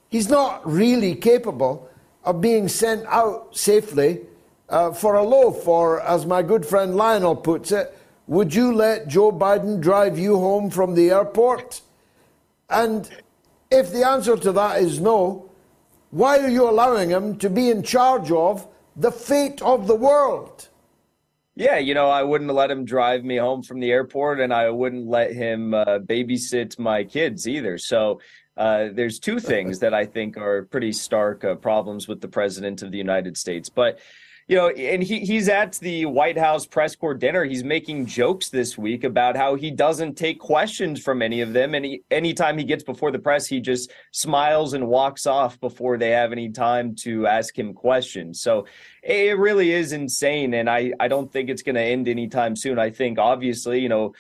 he's 0.09 0.30
not 0.30 0.66
really 0.66 1.14
capable 1.14 1.86
of 2.24 2.40
being 2.40 2.68
sent 2.68 3.05
out 3.05 3.55
safely 3.55 4.22
uh, 4.70 4.90
for 4.90 5.16
a 5.16 5.22
loaf, 5.22 5.68
or 5.68 6.01
as 6.01 6.24
my 6.24 6.42
good 6.42 6.64
friend 6.64 6.97
Lionel 6.97 7.36
puts 7.36 7.70
it, 7.70 7.95
would 8.26 8.55
you 8.55 8.72
let 8.72 9.09
Joe 9.09 9.30
Biden 9.30 9.78
drive 9.78 10.18
you 10.18 10.38
home 10.38 10.70
from 10.70 10.95
the 10.95 11.11
airport? 11.11 11.82
And 12.70 13.11
if 13.70 13.92
the 13.92 14.07
answer 14.09 14.38
to 14.38 14.53
that 14.53 14.80
is 14.80 14.99
no, 14.99 15.51
why 16.12 16.38
are 16.38 16.49
you 16.49 16.66
allowing 16.66 17.11
him 17.11 17.36
to 17.40 17.51
be 17.51 17.68
in 17.68 17.82
charge 17.82 18.30
of 18.30 18.66
the 18.97 19.12
fate 19.12 19.61
of 19.61 19.86
the 19.86 19.95
world? 19.95 20.68
Yeah, 21.57 21.78
you 21.78 21.94
know, 21.94 22.11
I 22.11 22.24
wouldn't 22.24 22.52
let 22.52 22.70
him 22.70 22.84
drive 22.84 23.22
me 23.22 23.36
home 23.36 23.62
from 23.62 23.78
the 23.78 23.92
airport, 23.92 24.40
and 24.40 24.52
I 24.52 24.70
wouldn't 24.70 25.07
let 25.07 25.32
him 25.32 25.72
uh, 25.72 26.00
babysit 26.00 26.78
my 26.80 27.05
kids 27.05 27.46
either. 27.46 27.78
So 27.78 28.20
uh, 28.57 28.88
there's 28.92 29.20
two 29.20 29.38
things 29.38 29.78
that 29.78 29.94
I 29.94 30.05
think 30.05 30.36
are 30.36 30.64
pretty 30.64 30.92
stark 30.92 31.44
uh, 31.44 31.55
problems 31.55 32.09
with 32.09 32.20
the 32.20 32.28
president 32.28 32.82
of 32.82 32.90
the 32.90 32.98
United 32.98 33.36
States. 33.36 33.68
But 33.68 34.00
you 34.47 34.57
know, 34.57 34.68
and 34.68 35.03
he 35.03 35.20
he's 35.20 35.49
at 35.49 35.72
the 35.74 36.05
White 36.05 36.36
House 36.36 36.66
press 36.66 36.95
corps 36.95 37.14
dinner. 37.14 37.45
He's 37.45 37.64
making 37.64 38.07
jokes 38.07 38.51
this 38.51 38.76
week 38.76 39.05
about 39.05 39.36
how 39.36 39.55
he 39.55 39.70
doesn't 39.70 40.16
take 40.16 40.38
questions 40.38 41.03
from 41.03 41.22
any 41.22 41.40
of 41.40 41.53
them, 41.55 41.74
and 41.74 41.84
he, 41.84 42.03
anytime 42.11 42.59
he 42.59 42.64
gets 42.64 42.84
before 42.84 43.11
the 43.11 43.18
press, 43.18 43.47
he 43.47 43.61
just 43.61 43.90
smiles 44.12 44.74
and 44.74 44.86
walks 44.86 45.26
off 45.26 45.59
before 45.61 45.97
they 45.97 46.11
have 46.11 46.32
any 46.32 46.51
time 46.51 46.95
to 46.97 47.26
ask 47.26 47.59
him 47.59 47.72
questions. 47.72 48.42
So 48.42 48.66
it 49.03 49.38
really 49.38 49.72
is 49.72 49.92
insane, 49.92 50.53
and 50.55 50.68
I 50.68 50.92
I 51.01 51.09
don't 51.09 51.32
think 51.32 51.49
it's 51.49 51.62
going 51.62 51.76
to 51.76 51.82
end 51.82 52.07
anytime 52.07 52.55
soon. 52.55 52.78
I 52.78 52.90
think 52.90 53.18
obviously, 53.18 53.80
you 53.80 53.88
know 53.88 54.14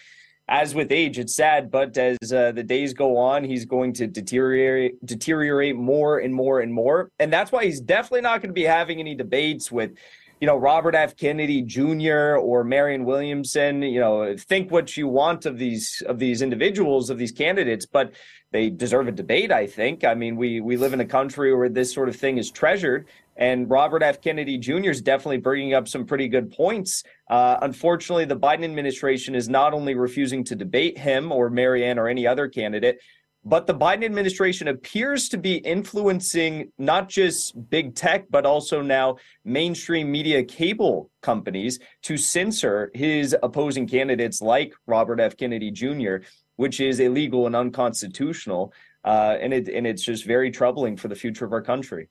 as 0.48 0.74
with 0.74 0.92
age, 0.92 1.18
it's 1.18 1.34
sad, 1.34 1.70
but 1.70 1.96
as 1.96 2.18
uh, 2.32 2.52
the 2.52 2.62
days 2.62 2.92
go 2.92 3.16
on, 3.16 3.44
he's 3.44 3.64
going 3.64 3.94
to 3.94 4.06
deteriorate 4.06 5.04
deteriorate 5.04 5.76
more 5.76 6.18
and 6.18 6.34
more 6.34 6.60
and 6.60 6.72
more, 6.72 7.10
and 7.18 7.32
that's 7.32 7.50
why 7.50 7.64
he's 7.64 7.80
definitely 7.80 8.20
not 8.20 8.42
going 8.42 8.50
to 8.50 8.54
be 8.54 8.64
having 8.64 9.00
any 9.00 9.14
debates 9.14 9.72
with, 9.72 9.92
you 10.40 10.46
know, 10.46 10.56
Robert 10.56 10.94
F. 10.94 11.16
Kennedy 11.16 11.62
Jr. 11.62 12.36
or 12.36 12.62
Marianne 12.62 13.06
Williamson. 13.06 13.80
You 13.82 14.00
know, 14.00 14.36
think 14.36 14.70
what 14.70 14.98
you 14.98 15.08
want 15.08 15.46
of 15.46 15.56
these 15.56 16.02
of 16.06 16.18
these 16.18 16.42
individuals 16.42 17.08
of 17.08 17.16
these 17.16 17.32
candidates, 17.32 17.86
but 17.86 18.12
they 18.52 18.68
deserve 18.68 19.08
a 19.08 19.12
debate. 19.12 19.50
I 19.50 19.66
think. 19.66 20.04
I 20.04 20.12
mean, 20.12 20.36
we 20.36 20.60
we 20.60 20.76
live 20.76 20.92
in 20.92 21.00
a 21.00 21.06
country 21.06 21.54
where 21.54 21.70
this 21.70 21.92
sort 21.92 22.10
of 22.10 22.16
thing 22.16 22.36
is 22.36 22.50
treasured, 22.50 23.06
and 23.36 23.68
Robert 23.68 24.02
F. 24.02 24.20
Kennedy 24.20 24.58
Jr. 24.58 24.90
is 24.90 25.02
definitely 25.02 25.38
bringing 25.38 25.74
up 25.74 25.88
some 25.88 26.06
pretty 26.06 26.28
good 26.28 26.52
points. 26.52 27.02
Uh, 27.28 27.56
unfortunately, 27.62 28.24
the 28.24 28.36
Biden 28.36 28.64
administration 28.64 29.34
is 29.34 29.48
not 29.48 29.72
only 29.72 29.94
refusing 29.94 30.44
to 30.44 30.54
debate 30.54 30.98
him 30.98 31.32
or 31.32 31.50
Marianne 31.50 31.98
or 31.98 32.08
any 32.08 32.26
other 32.26 32.48
candidate, 32.48 32.98
but 33.46 33.66
the 33.66 33.74
Biden 33.74 34.04
administration 34.04 34.68
appears 34.68 35.28
to 35.28 35.36
be 35.36 35.56
influencing 35.56 36.72
not 36.78 37.10
just 37.10 37.68
big 37.68 37.94
tech, 37.94 38.24
but 38.30 38.46
also 38.46 38.80
now 38.80 39.16
mainstream 39.44 40.10
media 40.10 40.42
cable 40.42 41.10
companies 41.20 41.78
to 42.02 42.16
censor 42.16 42.90
his 42.94 43.36
opposing 43.42 43.86
candidates 43.86 44.40
like 44.40 44.74
Robert 44.86 45.20
F. 45.20 45.36
Kennedy 45.36 45.70
Jr., 45.70 46.16
which 46.56 46.80
is 46.80 47.00
illegal 47.00 47.46
and 47.46 47.54
unconstitutional. 47.54 48.72
Uh, 49.04 49.36
and, 49.38 49.52
it, 49.52 49.68
and 49.68 49.86
it's 49.86 50.02
just 50.02 50.24
very 50.24 50.50
troubling 50.50 50.96
for 50.96 51.08
the 51.08 51.14
future 51.14 51.44
of 51.44 51.52
our 51.52 51.60
country. 51.60 52.08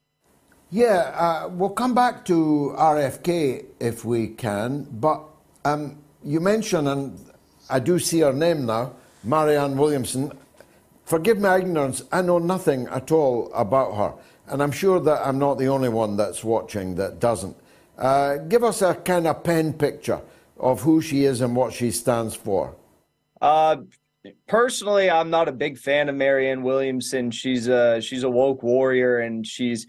Yeah, 0.74 1.14
uh, 1.14 1.50
we'll 1.50 1.70
come 1.70 1.94
back 1.94 2.26
to 2.26 2.74
RFK 2.76 3.66
if 3.80 4.06
we 4.06 4.30
can, 4.30 4.88
but 4.94 5.22
um, 5.66 6.00
you 6.24 6.40
mentioned, 6.40 6.88
and 6.88 7.32
I 7.70 7.78
do 7.78 8.00
see 8.00 8.22
her 8.22 8.34
name 8.34 8.66
now, 8.66 8.94
Marianne 9.24 9.78
Williamson. 9.78 10.32
Forgive 11.06 11.38
my 11.38 11.58
ignorance, 11.58 12.02
I 12.12 12.24
know 12.24 12.40
nothing 12.40 12.88
at 12.88 13.12
all 13.12 13.54
about 13.54 13.94
her, 13.94 14.16
and 14.48 14.64
I'm 14.64 14.72
sure 14.72 15.00
that 15.02 15.22
I'm 15.24 15.38
not 15.38 15.60
the 15.60 15.68
only 15.68 15.90
one 15.90 16.18
that's 16.18 16.44
watching 16.44 16.96
that 16.96 17.20
doesn't. 17.20 17.56
Uh, 17.96 18.38
give 18.38 18.64
us 18.64 18.82
a 18.82 18.96
kind 18.96 19.28
of 19.28 19.44
pen 19.44 19.74
picture 19.74 20.22
of 20.58 20.82
who 20.82 21.02
she 21.02 21.26
is 21.26 21.42
and 21.42 21.56
what 21.56 21.72
she 21.72 21.92
stands 21.92 22.34
for. 22.34 22.76
Uh, 23.40 23.76
personally, 24.48 25.08
I'm 25.08 25.30
not 25.30 25.48
a 25.48 25.52
big 25.52 25.78
fan 25.78 26.10
of 26.10 26.16
Marianne 26.16 26.64
Williamson. 26.64 27.30
She's 27.30 27.68
a 27.68 28.02
she's 28.02 28.24
a 28.24 28.30
woke 28.32 28.64
warrior, 28.64 29.20
and 29.20 29.46
she's 29.46 29.86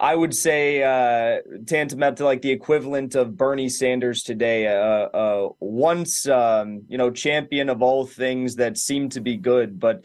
I 0.00 0.14
would 0.14 0.34
say 0.34 0.82
uh, 0.84 1.40
tantamount 1.66 2.18
to 2.18 2.24
like 2.24 2.40
the 2.40 2.52
equivalent 2.52 3.16
of 3.16 3.36
Bernie 3.36 3.68
Sanders 3.68 4.22
today, 4.22 4.68
uh, 4.68 5.08
uh, 5.08 5.48
once 5.58 6.28
um, 6.28 6.82
you 6.88 6.96
know 6.96 7.10
champion 7.10 7.68
of 7.68 7.82
all 7.82 8.06
things 8.06 8.54
that 8.56 8.78
seem 8.78 9.08
to 9.10 9.20
be 9.20 9.36
good, 9.36 9.80
but 9.80 10.04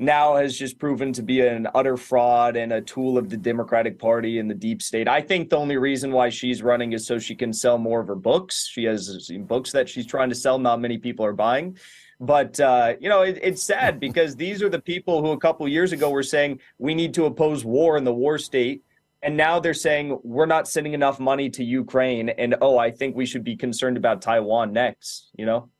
now 0.00 0.36
has 0.36 0.58
just 0.58 0.78
proven 0.80 1.12
to 1.12 1.22
be 1.22 1.40
an 1.40 1.68
utter 1.72 1.96
fraud 1.96 2.56
and 2.56 2.72
a 2.72 2.80
tool 2.80 3.16
of 3.16 3.30
the 3.30 3.36
Democratic 3.36 3.98
Party 3.98 4.40
and 4.40 4.50
the 4.50 4.54
deep 4.54 4.82
state. 4.82 5.08
I 5.08 5.20
think 5.20 5.50
the 5.50 5.56
only 5.56 5.76
reason 5.76 6.10
why 6.10 6.30
she's 6.30 6.60
running 6.60 6.92
is 6.92 7.06
so 7.06 7.18
she 7.20 7.36
can 7.36 7.52
sell 7.52 7.78
more 7.78 8.00
of 8.00 8.08
her 8.08 8.16
books. 8.16 8.66
She 8.66 8.84
has 8.84 9.30
books 9.42 9.70
that 9.70 9.88
she's 9.88 10.06
trying 10.06 10.30
to 10.30 10.36
sell. 10.36 10.58
Not 10.58 10.80
many 10.80 10.98
people 10.98 11.24
are 11.24 11.32
buying. 11.32 11.78
But 12.20 12.58
uh, 12.58 12.94
you 12.98 13.08
know, 13.08 13.22
it, 13.22 13.38
it's 13.40 13.62
sad 13.62 14.00
because 14.00 14.34
these 14.34 14.64
are 14.64 14.68
the 14.68 14.80
people 14.80 15.22
who 15.22 15.30
a 15.30 15.38
couple 15.38 15.68
years 15.68 15.92
ago 15.92 16.10
were 16.10 16.24
saying 16.24 16.58
we 16.78 16.92
need 16.96 17.14
to 17.14 17.26
oppose 17.26 17.64
war 17.64 17.96
in 17.96 18.02
the 18.02 18.14
war 18.14 18.38
state 18.38 18.82
and 19.22 19.36
now 19.36 19.58
they're 19.58 19.74
saying 19.74 20.18
we're 20.22 20.46
not 20.46 20.68
sending 20.68 20.92
enough 20.92 21.18
money 21.18 21.50
to 21.50 21.64
Ukraine, 21.64 22.28
and 22.28 22.54
oh, 22.60 22.78
I 22.78 22.90
think 22.90 23.16
we 23.16 23.26
should 23.26 23.44
be 23.44 23.56
concerned 23.56 23.96
about 23.96 24.22
Taiwan 24.22 24.72
next. 24.72 25.30
You 25.36 25.46
know. 25.46 25.70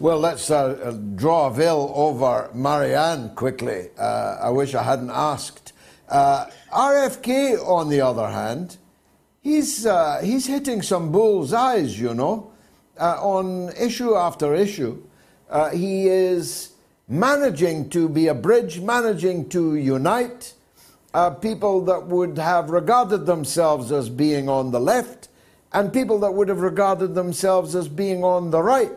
Well, 0.00 0.18
let's 0.18 0.50
uh, 0.50 0.98
draw 1.14 1.46
a 1.46 1.52
veil 1.52 1.92
over 1.94 2.50
Marianne 2.52 3.34
quickly. 3.36 3.90
Uh, 3.96 4.38
I 4.42 4.50
wish 4.50 4.74
I 4.74 4.82
hadn't 4.82 5.10
asked. 5.10 5.72
Uh, 6.08 6.46
RFK, 6.72 7.64
on 7.64 7.88
the 7.88 8.00
other 8.00 8.28
hand, 8.28 8.78
he's 9.40 9.86
uh, 9.86 10.20
he's 10.22 10.46
hitting 10.46 10.82
some 10.82 11.12
bull's 11.12 11.52
eyes, 11.52 12.00
you 12.00 12.12
know, 12.14 12.52
uh, 12.98 13.18
on 13.20 13.70
issue 13.80 14.14
after 14.16 14.54
issue. 14.54 15.02
Uh, 15.48 15.70
he 15.70 16.08
is 16.08 16.72
managing 17.06 17.88
to 17.90 18.08
be 18.08 18.28
a 18.28 18.34
bridge, 18.34 18.80
managing 18.80 19.48
to 19.50 19.76
unite 19.76 20.54
uh, 21.14 21.30
people 21.30 21.80
that 21.84 22.06
would 22.06 22.36
have 22.36 22.70
regarded 22.70 23.24
themselves 23.24 23.92
as 23.92 24.10
being 24.10 24.48
on 24.48 24.72
the 24.72 24.80
left 24.80 25.28
and 25.72 25.92
people 25.92 26.18
that 26.18 26.34
would 26.34 26.48
have 26.48 26.60
regarded 26.60 27.14
themselves 27.14 27.74
as 27.74 27.88
being 27.88 28.24
on 28.24 28.50
the 28.50 28.60
right. 28.62 28.92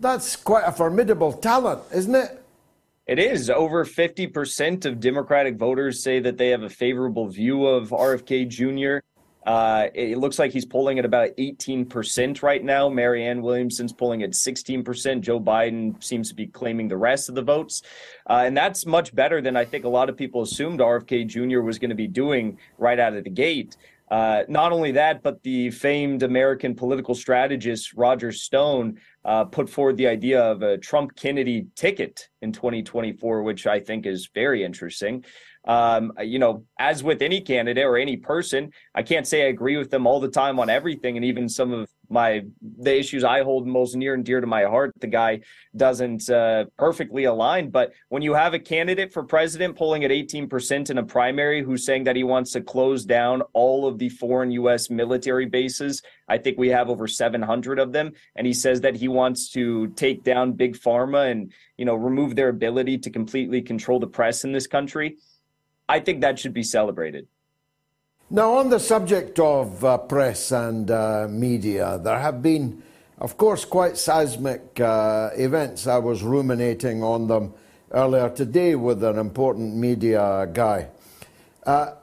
That's 0.00 0.34
quite 0.34 0.64
a 0.64 0.72
formidable 0.72 1.32
talent, 1.32 1.82
isn't 1.92 2.14
it? 2.14 2.42
It 3.06 3.18
is. 3.18 3.48
Over 3.48 3.84
50% 3.84 4.84
of 4.84 5.00
Democratic 5.00 5.56
voters 5.56 6.02
say 6.02 6.20
that 6.20 6.36
they 6.36 6.48
have 6.48 6.62
a 6.62 6.68
favorable 6.68 7.26
view 7.26 7.66
of 7.66 7.90
RFK 7.90 8.48
Jr. 8.48 8.98
Uh, 9.46 9.88
it 9.94 10.18
looks 10.18 10.38
like 10.38 10.52
he's 10.52 10.66
polling 10.66 10.98
at 10.98 11.04
about 11.04 11.30
18% 11.38 12.42
right 12.42 12.62
now. 12.62 12.88
Marianne 12.88 13.40
Williamson's 13.40 13.92
polling 13.92 14.22
at 14.22 14.30
16%. 14.30 15.20
Joe 15.20 15.40
Biden 15.40 16.02
seems 16.02 16.28
to 16.28 16.34
be 16.34 16.46
claiming 16.46 16.88
the 16.88 16.96
rest 16.96 17.28
of 17.28 17.34
the 17.34 17.42
votes. 17.42 17.82
Uh, 18.28 18.42
and 18.44 18.56
that's 18.56 18.84
much 18.84 19.14
better 19.14 19.40
than 19.40 19.56
I 19.56 19.64
think 19.64 19.84
a 19.84 19.88
lot 19.88 20.08
of 20.08 20.16
people 20.16 20.42
assumed 20.42 20.80
RFK 20.80 21.26
Jr. 21.26 21.60
was 21.60 21.78
going 21.78 21.90
to 21.90 21.96
be 21.96 22.08
doing 22.08 22.58
right 22.76 22.98
out 22.98 23.14
of 23.14 23.24
the 23.24 23.30
gate. 23.30 23.76
Uh, 24.10 24.42
not 24.48 24.72
only 24.72 24.92
that, 24.92 25.22
but 25.22 25.42
the 25.42 25.70
famed 25.70 26.22
American 26.22 26.74
political 26.74 27.14
strategist 27.14 27.92
Roger 27.94 28.32
Stone 28.32 28.98
uh, 29.24 29.44
put 29.44 29.68
forward 29.68 29.96
the 29.96 30.08
idea 30.08 30.42
of 30.42 30.62
a 30.62 30.78
Trump 30.78 31.14
Kennedy 31.14 31.66
ticket 31.74 32.28
in 32.40 32.52
2024, 32.52 33.42
which 33.42 33.66
I 33.66 33.80
think 33.80 34.06
is 34.06 34.30
very 34.34 34.64
interesting. 34.64 35.24
Um, 35.68 36.14
you 36.22 36.38
know, 36.38 36.64
as 36.78 37.04
with 37.04 37.20
any 37.20 37.42
candidate 37.42 37.84
or 37.84 37.98
any 37.98 38.16
person, 38.16 38.72
I 38.94 39.02
can't 39.02 39.26
say 39.26 39.44
I 39.44 39.48
agree 39.48 39.76
with 39.76 39.90
them 39.90 40.06
all 40.06 40.18
the 40.18 40.30
time 40.30 40.58
on 40.58 40.70
everything, 40.70 41.16
and 41.16 41.26
even 41.26 41.46
some 41.46 41.74
of 41.74 41.90
my 42.08 42.42
the 42.78 42.98
issues 42.98 43.22
I 43.22 43.42
hold 43.42 43.66
most 43.66 43.94
near 43.94 44.14
and 44.14 44.24
dear 44.24 44.40
to 44.40 44.46
my 44.46 44.64
heart, 44.64 44.94
the 44.98 45.08
guy 45.08 45.40
doesn't 45.76 46.30
uh, 46.30 46.64
perfectly 46.78 47.24
align. 47.24 47.68
But 47.68 47.92
when 48.08 48.22
you 48.22 48.32
have 48.32 48.54
a 48.54 48.58
candidate 48.58 49.12
for 49.12 49.22
president 49.24 49.76
polling 49.76 50.04
at 50.04 50.10
18% 50.10 50.88
in 50.88 50.96
a 50.96 51.04
primary 51.04 51.62
who's 51.62 51.84
saying 51.84 52.04
that 52.04 52.16
he 52.16 52.24
wants 52.24 52.52
to 52.52 52.62
close 52.62 53.04
down 53.04 53.42
all 53.52 53.86
of 53.86 53.98
the 53.98 54.08
foreign 54.08 54.50
U.S. 54.52 54.88
military 54.88 55.44
bases, 55.44 56.00
I 56.28 56.38
think 56.38 56.56
we 56.56 56.68
have 56.70 56.88
over 56.88 57.06
700 57.06 57.78
of 57.78 57.92
them, 57.92 58.12
and 58.36 58.46
he 58.46 58.54
says 58.54 58.80
that 58.80 58.96
he 58.96 59.08
wants 59.08 59.50
to 59.50 59.88
take 59.88 60.24
down 60.24 60.52
big 60.52 60.78
pharma 60.78 61.30
and 61.30 61.52
you 61.76 61.84
know 61.84 61.94
remove 61.94 62.36
their 62.36 62.48
ability 62.48 62.96
to 62.98 63.10
completely 63.10 63.60
control 63.60 64.00
the 64.00 64.06
press 64.06 64.44
in 64.44 64.52
this 64.52 64.66
country 64.66 65.18
I 65.88 66.00
think 66.00 66.20
that 66.20 66.38
should 66.38 66.54
be 66.54 66.62
celebrated. 66.62 67.26
Now, 68.30 68.56
on 68.56 68.68
the 68.68 68.78
subject 68.78 69.38
of 69.38 69.82
uh, 69.82 69.96
press 69.98 70.52
and 70.52 70.90
uh, 70.90 71.26
media, 71.30 71.98
there 72.02 72.18
have 72.18 72.42
been, 72.42 72.82
of 73.18 73.38
course, 73.38 73.64
quite 73.64 73.96
seismic 73.96 74.78
uh, 74.80 75.30
events. 75.34 75.86
I 75.86 75.96
was 75.96 76.22
ruminating 76.22 77.02
on 77.02 77.26
them 77.26 77.54
earlier 77.90 78.28
today 78.28 78.74
with 78.74 79.02
an 79.02 79.18
important 79.18 79.74
media 79.76 80.46
guy. 80.52 80.88
Uh, 81.64 81.94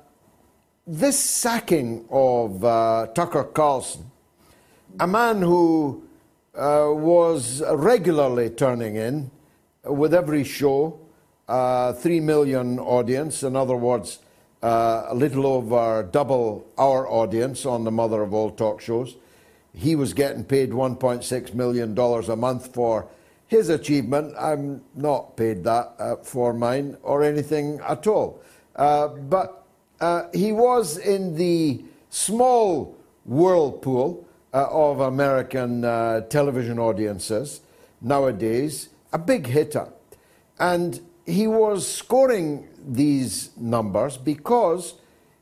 this 0.88 1.20
sacking 1.20 2.06
of 2.10 2.64
uh, 2.64 3.08
Tucker 3.14 3.44
Carlson, 3.44 4.10
a 5.00 5.06
man 5.06 5.44
who 5.44 6.04
uh, 6.56 6.88
was 6.90 7.62
regularly 7.72 8.50
turning 8.50 8.96
in 8.96 9.30
with 9.84 10.14
every 10.14 10.44
show, 10.44 11.00
uh, 11.48 11.93
3 11.93 12.20
million 12.22 12.80
audience. 12.80 13.43
In 13.43 13.56
other 13.56 13.76
words, 13.76 14.20
uh, 14.64 15.06
a 15.10 15.16
little 15.16 15.46
over 15.46 16.08
double 16.12 16.66
our 16.78 17.08
audience 17.08 17.66
on 17.66 17.84
the 17.84 17.91
mother 17.91 18.22
of 18.22 18.34
all 18.34 18.52
talk 18.52 18.82
shows. 18.82 19.16
He 19.74 19.96
was 19.96 20.14
getting 20.14 20.43
paid 20.43 20.72
$1.6 20.72 21.54
million 21.54 21.98
a 21.98 22.36
month 22.36 22.74
for 22.74 23.08
his 23.48 23.70
achievement. 23.70 24.34
I'm 24.39 24.82
not 24.96 25.38
paid 25.38 25.64
that 25.66 25.93
uh, 26.00 26.16
for 26.18 26.54
mine 26.54 26.98
or 27.04 27.24
anything 27.24 27.80
at 27.88 28.08
all. 28.08 28.41
Uh, 28.76 29.10
but 29.10 29.66
uh, 30.00 30.24
he 30.34 30.52
was 30.52 30.98
in 30.98 31.36
the 31.36 31.84
small 32.10 32.98
whirlpool 33.26 34.26
of 34.54 35.02
American 35.02 35.82
television 36.30 36.80
audiences 36.80 37.60
nowadays, 38.02 38.89
a 39.12 39.18
big 39.18 39.48
hitter. 39.48 39.89
And 40.58 41.02
he 41.26 41.48
was 41.48 41.88
scoring 41.88 42.68
these 42.88 43.50
numbers 43.58 44.18
because 44.18 44.96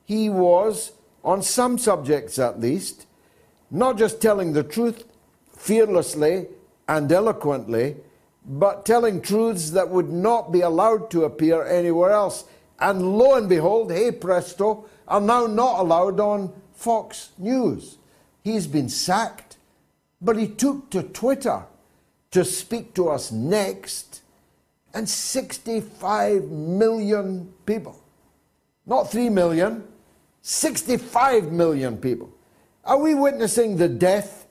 he 0.06 0.30
was, 0.30 0.94
on 1.24 1.42
some 1.42 1.78
subjects 1.78 2.40
at 2.40 2.60
least, 2.60 3.06
not 3.72 3.98
just 3.98 4.22
telling 4.22 4.54
the 4.54 4.64
truth 4.64 5.06
fearlessly 5.56 6.48
and 6.88 7.12
eloquently, 7.12 7.96
but 8.46 8.86
telling 8.86 9.22
truths 9.22 9.72
that 9.72 9.90
would 9.90 10.12
not 10.12 10.52
be 10.52 10.62
allowed 10.62 11.10
to 11.12 11.24
appear 11.24 11.66
anywhere 11.66 12.12
else. 12.12 12.46
And 12.80 13.18
lo 13.18 13.36
and 13.36 13.48
behold, 13.48 13.92
hey 13.92 14.12
presto, 14.12 14.86
are 15.08 15.22
now 15.22 15.48
not 15.48 15.80
allowed 15.80 16.20
on 16.20 16.54
Fox 16.74 17.30
News. 17.38 17.98
He's 18.44 18.68
been 18.68 18.90
sacked, 18.90 19.58
but 20.22 20.38
he 20.38 20.48
took 20.48 20.90
to 20.90 21.04
Twitter 21.04 21.64
to 22.32 22.44
speak 22.44 22.94
to 22.96 23.10
us 23.10 23.32
next, 23.32 24.13
and 24.94 25.08
65 25.08 26.44
million 26.50 27.52
people. 27.66 28.00
Not 28.86 29.12
3 29.12 29.30
million, 29.30 29.84
65 30.42 31.52
million 31.52 31.98
people. 31.98 32.30
Are 32.86 33.00
we 33.00 33.16
witnessing 33.16 33.78
the 33.78 33.88
death 33.88 34.46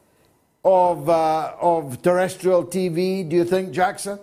of, 0.64 1.09
uh, 1.09 1.55
of 1.61 2.03
terrestrial 2.03 2.64
TV, 2.64 3.28
do 3.28 3.36
you 3.36 3.45
think, 3.45 3.72
Jackson? 3.72 4.18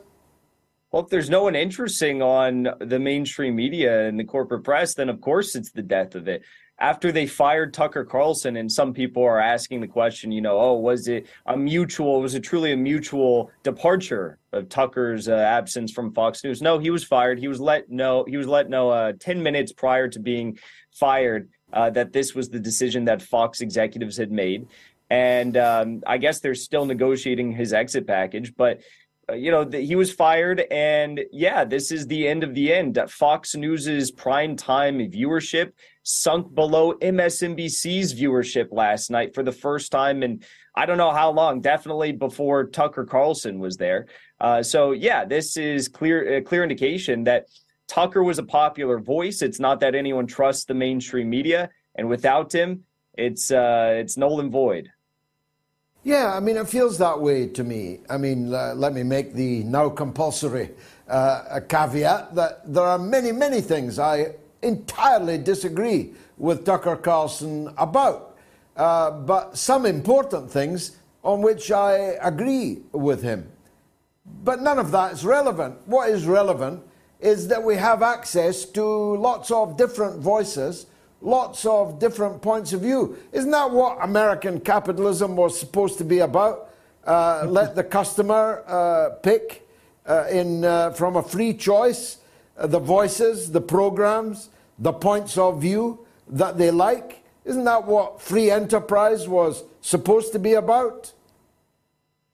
Well, 0.92 1.04
if 1.04 1.10
there's 1.10 1.30
no 1.30 1.44
one 1.44 1.56
interesting 1.56 2.22
on 2.24 2.68
the 2.80 2.98
mainstream 2.98 3.56
media 3.56 4.08
and 4.08 4.20
the 4.20 4.24
corporate 4.24 4.64
press, 4.64 4.96
then 4.96 5.10
of 5.10 5.22
course 5.22 5.56
it's 5.56 5.72
the 5.72 5.84
death 5.84 6.16
of 6.16 6.28
it. 6.28 6.42
After 6.80 7.12
they 7.12 7.28
fired 7.28 7.74
Tucker 7.74 8.06
Carlson, 8.06 8.56
and 8.56 8.72
some 8.72 8.94
people 8.94 9.24
are 9.24 9.40
asking 9.40 9.82
the 9.82 9.88
question, 9.88 10.32
you 10.32 10.42
know, 10.42 10.58
oh, 10.58 10.74
was 10.74 11.08
it 11.08 11.28
a 11.46 11.58
mutual, 11.58 12.22
was 12.22 12.36
it 12.36 12.42
truly 12.42 12.72
a 12.72 12.78
mutual 12.78 13.52
departure 13.64 14.40
of 14.54 14.70
Tucker's 14.70 15.28
uh, 15.28 15.34
absence 15.34 15.92
from 15.92 16.14
Fox 16.14 16.44
News? 16.44 16.62
No, 16.62 16.80
he 16.80 16.90
was 16.90 17.04
fired. 17.04 17.38
He 17.38 17.50
was 17.50 17.60
let 17.60 17.90
know, 17.90 18.24
he 18.28 18.38
was 18.38 18.48
let 18.48 18.70
know 18.70 18.90
uh, 18.90 19.14
10 19.20 19.44
minutes 19.44 19.74
prior 19.74 20.08
to 20.08 20.20
being 20.20 20.58
fired 20.94 21.50
uh, 21.74 21.90
that 21.92 22.14
this 22.14 22.34
was 22.34 22.50
the 22.50 22.60
decision 22.60 23.06
that 23.06 23.22
Fox 23.22 23.62
executives 23.62 24.18
had 24.18 24.32
made. 24.32 24.68
And 25.10 25.58
um, 25.58 26.04
I 26.06 26.18
guess 26.18 26.40
they're 26.40 26.56
still 26.56 26.86
negotiating 26.86 27.52
his 27.52 27.74
exit 27.74 28.06
package, 28.06 28.56
but 28.56 28.82
you 29.34 29.52
know, 29.52 29.64
the, 29.64 29.80
he 29.80 29.96
was 29.96 30.12
fired, 30.12 30.62
and 30.72 31.22
yeah, 31.32 31.64
this 31.66 31.92
is 31.92 32.08
the 32.08 32.28
end 32.28 32.44
of 32.44 32.54
the 32.54 32.74
end. 32.74 33.00
Fox 33.10 33.56
News's 33.56 34.12
prime 34.12 34.56
time 34.56 35.00
viewership 35.00 35.72
sunk 36.04 36.54
below 36.56 36.94
MSNBC's 36.94 38.20
viewership 38.20 38.68
last 38.72 39.12
night 39.12 39.36
for 39.36 39.44
the 39.44 39.52
first 39.52 39.92
time 39.92 40.24
in 40.24 40.44
I 40.76 40.86
don't 40.86 40.98
know 40.98 41.12
how 41.12 41.32
long. 41.32 41.62
Definitely 41.62 42.14
before 42.14 42.66
Tucker 42.68 43.06
Carlson 43.06 43.60
was 43.60 43.76
there. 43.76 44.08
Uh, 44.40 44.64
so 44.64 44.92
yeah, 44.92 45.26
this 45.26 45.58
is 45.58 45.88
clear 45.88 46.38
a 46.38 46.42
clear 46.42 46.64
indication 46.64 47.24
that 47.26 47.48
Tucker 47.88 48.24
was 48.24 48.40
a 48.40 48.44
popular 48.44 49.00
voice. 49.00 49.42
It's 49.42 49.60
not 49.60 49.80
that 49.82 49.96
anyone 49.96 50.28
trusts 50.28 50.66
the 50.66 50.76
mainstream 50.76 51.30
media, 51.30 51.70
and 51.96 52.08
without 52.08 52.54
him, 52.54 52.84
it's 53.18 53.52
uh, 53.52 53.96
it's 53.98 54.16
null 54.16 54.40
and 54.40 54.52
void. 54.52 54.90
Yeah, 56.04 56.34
I 56.34 56.40
mean, 56.40 56.56
it 56.56 56.70
feels 56.70 56.98
that 57.00 57.20
way 57.20 57.48
to 57.48 57.64
me. 57.64 58.00
I 58.10 58.18
mean, 58.18 58.54
uh, 58.54 58.74
let 58.74 58.94
me 58.94 59.04
make 59.04 59.34
the 59.34 59.64
now 59.66 59.90
compulsory 59.90 60.70
uh, 61.10 61.60
caveat 61.68 62.36
that 62.36 62.74
there 62.74 62.86
are 62.86 62.98
many, 62.98 63.34
many 63.34 63.60
things 63.60 64.00
I 64.00 64.36
entirely 64.62 65.38
disagree 65.38 66.14
with 66.38 66.66
Tucker 66.66 66.96
Carlson 66.96 67.74
about, 67.78 68.38
uh, 68.78 69.12
but 69.12 69.58
some 69.58 69.86
important 69.86 70.50
things 70.50 70.98
on 71.22 71.42
which 71.42 71.70
I 71.70 71.96
agree 72.22 72.80
with 72.94 73.22
him. 73.22 73.52
But 74.44 74.62
none 74.62 74.80
of 74.80 74.92
that 74.92 75.12
is 75.12 75.26
relevant. 75.26 75.86
What 75.86 76.10
is 76.10 76.26
relevant 76.26 76.82
is 77.20 77.50
that 77.50 77.62
we 77.62 77.76
have 77.76 78.02
access 78.02 78.64
to 78.64 78.84
lots 79.18 79.52
of 79.52 79.76
different 79.76 80.22
voices 80.22 80.86
lots 81.22 81.66
of 81.66 82.00
different 82.00 82.42
points 82.42 82.74
of 82.74 82.82
view. 82.82 83.18
Isn't 83.32 83.52
that 83.52 83.72
what 83.72 83.98
American 84.02 84.60
capitalism 84.60 85.36
was 85.36 85.60
supposed 85.60 85.98
to 85.98 86.04
be 86.04 86.20
about? 86.20 86.70
Uh, 87.06 87.46
let 87.50 87.76
the 87.76 87.84
customer 87.84 88.64
uh, 88.68 89.16
pick 89.22 89.68
uh, 90.06 90.26
in, 90.32 90.64
uh, 90.66 90.92
from 90.92 91.16
a 91.16 91.24
free 91.24 91.54
choice 91.54 92.18
uh, 92.60 92.68
the 92.68 92.80
voices, 92.80 93.52
the 93.52 93.62
programs, 93.62 94.50
the 94.78 94.92
points 94.92 95.38
of 95.38 95.62
view 95.62 96.06
that 96.28 96.58
they 96.58 96.72
like. 96.72 97.24
Isn't 97.46 97.64
that 97.64 97.88
what 97.88 98.22
free 98.22 98.52
enterprise 98.52 99.28
was 99.28 99.64
supposed 99.82 100.34
to 100.34 100.40
be 100.40 100.54
about? 100.54 101.14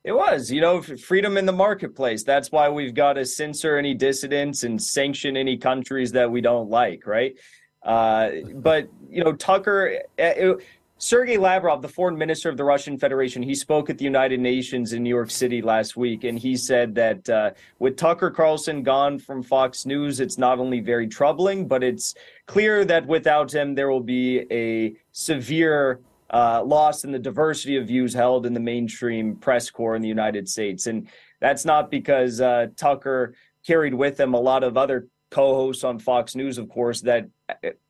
It 0.04 0.14
was, 0.14 0.52
you 0.52 0.62
know, 0.62 0.82
freedom 0.82 1.38
in 1.38 1.46
the 1.46 1.52
marketplace. 1.52 2.24
That's 2.24 2.52
why 2.52 2.70
we've 2.70 2.94
got 2.94 3.14
to 3.14 3.26
censor 3.26 3.78
any 3.78 3.94
dissidents 3.94 4.64
and 4.64 4.82
sanction 4.82 5.36
any 5.36 5.58
countries 5.58 6.12
that 6.12 6.30
we 6.30 6.42
don't 6.42 6.70
like, 6.70 7.08
right? 7.08 7.36
Uh, 7.86 8.32
but 8.56 8.90
you 9.10 9.24
know, 9.24 9.32
Tucker, 9.32 10.02
it, 10.18 10.62
Sergei 10.98 11.38
Lavrov, 11.38 11.82
the 11.82 11.90
foreign 11.90 12.18
minister 12.18 12.50
of 12.50 12.58
the 12.58 12.64
Russian 12.64 12.98
Federation, 12.98 13.44
he 13.44 13.54
spoke 13.54 13.90
at 13.90 13.98
the 13.98 14.06
United 14.06 14.40
Nations 14.40 14.94
in 14.94 15.04
New 15.04 15.10
York 15.10 15.30
City 15.30 15.62
last 15.62 15.98
week, 15.98 16.24
and 16.24 16.40
he 16.40 16.56
said 16.56 16.96
that 16.96 17.30
uh, 17.30 17.52
with 17.80 17.98
Tucker 17.98 18.32
Carlson 18.32 18.82
gone 18.82 19.20
from 19.20 19.44
Fox 19.44 19.86
News, 19.86 20.20
it's 20.20 20.38
not 20.38 20.58
only 20.58 20.80
very 20.80 21.08
troubling, 21.08 21.68
but 21.68 21.84
it's 21.84 22.16
clear 22.48 22.86
that 22.86 23.06
without 23.06 23.54
him, 23.54 23.76
there 23.76 23.90
will 23.90 24.00
be 24.00 24.46
a 24.52 24.96
severe 25.12 26.00
uh, 26.30 26.64
loss 26.64 27.04
in 27.04 27.12
the 27.12 27.20
diversity 27.20 27.76
of 27.76 27.88
views 27.88 28.14
held 28.14 28.46
in 28.46 28.54
the 28.54 28.60
mainstream 28.60 29.36
press 29.36 29.70
corps 29.70 29.96
in 29.96 30.02
the 30.02 30.08
United 30.08 30.48
States. 30.50 30.88
And 30.88 31.08
that's 31.40 31.66
not 31.66 31.92
because 31.92 32.42
uh, 32.42 32.68
Tucker 32.78 33.36
carried 33.68 33.94
with 33.94 34.20
him 34.20 34.34
a 34.34 34.40
lot 34.40 34.64
of 34.64 34.78
other 34.78 35.08
co-hosts 35.30 35.84
on 35.84 36.00
Fox 36.00 36.36
News, 36.36 36.58
of 36.58 36.70
course, 36.70 37.02
that 37.02 37.28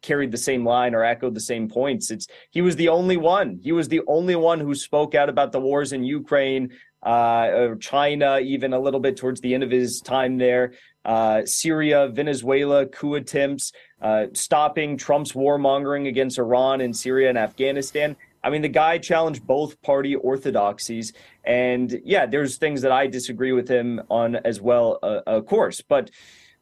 carried 0.01 0.31
the 0.31 0.37
same 0.37 0.65
line 0.65 0.93
or 0.93 1.03
echoed 1.03 1.33
the 1.33 1.39
same 1.39 1.69
points. 1.69 2.11
It's 2.11 2.27
he 2.51 2.61
was 2.61 2.75
the 2.75 2.89
only 2.89 3.17
one. 3.17 3.59
He 3.61 3.71
was 3.71 3.87
the 3.87 4.01
only 4.07 4.35
one 4.35 4.59
who 4.59 4.75
spoke 4.75 5.15
out 5.15 5.29
about 5.29 5.51
the 5.51 5.59
wars 5.59 5.93
in 5.93 6.03
Ukraine, 6.03 6.71
uh, 7.03 7.75
China, 7.79 8.39
even 8.39 8.73
a 8.73 8.79
little 8.79 8.99
bit 8.99 9.17
towards 9.17 9.41
the 9.41 9.53
end 9.53 9.63
of 9.63 9.71
his 9.71 10.01
time 10.01 10.37
there. 10.37 10.73
Uh, 11.05 11.45
Syria, 11.45 12.07
Venezuela, 12.07 12.87
coup 12.87 13.15
attempts, 13.15 13.71
uh, 14.01 14.25
stopping 14.33 14.97
Trump's 14.97 15.33
warmongering 15.33 16.07
against 16.07 16.39
Iran 16.39 16.81
and 16.81 16.95
Syria 16.95 17.29
and 17.29 17.37
Afghanistan. 17.37 18.15
I 18.43 18.49
mean, 18.49 18.61
the 18.61 18.69
guy 18.69 18.97
challenged 18.97 19.45
both 19.45 19.81
party 19.81 20.15
orthodoxies. 20.15 21.13
And 21.43 22.01
yeah, 22.03 22.25
there's 22.25 22.57
things 22.57 22.81
that 22.81 22.91
I 22.91 23.07
disagree 23.07 23.51
with 23.51 23.67
him 23.67 24.01
on 24.09 24.35
as 24.37 24.61
well, 24.61 24.99
uh, 25.01 25.21
of 25.25 25.45
course. 25.45 25.81
But 25.81 26.11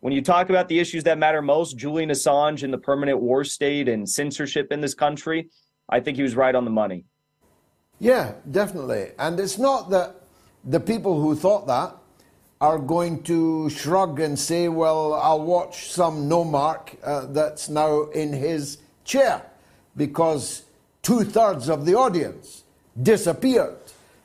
when 0.03 0.11
you 0.11 0.21
talk 0.21 0.49
about 0.49 0.67
the 0.67 0.79
issues 0.79 1.05
that 1.05 1.17
matter 1.17 1.41
most, 1.41 1.77
Julian 1.77 2.09
Assange 2.09 2.63
and 2.63 2.73
the 2.73 2.77
permanent 2.77 3.21
war 3.21 3.45
state 3.45 3.87
and 3.87 4.07
censorship 4.07 4.69
in 4.69 4.81
this 4.81 4.93
country, 4.93 5.49
I 5.87 6.01
think 6.01 6.17
he 6.17 6.23
was 6.23 6.35
right 6.35 6.53
on 6.53 6.65
the 6.65 6.71
money. 6.71 7.05
Yeah, 7.99 8.33
definitely. 8.51 9.11
And 9.17 9.39
it's 9.39 9.57
not 9.57 9.89
that 9.91 10.17
the 10.65 10.81
people 10.81 11.21
who 11.21 11.37
thought 11.37 11.67
that 11.67 11.95
are 12.59 12.77
going 12.77 13.23
to 13.23 13.69
shrug 13.69 14.19
and 14.19 14.37
say, 14.37 14.67
well, 14.67 15.13
I'll 15.13 15.41
watch 15.41 15.89
some 15.91 16.29
nomarch 16.29 16.97
uh, 17.01 17.27
that's 17.27 17.69
now 17.69 18.01
in 18.09 18.33
his 18.33 18.79
chair, 19.05 19.41
because 19.95 20.63
two 21.01 21.23
thirds 21.23 21.69
of 21.69 21.85
the 21.85 21.95
audience 21.95 22.65
disappeared 23.01 23.77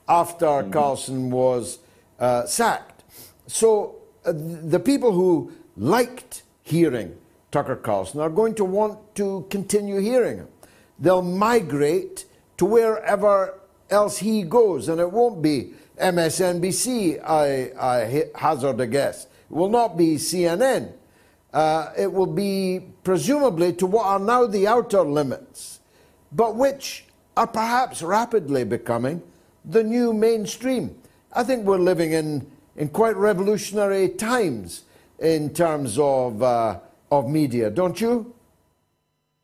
after 0.08 0.46
mm-hmm. 0.46 0.72
Carlson 0.72 1.30
was 1.30 1.78
uh, 2.18 2.46
sacked. 2.46 3.04
So 3.46 3.94
uh, 4.24 4.32
the 4.34 4.80
people 4.80 5.12
who 5.12 5.52
liked 5.78 6.42
hearing 6.62 7.16
Tucker 7.50 7.76
Carlson 7.76 8.20
are 8.20 8.28
going 8.28 8.54
to 8.56 8.64
want 8.64 9.14
to 9.14 9.46
continue 9.48 10.00
hearing 10.00 10.38
him. 10.38 10.48
They'll 10.98 11.22
migrate 11.22 12.26
to 12.58 12.66
wherever 12.66 13.58
else 13.88 14.18
he 14.18 14.42
goes, 14.42 14.88
and 14.88 15.00
it 15.00 15.10
won't 15.10 15.40
be 15.40 15.72
MSNBC, 15.98 17.22
I, 17.24 17.72
I 17.78 18.26
hazard 18.34 18.80
a 18.80 18.86
guess. 18.86 19.24
It 19.24 19.56
will 19.56 19.70
not 19.70 19.96
be 19.96 20.16
CNN. 20.16 20.92
Uh, 21.52 21.92
it 21.96 22.12
will 22.12 22.26
be 22.26 22.82
presumably 23.04 23.72
to 23.74 23.86
what 23.86 24.04
are 24.04 24.18
now 24.18 24.46
the 24.46 24.66
outer 24.66 25.02
limits, 25.02 25.80
but 26.30 26.56
which 26.56 27.06
are 27.36 27.46
perhaps 27.46 28.02
rapidly 28.02 28.64
becoming 28.64 29.22
the 29.64 29.82
new 29.82 30.12
mainstream. 30.12 31.00
I 31.32 31.44
think 31.44 31.64
we're 31.64 31.78
living 31.78 32.12
in, 32.12 32.50
in 32.76 32.88
quite 32.88 33.16
revolutionary 33.16 34.10
times 34.10 34.84
in 35.18 35.52
terms 35.52 35.98
of 35.98 36.42
uh, 36.42 36.80
of 37.10 37.28
media, 37.28 37.70
don't 37.70 38.00
you? 38.00 38.34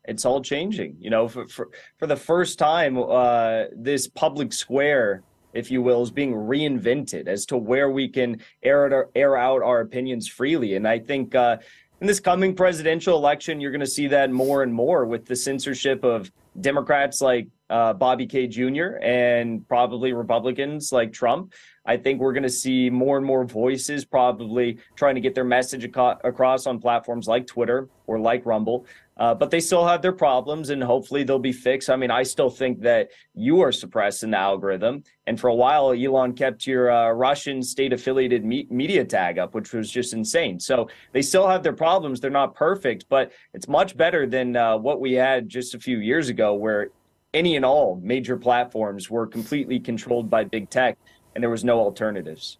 It's 0.05 0.25
all 0.25 0.41
changing. 0.41 0.97
You 0.99 1.09
know, 1.09 1.27
for 1.27 1.47
for, 1.47 1.69
for 1.97 2.07
the 2.07 2.15
first 2.15 2.59
time, 2.59 2.97
uh, 2.97 3.65
this 3.75 4.07
public 4.07 4.53
square, 4.53 5.23
if 5.53 5.71
you 5.71 5.81
will, 5.81 6.03
is 6.03 6.11
being 6.11 6.33
reinvented 6.33 7.27
as 7.27 7.45
to 7.47 7.57
where 7.57 7.89
we 7.89 8.07
can 8.07 8.41
air 8.63 8.87
it, 8.87 9.09
air 9.15 9.37
out 9.37 9.61
our 9.63 9.81
opinions 9.81 10.27
freely. 10.27 10.75
And 10.75 10.87
I 10.87 10.99
think 10.99 11.35
uh, 11.35 11.57
in 12.01 12.07
this 12.07 12.19
coming 12.19 12.55
presidential 12.55 13.17
election, 13.17 13.59
you're 13.59 13.71
going 13.71 13.79
to 13.79 13.87
see 13.87 14.07
that 14.07 14.31
more 14.31 14.63
and 14.63 14.73
more 14.73 15.05
with 15.05 15.25
the 15.25 15.35
censorship 15.35 16.03
of 16.03 16.31
Democrats 16.59 17.21
like 17.21 17.47
uh, 17.69 17.93
Bobby 17.93 18.27
K. 18.27 18.47
Jr. 18.47 18.97
and 19.01 19.67
probably 19.67 20.13
Republicans 20.13 20.91
like 20.91 21.11
Trump. 21.11 21.53
I 21.85 21.97
think 21.97 22.19
we're 22.19 22.33
going 22.33 22.43
to 22.43 22.49
see 22.49 22.89
more 22.89 23.17
and 23.17 23.25
more 23.25 23.45
voices 23.45 24.05
probably 24.05 24.79
trying 24.95 25.15
to 25.15 25.21
get 25.21 25.35
their 25.35 25.43
message 25.43 25.85
ac- 25.85 26.19
across 26.23 26.65
on 26.65 26.79
platforms 26.79 27.27
like 27.27 27.45
Twitter 27.45 27.89
or 28.07 28.19
like 28.19 28.45
Rumble. 28.45 28.85
Uh, 29.17 29.33
but 29.33 29.49
they 29.49 29.61
still 29.61 29.87
have 29.87 30.01
their 30.01 30.11
problems 30.11 30.71
and 30.71 30.83
hopefully 30.83 31.23
they'll 31.23 31.39
be 31.39 31.53
fixed. 31.53 31.89
I 31.89 31.95
mean, 31.95 32.11
I 32.11 32.23
still 32.23 32.49
think 32.49 32.81
that 32.81 33.11
you 33.33 33.61
are 33.61 33.71
suppressing 33.71 34.31
the 34.31 34.37
algorithm. 34.37 35.03
And 35.25 35.39
for 35.39 35.47
a 35.47 35.55
while, 35.55 35.93
Elon 35.93 36.33
kept 36.33 36.67
your 36.67 36.91
uh, 36.91 37.11
Russian 37.11 37.63
state 37.63 37.93
affiliated 37.93 38.43
me- 38.43 38.67
media 38.69 39.05
tag 39.05 39.39
up, 39.39 39.53
which 39.53 39.71
was 39.71 39.89
just 39.89 40.11
insane. 40.13 40.59
So 40.59 40.89
they 41.13 41.21
still 41.21 41.47
have 41.47 41.63
their 41.63 41.73
problems. 41.73 42.19
They're 42.19 42.29
not 42.29 42.55
perfect, 42.55 43.05
but 43.07 43.31
it's 43.53 43.69
much 43.69 43.95
better 43.95 44.27
than 44.27 44.57
uh, 44.57 44.77
what 44.77 44.99
we 44.99 45.13
had 45.13 45.47
just 45.47 45.75
a 45.75 45.79
few 45.79 45.99
years 45.99 46.27
ago, 46.27 46.53
where 46.53 46.89
any 47.33 47.55
and 47.55 47.65
all 47.65 47.99
major 48.01 48.37
platforms 48.37 49.09
were 49.09 49.27
completely 49.27 49.79
controlled 49.79 50.29
by 50.29 50.43
big 50.43 50.69
tech 50.69 50.97
and 51.35 51.43
there 51.43 51.49
was 51.49 51.63
no 51.63 51.79
alternatives. 51.79 52.57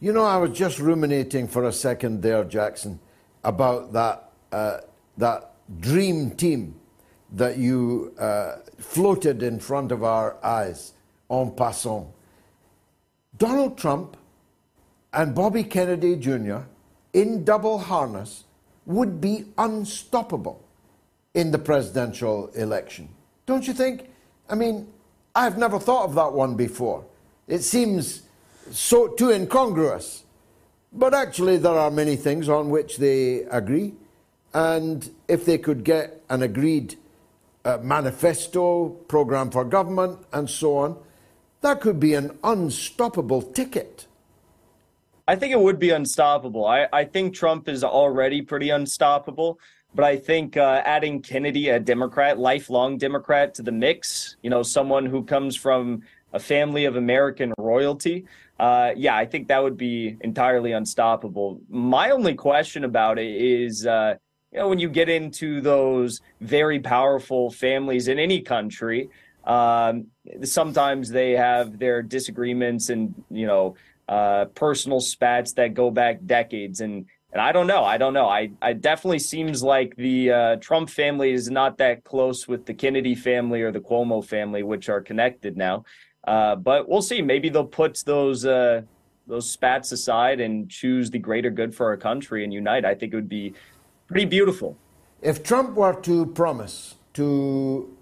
You 0.00 0.12
know, 0.12 0.24
I 0.24 0.36
was 0.36 0.56
just 0.56 0.78
ruminating 0.78 1.48
for 1.48 1.64
a 1.64 1.72
second 1.72 2.22
there, 2.22 2.44
Jackson, 2.44 3.00
about 3.42 3.92
that, 3.92 4.30
uh, 4.52 4.78
that 5.16 5.52
dream 5.80 6.30
team 6.30 6.76
that 7.32 7.58
you 7.58 8.14
uh, 8.18 8.56
floated 8.78 9.42
in 9.42 9.58
front 9.58 9.90
of 9.90 10.04
our 10.04 10.36
eyes 10.42 10.92
en 11.30 11.50
passant. 11.50 12.06
Donald 13.36 13.76
Trump 13.76 14.16
and 15.12 15.34
Bobby 15.34 15.64
Kennedy 15.64 16.16
Jr. 16.16 16.58
in 17.12 17.44
double 17.44 17.78
harness 17.78 18.44
would 18.86 19.20
be 19.20 19.46
unstoppable 19.58 20.64
in 21.34 21.50
the 21.50 21.58
presidential 21.58 22.48
election. 22.54 23.08
Don't 23.46 23.66
you 23.66 23.74
think? 23.74 24.08
I 24.48 24.54
mean, 24.54 24.88
I've 25.34 25.58
never 25.58 25.78
thought 25.78 26.04
of 26.04 26.14
that 26.14 26.32
one 26.32 26.54
before. 26.54 27.04
It 27.48 27.62
seems 27.62 28.22
so 28.70 29.08
too 29.08 29.30
incongruous. 29.30 30.24
But 30.92 31.14
actually, 31.14 31.56
there 31.56 31.72
are 31.72 31.90
many 31.90 32.16
things 32.16 32.48
on 32.48 32.70
which 32.70 32.98
they 32.98 33.42
agree. 33.44 33.94
And 34.54 35.10
if 35.26 35.44
they 35.44 35.58
could 35.58 35.84
get 35.84 36.22
an 36.30 36.42
agreed 36.42 36.96
uh, 37.64 37.78
manifesto, 37.82 38.90
program 39.08 39.50
for 39.50 39.64
government, 39.64 40.18
and 40.32 40.48
so 40.48 40.78
on, 40.78 40.96
that 41.60 41.80
could 41.80 41.98
be 41.98 42.14
an 42.14 42.38
unstoppable 42.44 43.42
ticket. 43.42 44.06
I 45.26 45.36
think 45.36 45.52
it 45.52 45.60
would 45.60 45.78
be 45.78 45.90
unstoppable. 45.90 46.66
I, 46.66 46.88
I 46.92 47.04
think 47.04 47.34
Trump 47.34 47.68
is 47.68 47.84
already 47.84 48.40
pretty 48.40 48.70
unstoppable. 48.70 49.58
But 49.94 50.04
I 50.04 50.16
think 50.16 50.56
uh, 50.56 50.82
adding 50.84 51.20
Kennedy, 51.22 51.70
a 51.70 51.80
Democrat, 51.80 52.38
lifelong 52.38 52.98
Democrat, 52.98 53.54
to 53.54 53.62
the 53.62 53.72
mix, 53.72 54.36
you 54.42 54.50
know, 54.50 54.62
someone 54.62 55.06
who 55.06 55.24
comes 55.24 55.56
from 55.56 56.02
a 56.32 56.40
family 56.40 56.84
of 56.84 56.96
American 56.96 57.52
royalty, 57.58 58.24
uh, 58.58 58.92
yeah, 58.96 59.16
I 59.16 59.24
think 59.24 59.48
that 59.48 59.62
would 59.62 59.76
be 59.76 60.16
entirely 60.20 60.72
unstoppable. 60.72 61.60
My 61.68 62.10
only 62.10 62.34
question 62.34 62.84
about 62.84 63.18
it 63.18 63.40
is, 63.40 63.86
uh, 63.86 64.14
you 64.52 64.58
know, 64.58 64.68
when 64.68 64.78
you 64.78 64.88
get 64.88 65.08
into 65.08 65.60
those 65.60 66.20
very 66.40 66.80
powerful 66.80 67.50
families 67.50 68.08
in 68.08 68.18
any 68.18 68.40
country, 68.40 69.10
um, 69.44 70.08
sometimes 70.42 71.10
they 71.10 71.32
have 71.32 71.78
their 71.78 72.02
disagreements 72.02 72.90
and 72.90 73.14
you 73.30 73.46
know 73.46 73.76
uh, 74.08 74.46
personal 74.54 75.00
spats 75.00 75.52
that 75.54 75.74
go 75.74 75.90
back 75.90 76.18
decades. 76.26 76.80
And 76.80 77.06
and 77.32 77.42
I 77.42 77.52
don't 77.52 77.66
know. 77.66 77.84
I 77.84 77.98
don't 77.98 78.14
know. 78.14 78.26
I, 78.26 78.50
I 78.62 78.72
definitely 78.72 79.18
seems 79.18 79.62
like 79.62 79.94
the 79.96 80.30
uh, 80.32 80.56
Trump 80.56 80.88
family 80.88 81.32
is 81.32 81.50
not 81.50 81.76
that 81.76 82.02
close 82.02 82.48
with 82.48 82.64
the 82.64 82.72
Kennedy 82.72 83.14
family 83.14 83.60
or 83.60 83.70
the 83.70 83.80
Cuomo 83.80 84.24
family, 84.24 84.62
which 84.62 84.88
are 84.88 85.02
connected 85.02 85.54
now. 85.54 85.84
Uh, 86.26 86.56
but 86.56 86.88
we'll 86.88 87.02
see. 87.02 87.22
Maybe 87.22 87.48
they'll 87.48 87.64
put 87.64 88.02
those 88.04 88.44
uh, 88.44 88.82
those 89.26 89.50
spats 89.50 89.92
aside 89.92 90.40
and 90.40 90.68
choose 90.68 91.10
the 91.10 91.18
greater 91.18 91.50
good 91.50 91.74
for 91.74 91.86
our 91.86 91.96
country 91.96 92.44
and 92.44 92.52
unite. 92.52 92.84
I 92.84 92.94
think 92.94 93.12
it 93.12 93.16
would 93.16 93.28
be 93.28 93.54
pretty 94.08 94.26
beautiful. 94.26 94.76
If 95.22 95.42
Trump 95.42 95.74
were 95.74 95.94
to 96.02 96.26
promise 96.26 96.96
to 97.14 97.94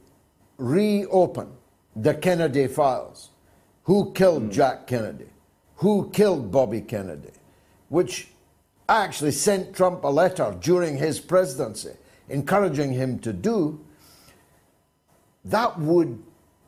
reopen 0.58 1.48
the 1.94 2.14
Kennedy 2.14 2.66
files, 2.66 3.30
who 3.84 4.12
killed 4.12 4.44
mm. 4.44 4.52
Jack 4.52 4.86
Kennedy, 4.86 5.30
who 5.76 6.10
killed 6.10 6.50
Bobby 6.50 6.80
Kennedy, 6.80 7.32
which 7.88 8.28
I 8.88 9.04
actually 9.04 9.32
sent 9.32 9.74
Trump 9.74 10.04
a 10.04 10.08
letter 10.08 10.56
during 10.60 10.96
his 10.96 11.20
presidency 11.20 11.92
encouraging 12.28 12.92
him 12.92 13.18
to 13.20 13.32
do, 13.32 13.80
that 15.44 15.78
would 15.78 16.22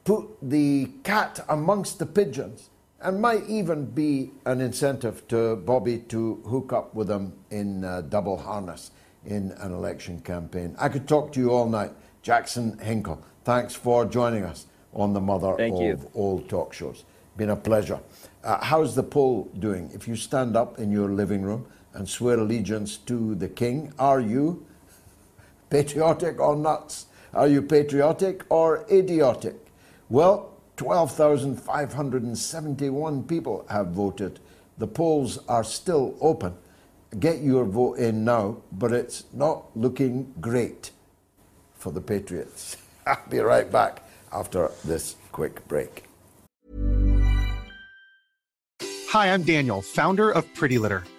put 0.08 0.26
the 0.40 0.86
cat 1.04 1.44
amongst 1.50 1.98
the 1.98 2.06
pigeons 2.06 2.70
and 3.02 3.20
might 3.20 3.46
even 3.46 3.84
be 3.84 4.30
an 4.46 4.58
incentive 4.58 5.28
to 5.28 5.54
Bobby 5.56 5.98
to 5.98 6.36
hook 6.46 6.72
up 6.72 6.94
with 6.94 7.10
him 7.10 7.34
in 7.50 7.84
uh, 7.84 8.00
double 8.00 8.38
harness 8.38 8.90
in 9.26 9.52
an 9.58 9.70
election 9.70 10.18
campaign. 10.20 10.74
I 10.78 10.88
could 10.88 11.06
talk 11.06 11.30
to 11.34 11.40
you 11.40 11.50
all 11.50 11.68
night. 11.68 11.92
Jackson 12.22 12.78
Hinkle, 12.78 13.22
thanks 13.44 13.74
for 13.74 14.06
joining 14.06 14.44
us 14.44 14.64
on 14.94 15.12
the 15.12 15.20
mother 15.20 15.54
Thank 15.58 15.74
of 15.74 15.82
you. 15.82 16.10
all 16.14 16.40
talk 16.40 16.72
shows. 16.72 17.04
Been 17.36 17.50
a 17.50 17.56
pleasure. 17.56 18.00
Uh, 18.42 18.64
how's 18.64 18.94
the 18.94 19.02
poll 19.02 19.50
doing? 19.58 19.90
If 19.92 20.08
you 20.08 20.16
stand 20.16 20.56
up 20.56 20.78
in 20.78 20.90
your 20.90 21.10
living 21.10 21.42
room 21.42 21.66
and 21.92 22.08
swear 22.08 22.38
allegiance 22.38 22.96
to 22.96 23.34
the 23.34 23.48
king, 23.50 23.92
are 23.98 24.20
you 24.20 24.64
patriotic 25.68 26.40
or 26.40 26.56
nuts? 26.56 27.08
Are 27.34 27.46
you 27.46 27.60
patriotic 27.60 28.46
or 28.48 28.86
idiotic? 28.90 29.67
Well, 30.10 30.58
12,571 30.78 33.24
people 33.24 33.66
have 33.68 33.88
voted. 33.88 34.40
The 34.78 34.86
polls 34.86 35.38
are 35.48 35.64
still 35.64 36.16
open. 36.20 36.54
Get 37.18 37.42
your 37.42 37.66
vote 37.66 37.98
in 37.98 38.24
now, 38.24 38.62
but 38.72 38.92
it's 38.92 39.24
not 39.34 39.76
looking 39.76 40.32
great 40.40 40.92
for 41.74 41.92
the 41.92 42.00
Patriots. 42.00 42.78
I'll 43.06 43.18
be 43.28 43.40
right 43.40 43.70
back 43.70 44.02
after 44.32 44.70
this 44.82 45.16
quick 45.30 45.68
break. 45.68 46.04
Hi, 49.10 49.32
I'm 49.32 49.42
Daniel, 49.42 49.82
founder 49.82 50.30
of 50.30 50.46
Pretty 50.54 50.78
Litter. 50.78 51.04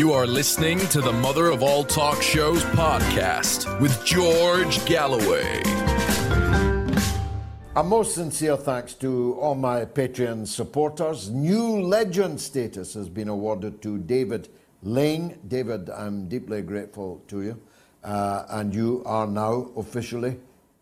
You 0.00 0.14
are 0.14 0.26
listening 0.26 0.78
to 0.88 1.02
the 1.02 1.12
Mother 1.12 1.50
of 1.50 1.62
All 1.62 1.84
Talk 1.84 2.22
Shows 2.22 2.64
podcast 2.64 3.78
with 3.82 4.02
George 4.02 4.82
Galloway. 4.86 5.60
A 7.76 7.84
most 7.84 8.14
sincere 8.14 8.56
thanks 8.56 8.94
to 8.94 9.34
all 9.34 9.54
my 9.54 9.84
Patreon 9.84 10.46
supporters. 10.46 11.28
New 11.28 11.82
legend 11.82 12.40
status 12.40 12.94
has 12.94 13.10
been 13.10 13.28
awarded 13.28 13.82
to 13.82 13.98
David 13.98 14.48
Lane. 14.82 15.38
David, 15.46 15.90
I'm 15.90 16.30
deeply 16.30 16.62
grateful 16.62 17.22
to 17.28 17.42
you. 17.42 17.60
Uh, 18.02 18.46
and 18.48 18.74
you 18.74 19.02
are 19.04 19.26
now 19.26 19.70
officially 19.76 20.38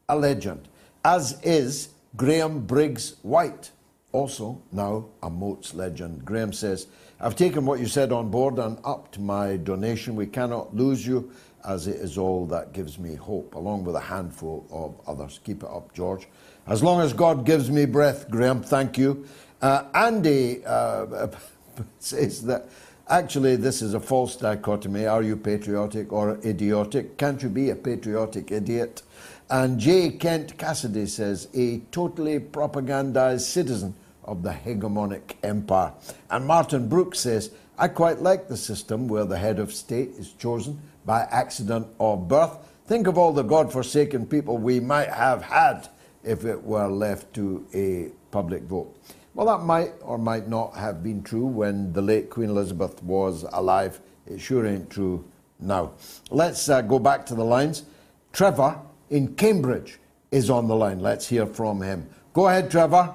a 0.09 0.17
legend, 0.17 0.69
as 1.05 1.41
is 1.43 1.89
Graham 2.17 2.61
Briggs 2.61 3.17
White, 3.23 3.73
also 4.13 4.63
now 4.71 5.07
a 5.25 5.29
Moats 5.29 5.75
legend. 5.75 6.25
Graham 6.25 6.53
says, 6.53 6.87
I've 7.21 7.35
taken 7.35 7.67
what 7.67 7.81
you 7.81 7.87
said 7.87 8.13
on 8.13 8.31
board 8.31 8.59
and 8.59 8.79
upped 8.85 9.19
my 9.19 9.57
donation. 9.57 10.15
We 10.15 10.27
cannot 10.27 10.75
lose 10.77 11.05
you, 11.05 11.33
as 11.65 11.89
it 11.89 11.97
is 11.97 12.17
all 12.17 12.47
that 12.47 12.73
gives 12.73 12.97
me 12.97 13.17
hope, 13.17 13.55
along 13.55 13.85
with 13.85 13.97
a 13.97 14.01
handful 14.01 14.67
of 14.71 14.95
others. 15.09 15.41
Keep 15.43 15.65
it 15.65 15.69
up, 15.69 15.93
George. 15.93 16.29
As 16.69 16.81
long 16.83 17.01
as 17.01 17.13
God 17.13 17.45
gives 17.45 17.71
me 17.71 17.87
breath, 17.87 18.31
Graham, 18.31 18.63
thank 18.63 18.97
you. 18.97 19.27
Uh, 19.61 19.85
Andy 19.95 20.65
uh, 20.65 21.27
says 21.99 22.45
that 22.45 22.69
actually 23.09 23.57
this 23.57 23.83
is 23.83 23.95
a 23.95 24.01
false 24.01 24.37
dichotomy. 24.37 25.07
Are 25.07 25.23
you 25.23 25.37
patriotic 25.37 26.13
or 26.13 26.39
idiotic? 26.45 27.17
Can't 27.17 27.43
you 27.43 27.49
be 27.49 27.71
a 27.71 27.77
patriotic 27.77 28.53
idiot? 28.53 29.03
And 29.51 29.81
J. 29.81 30.11
Kent 30.11 30.57
Cassidy 30.57 31.07
says, 31.07 31.49
a 31.55 31.79
totally 31.91 32.39
propagandized 32.39 33.41
citizen 33.41 33.95
of 34.29 34.43
the 34.43 34.51
hegemonic 34.51 35.37
empire. 35.43 35.93
And 36.31 36.47
Martin 36.47 36.89
Brooks 36.89 37.19
says, 37.19 37.51
I 37.79 37.89
quite 37.89 38.21
like 38.21 38.47
the 38.47 38.57
system 38.57 39.09
where 39.09 39.25
the 39.25 39.39
head 39.39 39.59
of 39.59 39.73
state 39.73 40.11
is 40.19 40.33
chosen 40.33 40.81
by 41.05 41.23
accident 41.31 41.87
or 41.99 42.17
birth. 42.17 42.59
Think 42.87 43.07
of 43.07 43.17
all 43.17 43.33
the 43.33 43.43
God-forsaken 43.43 44.27
people 44.27 44.59
we 44.59 44.81
might 44.81 45.09
have 45.09 45.43
had 45.43 45.89
if 46.23 46.45
it 46.45 46.63
were 46.63 46.89
left 46.89 47.33
to 47.35 47.67
a 47.73 48.11
public 48.31 48.63
vote. 48.65 48.95
Well, 49.35 49.47
that 49.47 49.65
might 49.65 49.93
or 50.03 50.19
might 50.19 50.49
not 50.49 50.75
have 50.75 51.03
been 51.03 51.23
true 51.23 51.47
when 51.47 51.93
the 51.93 52.03
late 52.03 52.29
Queen 52.29 52.51
Elizabeth 52.51 53.03
was 53.03 53.47
alive. 53.53 54.01
It 54.27 54.41
sure 54.41 54.67
ain't 54.67 54.91
true 54.91 55.25
now. 55.61 55.93
Let's 56.31 56.69
uh, 56.69 56.83
go 56.83 56.99
back 56.99 57.25
to 57.27 57.35
the 57.35 57.45
lines. 57.45 57.85
Trevor 58.33 58.79
in 59.11 59.35
Cambridge 59.37 59.99
is 60.31 60.51
on 60.51 60.69
the 60.69 60.75
line. 60.75 60.99
Let's 60.99 61.29
hear 61.29 61.47
from 61.47 61.81
him. 61.81 62.09
Go 62.33 62.49
ahead, 62.49 62.71
Trevor. 62.71 63.15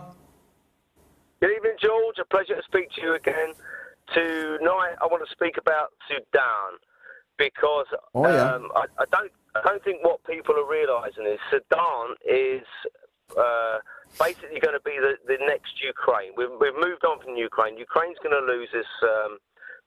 Good 1.43 1.57
evening, 1.57 1.75
George. 1.75 2.15
A 2.23 2.25
pleasure 2.31 2.55
to 2.55 2.63
speak 2.63 2.87
to 2.95 3.01
you 3.01 3.15
again. 3.15 3.51
Tonight, 4.15 4.95
I 5.03 5.11
want 5.11 5.27
to 5.27 5.31
speak 5.35 5.59
about 5.59 5.91
Sudan 6.07 6.79
because 7.35 7.83
oh, 8.15 8.23
yeah. 8.23 8.55
um, 8.55 8.71
I, 8.79 8.87
I, 8.95 9.03
don't. 9.11 9.27
I 9.51 9.59
don't 9.59 9.83
think 9.83 10.07
what 10.07 10.23
people 10.23 10.55
are 10.55 10.63
realising 10.63 11.27
is 11.27 11.43
Sudan 11.51 12.15
is 12.23 12.63
uh, 13.35 13.83
basically 14.15 14.63
going 14.63 14.79
to 14.79 14.85
be 14.87 14.95
the, 14.95 15.19
the 15.27 15.35
next 15.43 15.83
Ukraine. 15.83 16.31
We've, 16.39 16.47
we've 16.63 16.79
moved 16.79 17.03
on 17.03 17.19
from 17.19 17.35
Ukraine. 17.35 17.75
Ukraine's 17.75 18.23
going 18.23 18.39
to 18.39 18.47
lose 18.47 18.69
this. 18.71 18.87
Um, 19.03 19.35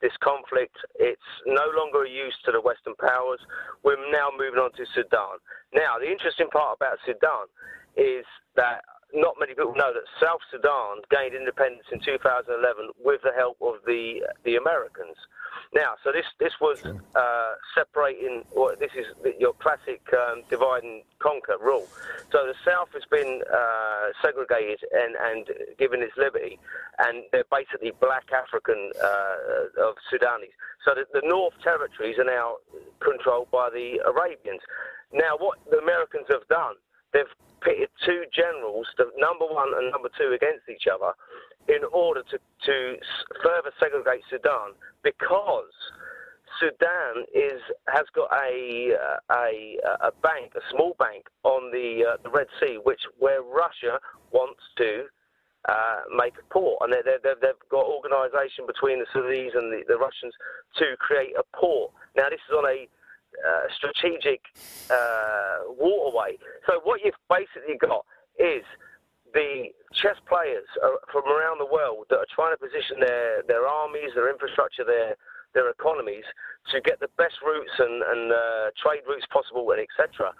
this 0.03 0.13
conflict. 0.21 0.77
It's 1.01 1.25
no 1.47 1.73
longer 1.73 2.05
a 2.05 2.11
use 2.11 2.37
to 2.45 2.53
the 2.53 2.61
Western 2.61 2.93
powers. 3.01 3.41
We're 3.83 3.97
now 4.13 4.29
moving 4.29 4.61
on 4.61 4.69
to 4.77 4.85
Sudan. 4.93 5.41
Now, 5.73 5.97
the 5.97 6.05
interesting 6.05 6.53
part 6.53 6.77
about 6.77 6.99
Sudan 7.07 7.49
is 7.97 8.27
that 8.57 8.85
not 9.15 9.37
many 9.39 9.55
people 9.55 9.75
know 9.75 9.93
that 9.93 10.03
South 10.21 10.41
Sudan 10.51 11.03
gained 11.11 11.35
independence 11.35 11.87
in 11.93 12.01
2011 12.01 12.91
with 13.03 13.23
the 13.23 13.33
help 13.37 13.57
of 13.61 13.77
the 13.87 14.27
the 14.45 14.57
Americans. 14.57 15.17
Now, 15.75 15.95
so 16.05 16.13
this 16.13 16.27
this 16.39 16.53
was 16.61 16.85
uh, 16.85 17.53
separating. 17.75 18.45
Well, 18.55 18.75
this 18.79 18.91
is 18.97 19.07
your 19.39 19.55
classic 19.55 20.03
um, 20.13 20.43
divide 20.51 20.83
and 20.83 21.03
conquer 21.19 21.57
rule. 21.61 21.87
So 22.31 22.47
the 22.47 22.55
South 22.65 22.89
has 22.93 23.05
been 23.11 23.43
uh, 23.53 24.13
segregated 24.23 24.81
and 24.93 25.17
and 25.17 25.47
given 25.79 26.03
its 26.03 26.17
liberty, 26.17 26.59
and 26.99 27.25
they're 27.33 27.51
basically 27.51 27.93
black 28.01 28.31
African 28.33 28.91
uh, 29.03 29.89
of 29.89 29.95
Sudanese. 30.11 30.55
So 30.85 30.95
the, 30.95 31.07
the 31.13 31.27
North 31.27 31.55
territories 31.63 32.19
are 32.19 32.25
now 32.25 32.57
controlled 33.01 33.51
by 33.51 33.71
the 33.71 34.01
Arabians. 34.07 34.61
Now, 35.13 35.37
what 35.39 35.59
the 35.71 35.79
Americans 35.79 36.27
have 36.29 36.47
done, 36.49 36.75
they've 37.13 37.35
pitted 37.63 37.89
two 38.05 38.25
generals, 38.35 38.87
the 38.99 39.11
number 39.19 39.47
one 39.47 39.69
and 39.77 39.91
number 39.91 40.11
two, 40.19 40.33
against 40.35 40.69
each 40.69 40.87
other 40.87 41.13
in 41.69 41.83
order 41.93 42.23
to, 42.31 42.39
to 42.65 42.97
further 43.43 43.73
segregate 43.81 44.23
Sudan 44.31 44.79
because 45.03 45.73
Sudan 46.61 47.27
is 47.35 47.61
has 47.89 48.07
got 48.15 48.31
a 48.33 48.95
a, 49.31 49.77
a 50.01 50.13
bank, 50.23 50.53
a 50.55 50.61
small 50.71 50.95
bank 50.99 51.27
on 51.43 51.71
the, 51.73 52.05
uh, 52.07 52.17
the 52.23 52.31
Red 52.31 52.47
Sea, 52.61 52.79
which 52.83 53.01
where 53.19 53.43
Russia 53.43 53.99
wants 54.33 54.61
to 54.79 55.05
uh, 55.69 56.01
make 56.17 56.35
a 56.39 56.47
port, 56.53 56.79
and 56.83 56.93
they 56.93 57.03
have 57.03 57.61
got 57.71 57.85
organisation 57.85 58.67
between 58.67 59.01
the 59.01 59.07
Sudanese 59.13 59.53
and 59.55 59.73
the, 59.73 59.83
the, 59.89 59.99
Russians 59.99 60.33
to 60.79 60.97
create 60.99 61.35
a 61.37 61.43
port. 61.57 61.91
Now 62.17 62.31
this 62.31 62.41
is 62.49 62.55
on 62.55 62.65
a 62.65 62.87
uh, 63.43 63.66
strategic 63.76 64.41
uh, 64.91 65.68
waterway. 65.68 66.39
So 66.66 66.80
what 66.84 67.01
you've 67.05 67.18
basically 67.28 67.76
got 67.76 68.05
is 68.39 68.64
the 69.34 69.72
chess 69.93 70.16
players 70.28 70.64
from 71.12 71.24
around 71.28 71.59
the 71.59 71.68
world 71.68 72.07
that 72.11 72.16
are 72.16 72.32
trying 72.32 72.55
to 72.55 72.61
position 72.61 73.01
their, 73.01 73.43
their 73.49 73.66
armies, 73.66 74.14
their 74.14 74.30
infrastructure, 74.30 74.84
their 74.84 75.16
their 75.57 75.72
economies 75.72 76.28
to 76.70 76.84
get 76.84 77.01
the 77.01 77.09
best 77.16 77.41
routes 77.41 77.72
and, 77.80 78.05
and 78.05 78.30
uh, 78.30 78.68
trade 78.76 79.01
routes 79.09 79.24
possible, 79.32 79.64
and 79.72 79.80
etc. 79.80 80.30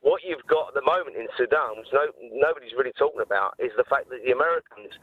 What 0.00 0.22
you've 0.24 0.46
got 0.46 0.72
at 0.72 0.74
the 0.78 0.86
moment 0.86 1.18
in 1.18 1.26
Sudan, 1.36 1.82
which 1.82 1.90
no, 1.92 2.06
nobody's 2.32 2.72
really 2.78 2.94
talking 2.94 3.20
about, 3.20 3.58
is 3.58 3.74
the 3.76 3.84
fact 3.90 4.08
that 4.08 4.22
the 4.24 4.30
Americans 4.30 4.94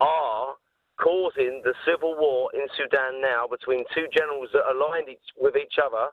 are 0.00 0.56
causing 0.96 1.60
the 1.62 1.76
civil 1.84 2.16
war 2.16 2.50
in 2.56 2.66
Sudan 2.76 3.20
now 3.20 3.44
between 3.46 3.84
two 3.94 4.08
generals 4.10 4.48
that 4.56 4.64
aligned 4.68 5.08
each, 5.08 5.28
with 5.36 5.54
each 5.54 5.76
other 5.76 6.08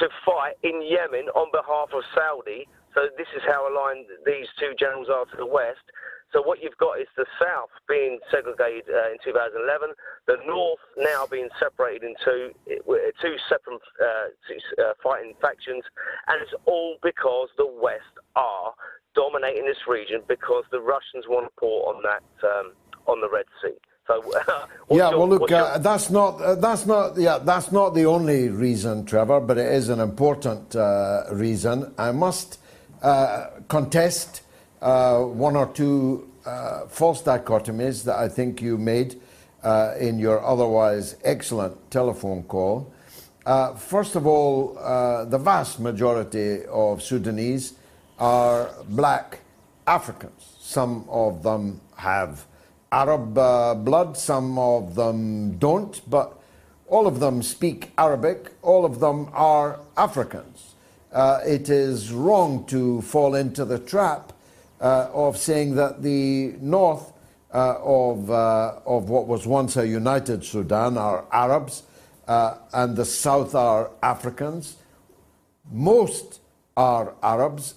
to 0.00 0.08
fight 0.24 0.54
in 0.62 0.82
Yemen 0.82 1.28
on 1.34 1.50
behalf 1.52 1.90
of 1.94 2.02
Saudi. 2.14 2.66
So 2.94 3.10
this 3.18 3.28
is 3.34 3.42
how 3.46 3.66
aligned 3.66 4.06
these 4.24 4.46
two 4.58 4.74
generals 4.78 5.08
are 5.10 5.26
to 5.26 5.36
the 5.36 5.46
West. 5.46 5.82
So 6.34 6.42
what 6.42 6.58
you've 6.62 6.76
got 6.78 6.98
is 6.98 7.06
the 7.16 7.26
South 7.38 7.70
being 7.86 8.18
segregated 8.30 8.90
uh, 8.90 9.14
in 9.14 9.18
2011, 9.22 9.94
the 10.26 10.38
North 10.46 10.82
now 10.98 11.26
being 11.30 11.48
separated 11.62 12.02
into 12.02 12.50
two 13.22 13.36
separate 13.48 13.78
uh, 14.02 14.34
two, 14.42 14.58
uh, 14.82 14.98
fighting 15.02 15.34
factions, 15.40 15.84
and 16.26 16.42
it's 16.42 16.54
all 16.66 16.96
because 17.02 17.48
the 17.56 17.70
West 17.70 18.18
are 18.34 18.74
dominating 19.14 19.64
this 19.64 19.86
region 19.86 20.22
because 20.26 20.64
the 20.72 20.80
Russians 20.80 21.26
want 21.28 21.46
to 21.46 21.54
port 21.54 21.94
on 21.94 22.02
that 22.02 22.26
um, 22.42 22.74
on 23.06 23.20
the 23.20 23.30
Red 23.30 23.46
Sea. 23.62 23.78
So, 24.06 24.22
yeah, 24.90 25.10
your, 25.10 25.18
well, 25.18 25.28
look, 25.28 25.50
uh, 25.50 25.78
that's 25.78 26.10
not 26.10 26.40
uh, 26.40 26.54
that's 26.56 26.84
not 26.84 27.16
yeah 27.16 27.38
that's 27.38 27.72
not 27.72 27.94
the 27.94 28.04
only 28.04 28.50
reason, 28.50 29.06
Trevor, 29.06 29.40
but 29.40 29.56
it 29.56 29.72
is 29.72 29.88
an 29.88 30.00
important 30.00 30.76
uh, 30.76 31.24
reason. 31.32 31.92
I 31.96 32.12
must 32.12 32.58
uh, 33.02 33.46
contest 33.68 34.42
uh, 34.82 35.20
one 35.20 35.56
or 35.56 35.66
two 35.72 36.30
uh, 36.44 36.86
false 36.86 37.22
dichotomies 37.22 38.04
that 38.04 38.16
I 38.18 38.28
think 38.28 38.60
you 38.60 38.76
made 38.76 39.20
uh, 39.62 39.94
in 39.98 40.18
your 40.18 40.44
otherwise 40.44 41.16
excellent 41.24 41.90
telephone 41.90 42.42
call. 42.44 42.92
Uh, 43.46 43.74
first 43.74 44.16
of 44.16 44.26
all, 44.26 44.76
uh, 44.78 45.24
the 45.24 45.38
vast 45.38 45.80
majority 45.80 46.64
of 46.66 47.02
Sudanese 47.02 47.74
are 48.18 48.70
black 48.88 49.40
Africans. 49.86 50.56
Some 50.60 51.06
of 51.08 51.42
them 51.42 51.80
have 51.96 52.46
Arab 52.94 53.36
uh, 53.36 53.74
blood, 53.74 54.16
some 54.16 54.58
of 54.58 54.94
them 54.94 55.58
don't, 55.58 56.00
but 56.08 56.38
all 56.86 57.06
of 57.06 57.18
them 57.18 57.42
speak 57.42 57.90
Arabic, 57.98 58.52
all 58.62 58.84
of 58.84 59.00
them 59.00 59.28
are 59.32 59.80
Africans. 59.96 60.74
it 61.44 61.68
is 61.68 62.12
wrong 62.12 62.64
to 62.66 63.02
fall 63.02 63.34
into 63.34 63.64
the 63.64 63.78
trap 63.78 64.32
uh, 64.80 65.08
of 65.12 65.36
saying 65.36 65.74
that 65.74 66.02
the 66.02 66.54
north 66.60 67.12
uh, 67.52 67.78
of, 67.82 68.30
uh, 68.30 68.74
of 68.84 69.08
what 69.08 69.26
was 69.26 69.46
once 69.46 69.76
a 69.76 69.86
united 69.86 70.44
Sudan 70.44 70.98
are 70.98 71.24
Arabs 71.30 71.84
uh, 72.26 72.56
and 72.72 72.96
the 72.96 73.04
south 73.04 73.54
are 73.54 73.90
Africans. 74.02 74.76
Most 75.70 76.40
are 76.76 77.14
Arabs, 77.22 77.74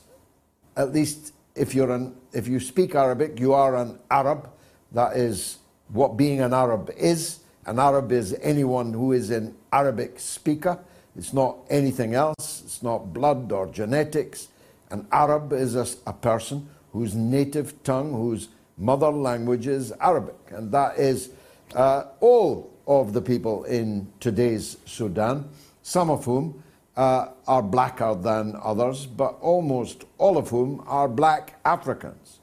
at 0.75 0.93
least 0.93 1.33
if, 1.55 1.75
you're 1.75 1.91
an, 1.91 2.15
if 2.33 2.47
you 2.47 2.59
speak 2.59 2.95
Arabic, 2.95 3.39
you 3.39 3.53
are 3.53 3.75
an 3.75 3.99
Arab. 4.09 4.49
That 4.91 5.17
is 5.17 5.57
what 5.89 6.17
being 6.17 6.41
an 6.41 6.53
Arab 6.53 6.91
is. 6.97 7.39
An 7.65 7.79
Arab 7.79 8.11
is 8.11 8.35
anyone 8.41 8.93
who 8.93 9.11
is 9.11 9.29
an 9.29 9.55
Arabic 9.71 10.19
speaker. 10.19 10.79
It's 11.15 11.33
not 11.33 11.57
anything 11.69 12.13
else. 12.13 12.61
It's 12.63 12.81
not 12.81 13.13
blood 13.13 13.51
or 13.51 13.67
genetics. 13.67 14.47
An 14.89 15.07
Arab 15.11 15.51
is 15.51 15.75
a, 15.75 15.87
a 16.05 16.13
person 16.13 16.69
whose 16.93 17.15
native 17.15 17.83
tongue, 17.83 18.13
whose 18.13 18.49
mother 18.77 19.09
language 19.09 19.67
is 19.67 19.91
Arabic. 19.99 20.35
And 20.49 20.71
that 20.71 20.97
is 20.97 21.29
uh, 21.75 22.05
all 22.19 22.71
of 22.87 23.13
the 23.13 23.21
people 23.21 23.65
in 23.65 24.07
today's 24.19 24.77
Sudan, 24.85 25.49
some 25.83 26.09
of 26.09 26.23
whom 26.23 26.63
uh, 26.95 27.29
are 27.47 27.61
blacker 27.61 28.15
than 28.15 28.55
others, 28.63 29.05
but 29.05 29.37
almost 29.41 30.05
all 30.17 30.37
of 30.37 30.49
whom 30.49 30.83
are 30.87 31.07
black 31.07 31.59
Africans. 31.65 32.36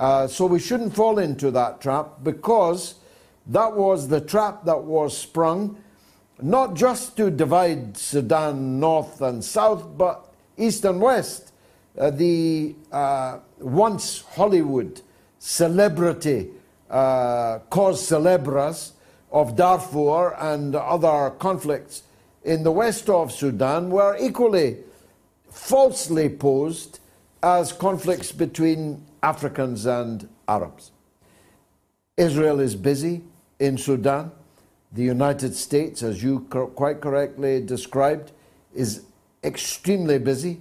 Uh, 0.00 0.26
so 0.26 0.46
we 0.46 0.58
shouldn't 0.58 0.96
fall 0.96 1.18
into 1.18 1.50
that 1.50 1.78
trap 1.78 2.08
because 2.22 2.94
that 3.46 3.76
was 3.76 4.08
the 4.08 4.20
trap 4.20 4.64
that 4.64 4.82
was 4.82 5.16
sprung 5.16 5.76
not 6.40 6.72
just 6.72 7.18
to 7.18 7.30
divide 7.30 7.98
Sudan 7.98 8.80
north 8.80 9.20
and 9.20 9.44
south, 9.44 9.98
but 9.98 10.32
east 10.56 10.86
and 10.86 11.02
west. 11.02 11.52
Uh, 11.98 12.08
the 12.08 12.74
uh, 12.90 13.40
once 13.58 14.22
Hollywood 14.22 15.02
celebrity 15.38 16.48
uh, 16.88 17.58
cause 17.68 18.08
celebras 18.08 18.92
of 19.30 19.54
Darfur 19.54 20.34
and 20.40 20.74
other 20.74 21.28
conflicts 21.38 22.04
in 22.42 22.62
the 22.62 22.72
west 22.72 23.10
of 23.10 23.32
Sudan 23.32 23.90
were 23.90 24.16
equally 24.18 24.78
falsely 25.50 26.30
posed 26.30 27.00
as 27.42 27.70
conflicts 27.70 28.32
between 28.32 29.04
Africans 29.22 29.86
and 29.86 30.28
Arabs. 30.48 30.92
Israel 32.16 32.60
is 32.60 32.74
busy 32.74 33.22
in 33.58 33.78
Sudan. 33.78 34.32
The 34.92 35.02
United 35.02 35.54
States, 35.54 36.02
as 36.02 36.22
you 36.22 36.40
quite 36.74 37.00
correctly 37.00 37.60
described, 37.60 38.32
is 38.74 39.02
extremely 39.44 40.18
busy. 40.18 40.60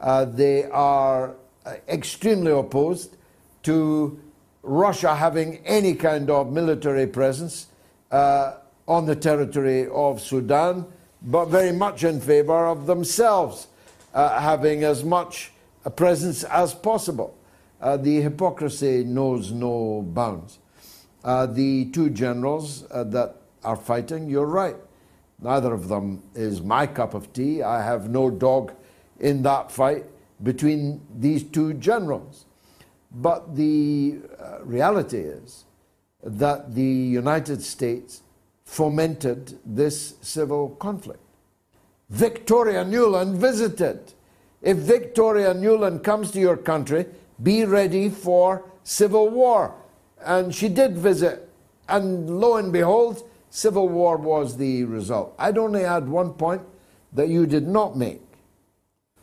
Uh, 0.00 0.24
they 0.24 0.64
are 0.64 1.34
uh, 1.66 1.74
extremely 1.88 2.52
opposed 2.52 3.16
to 3.64 4.20
Russia 4.62 5.14
having 5.14 5.58
any 5.66 5.94
kind 5.94 6.30
of 6.30 6.52
military 6.52 7.06
presence 7.06 7.66
uh, 8.10 8.54
on 8.86 9.06
the 9.06 9.16
territory 9.16 9.88
of 9.88 10.20
Sudan, 10.20 10.86
but 11.22 11.46
very 11.46 11.72
much 11.72 12.04
in 12.04 12.20
favor 12.20 12.66
of 12.66 12.86
themselves 12.86 13.66
uh, 14.14 14.40
having 14.40 14.84
as 14.84 15.04
much 15.04 15.52
a 15.84 15.90
presence 15.90 16.44
as 16.44 16.74
possible. 16.74 17.36
Uh, 17.84 17.98
the 17.98 18.22
hypocrisy 18.22 19.04
knows 19.04 19.52
no 19.52 20.00
bounds. 20.00 20.58
Uh, 21.22 21.44
the 21.44 21.84
two 21.90 22.08
generals 22.08 22.86
uh, 22.90 23.04
that 23.04 23.36
are 23.62 23.76
fighting, 23.76 24.26
you're 24.26 24.46
right. 24.46 24.76
Neither 25.38 25.74
of 25.74 25.88
them 25.88 26.22
is 26.34 26.62
my 26.62 26.86
cup 26.86 27.12
of 27.12 27.30
tea. 27.34 27.62
I 27.62 27.82
have 27.82 28.08
no 28.08 28.30
dog 28.30 28.72
in 29.20 29.42
that 29.42 29.70
fight 29.70 30.06
between 30.42 31.02
these 31.14 31.42
two 31.42 31.74
generals. 31.74 32.46
But 33.12 33.54
the 33.54 34.16
uh, 34.40 34.64
reality 34.64 35.18
is 35.18 35.64
that 36.22 36.74
the 36.74 36.82
United 36.82 37.62
States 37.62 38.22
fomented 38.64 39.58
this 39.66 40.14
civil 40.22 40.70
conflict. 40.70 41.20
Victoria 42.08 42.82
Nuland 42.82 43.36
visited. 43.36 44.14
If 44.62 44.78
Victoria 44.78 45.52
Nuland 45.52 46.02
comes 46.02 46.30
to 46.30 46.40
your 46.40 46.56
country, 46.56 47.04
be 47.42 47.64
ready 47.64 48.08
for 48.08 48.64
civil 48.82 49.28
war. 49.28 49.74
And 50.24 50.54
she 50.54 50.68
did 50.68 50.96
visit, 50.96 51.48
and 51.88 52.40
lo 52.40 52.56
and 52.56 52.72
behold, 52.72 53.28
civil 53.50 53.88
war 53.88 54.16
was 54.16 54.56
the 54.56 54.84
result. 54.84 55.34
I'd 55.38 55.58
only 55.58 55.84
add 55.84 56.08
one 56.08 56.32
point 56.32 56.62
that 57.12 57.28
you 57.28 57.46
did 57.46 57.66
not 57.66 57.96
make. 57.96 58.22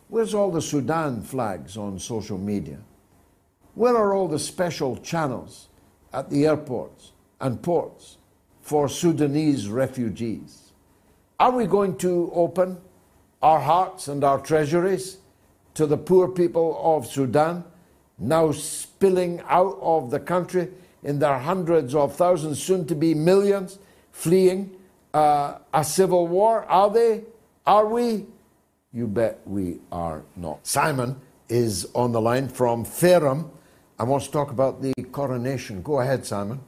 Where's 0.08 0.34
all 0.34 0.50
the 0.50 0.62
Sudan 0.62 1.22
flags 1.22 1.76
on 1.76 1.98
social 1.98 2.38
media? 2.38 2.78
Where 3.74 3.96
are 3.96 4.14
all 4.14 4.28
the 4.28 4.38
special 4.38 4.96
channels 4.98 5.68
at 6.12 6.28
the 6.28 6.46
airports 6.46 7.12
and 7.40 7.62
ports 7.62 8.18
for 8.60 8.88
Sudanese 8.88 9.68
refugees? 9.68 10.72
Are 11.40 11.50
we 11.50 11.66
going 11.66 11.96
to 11.98 12.30
open 12.34 12.78
our 13.42 13.60
hearts 13.60 14.08
and 14.08 14.22
our 14.22 14.38
treasuries 14.38 15.18
to 15.74 15.86
the 15.86 15.96
poor 15.96 16.28
people 16.28 16.78
of 16.80 17.06
Sudan, 17.06 17.64
now 18.18 18.52
spilling 18.52 19.40
out 19.48 19.78
of 19.80 20.10
the 20.10 20.20
country 20.20 20.68
in 21.02 21.18
their 21.18 21.38
hundreds 21.38 21.94
of 21.94 22.14
thousands, 22.14 22.62
soon 22.62 22.86
to 22.86 22.94
be 22.94 23.14
millions, 23.14 23.78
fleeing 24.12 24.76
uh, 25.14 25.58
a 25.74 25.84
civil 25.84 26.26
war? 26.28 26.64
Are 26.64 26.90
they? 26.90 27.24
Are 27.66 27.86
we? 27.86 28.26
You 28.92 29.06
bet 29.06 29.40
we 29.46 29.78
are 29.90 30.22
not. 30.36 30.66
Simon 30.66 31.20
is 31.48 31.88
on 31.94 32.12
the 32.12 32.20
line 32.20 32.48
from 32.48 32.84
Fareham 32.84 33.50
and 33.98 34.08
wants 34.08 34.26
to 34.26 34.32
talk 34.32 34.50
about 34.50 34.82
the 34.82 34.92
coronation. 35.12 35.82
Go 35.82 36.00
ahead, 36.00 36.26
Simon. 36.26 36.60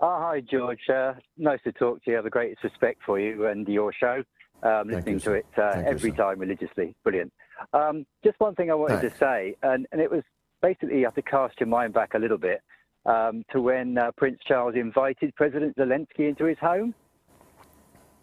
Oh, 0.00 0.18
hi, 0.20 0.40
George. 0.40 0.88
Uh, 0.88 1.14
nice 1.36 1.60
to 1.64 1.72
talk 1.72 2.04
to 2.04 2.10
you. 2.10 2.14
I 2.14 2.18
have 2.18 2.24
the 2.24 2.30
greatest 2.30 2.62
respect 2.62 3.00
for 3.04 3.18
you 3.18 3.46
and 3.46 3.66
your 3.66 3.92
show. 3.92 4.22
Um, 4.62 4.88
listening 4.88 5.14
you, 5.14 5.20
to 5.20 5.32
it 5.34 5.46
uh, 5.56 5.82
every 5.84 6.10
you, 6.10 6.16
time 6.16 6.38
religiously. 6.38 6.94
Brilliant. 7.04 7.32
Um, 7.72 8.06
just 8.24 8.38
one 8.40 8.54
thing 8.54 8.70
I 8.70 8.74
wanted 8.74 9.00
Thanks. 9.00 9.14
to 9.14 9.18
say, 9.18 9.56
and, 9.62 9.86
and, 9.92 10.00
it 10.00 10.10
was 10.10 10.22
basically 10.62 10.98
you 10.98 11.04
have 11.04 11.14
to 11.14 11.22
cast 11.22 11.60
your 11.60 11.68
mind 11.68 11.92
back 11.92 12.14
a 12.14 12.18
little 12.18 12.38
bit 12.38 12.62
um, 13.06 13.44
to 13.52 13.60
when 13.60 13.98
uh, 13.98 14.10
Prince 14.16 14.38
Charles 14.46 14.74
invited 14.74 15.34
President 15.34 15.76
Zelensky 15.76 16.28
into 16.28 16.44
his 16.44 16.58
home. 16.58 16.94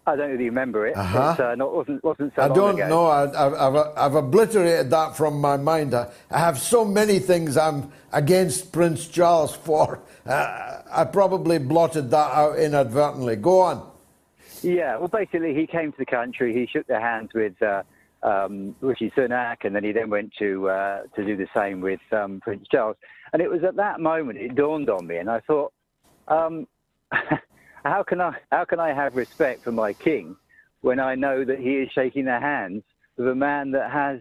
I 0.07 0.15
don't 0.15 0.29
know 0.29 0.35
if 0.35 0.39
you 0.39 0.45
remember 0.47 0.85
it. 0.85 0.95
Uh-huh. 0.95 1.35
It 1.37 1.39
uh, 1.43 1.55
not, 1.55 1.73
wasn't, 1.73 2.03
wasn't 2.03 2.33
so 2.35 2.43
I 2.43 2.47
don't 2.49 2.75
ago. 2.75 2.87
know. 2.87 3.05
I, 3.07 3.23
I've, 3.23 3.53
I've, 3.53 3.87
I've 3.97 4.15
obliterated 4.15 4.91
that 4.91 5.17
from 5.17 5.41
my 5.41 5.57
mind. 5.57 5.95
I, 5.95 6.11
I 6.29 6.39
have 6.39 6.59
so 6.59 6.85
many 6.85 7.17
things 7.17 7.57
I'm 7.57 7.91
against 8.11 8.71
Prince 8.71 9.07
Charles 9.07 9.55
for. 9.65 10.01
Uh, 10.25 10.81
I 10.91 11.05
probably 11.05 11.57
blotted 11.57 12.11
that 12.11 12.31
out 12.31 12.59
inadvertently. 12.59 13.35
Go 13.37 13.61
on. 13.61 13.91
Yeah, 14.61 14.97
well, 14.97 15.07
basically, 15.07 15.53
he 15.53 15.67
came 15.67 15.91
to 15.91 15.97
the 15.97 16.05
country. 16.05 16.53
He 16.53 16.67
shook 16.67 16.87
their 16.87 17.01
hands 17.01 17.31
with 17.33 17.59
uh, 17.61 17.83
um, 18.25 18.75
Rishi 18.81 19.11
Sunak, 19.11 19.57
and 19.63 19.75
then 19.75 19.83
he 19.83 19.91
then 19.91 20.09
went 20.09 20.33
to 20.39 20.67
uh, 20.69 21.03
to 21.15 21.23
do 21.23 21.37
the 21.37 21.47
same 21.55 21.79
with 21.79 21.99
um, 22.11 22.39
Prince 22.41 22.67
Charles. 22.71 22.97
And 23.31 23.41
it 23.41 23.49
was 23.49 23.63
at 23.63 23.75
that 23.75 23.99
moment 23.99 24.39
it 24.39 24.55
dawned 24.55 24.89
on 24.89 25.05
me, 25.05 25.17
and 25.17 25.29
I 25.29 25.41
thought, 25.41 25.71
um, 26.27 26.67
how 27.85 28.03
can 28.03 28.19
I 28.19 28.33
how 28.51 28.65
can 28.65 28.79
I 28.79 28.93
have 28.93 29.15
respect 29.15 29.63
for 29.63 29.71
my 29.71 29.93
king 29.93 30.35
when 30.81 30.99
I 30.99 31.15
know 31.15 31.45
that 31.45 31.59
he 31.59 31.75
is 31.75 31.89
shaking 31.93 32.25
the 32.25 32.39
hands 32.39 32.83
with 33.17 33.27
a 33.27 33.35
man 33.35 33.71
that 33.71 33.91
has 33.91 34.19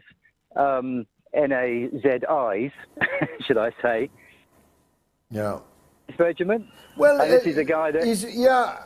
um, 0.55 1.07
eyes, 1.35 2.71
should 3.47 3.59
I 3.59 3.71
say? 3.83 4.11
Yeah. 5.31 5.61
Regiment. 6.19 6.67
Well, 6.97 7.21
and 7.21 7.33
this 7.33 7.45
is 7.47 7.57
a 7.57 7.65
guy 7.65 7.91
that 7.91 8.05
yeah, 8.35 8.79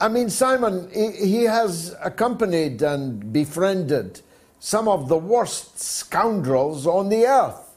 I 0.00 0.08
mean, 0.08 0.30
Simon, 0.30 0.88
he, 0.92 1.10
he 1.10 1.42
has 1.44 1.94
accompanied 2.02 2.80
and 2.82 3.32
befriended 3.32 4.22
some 4.64 4.88
of 4.88 5.08
the 5.08 5.18
worst 5.18 5.78
scoundrels 5.78 6.86
on 6.86 7.10
the 7.10 7.26
earth. 7.26 7.76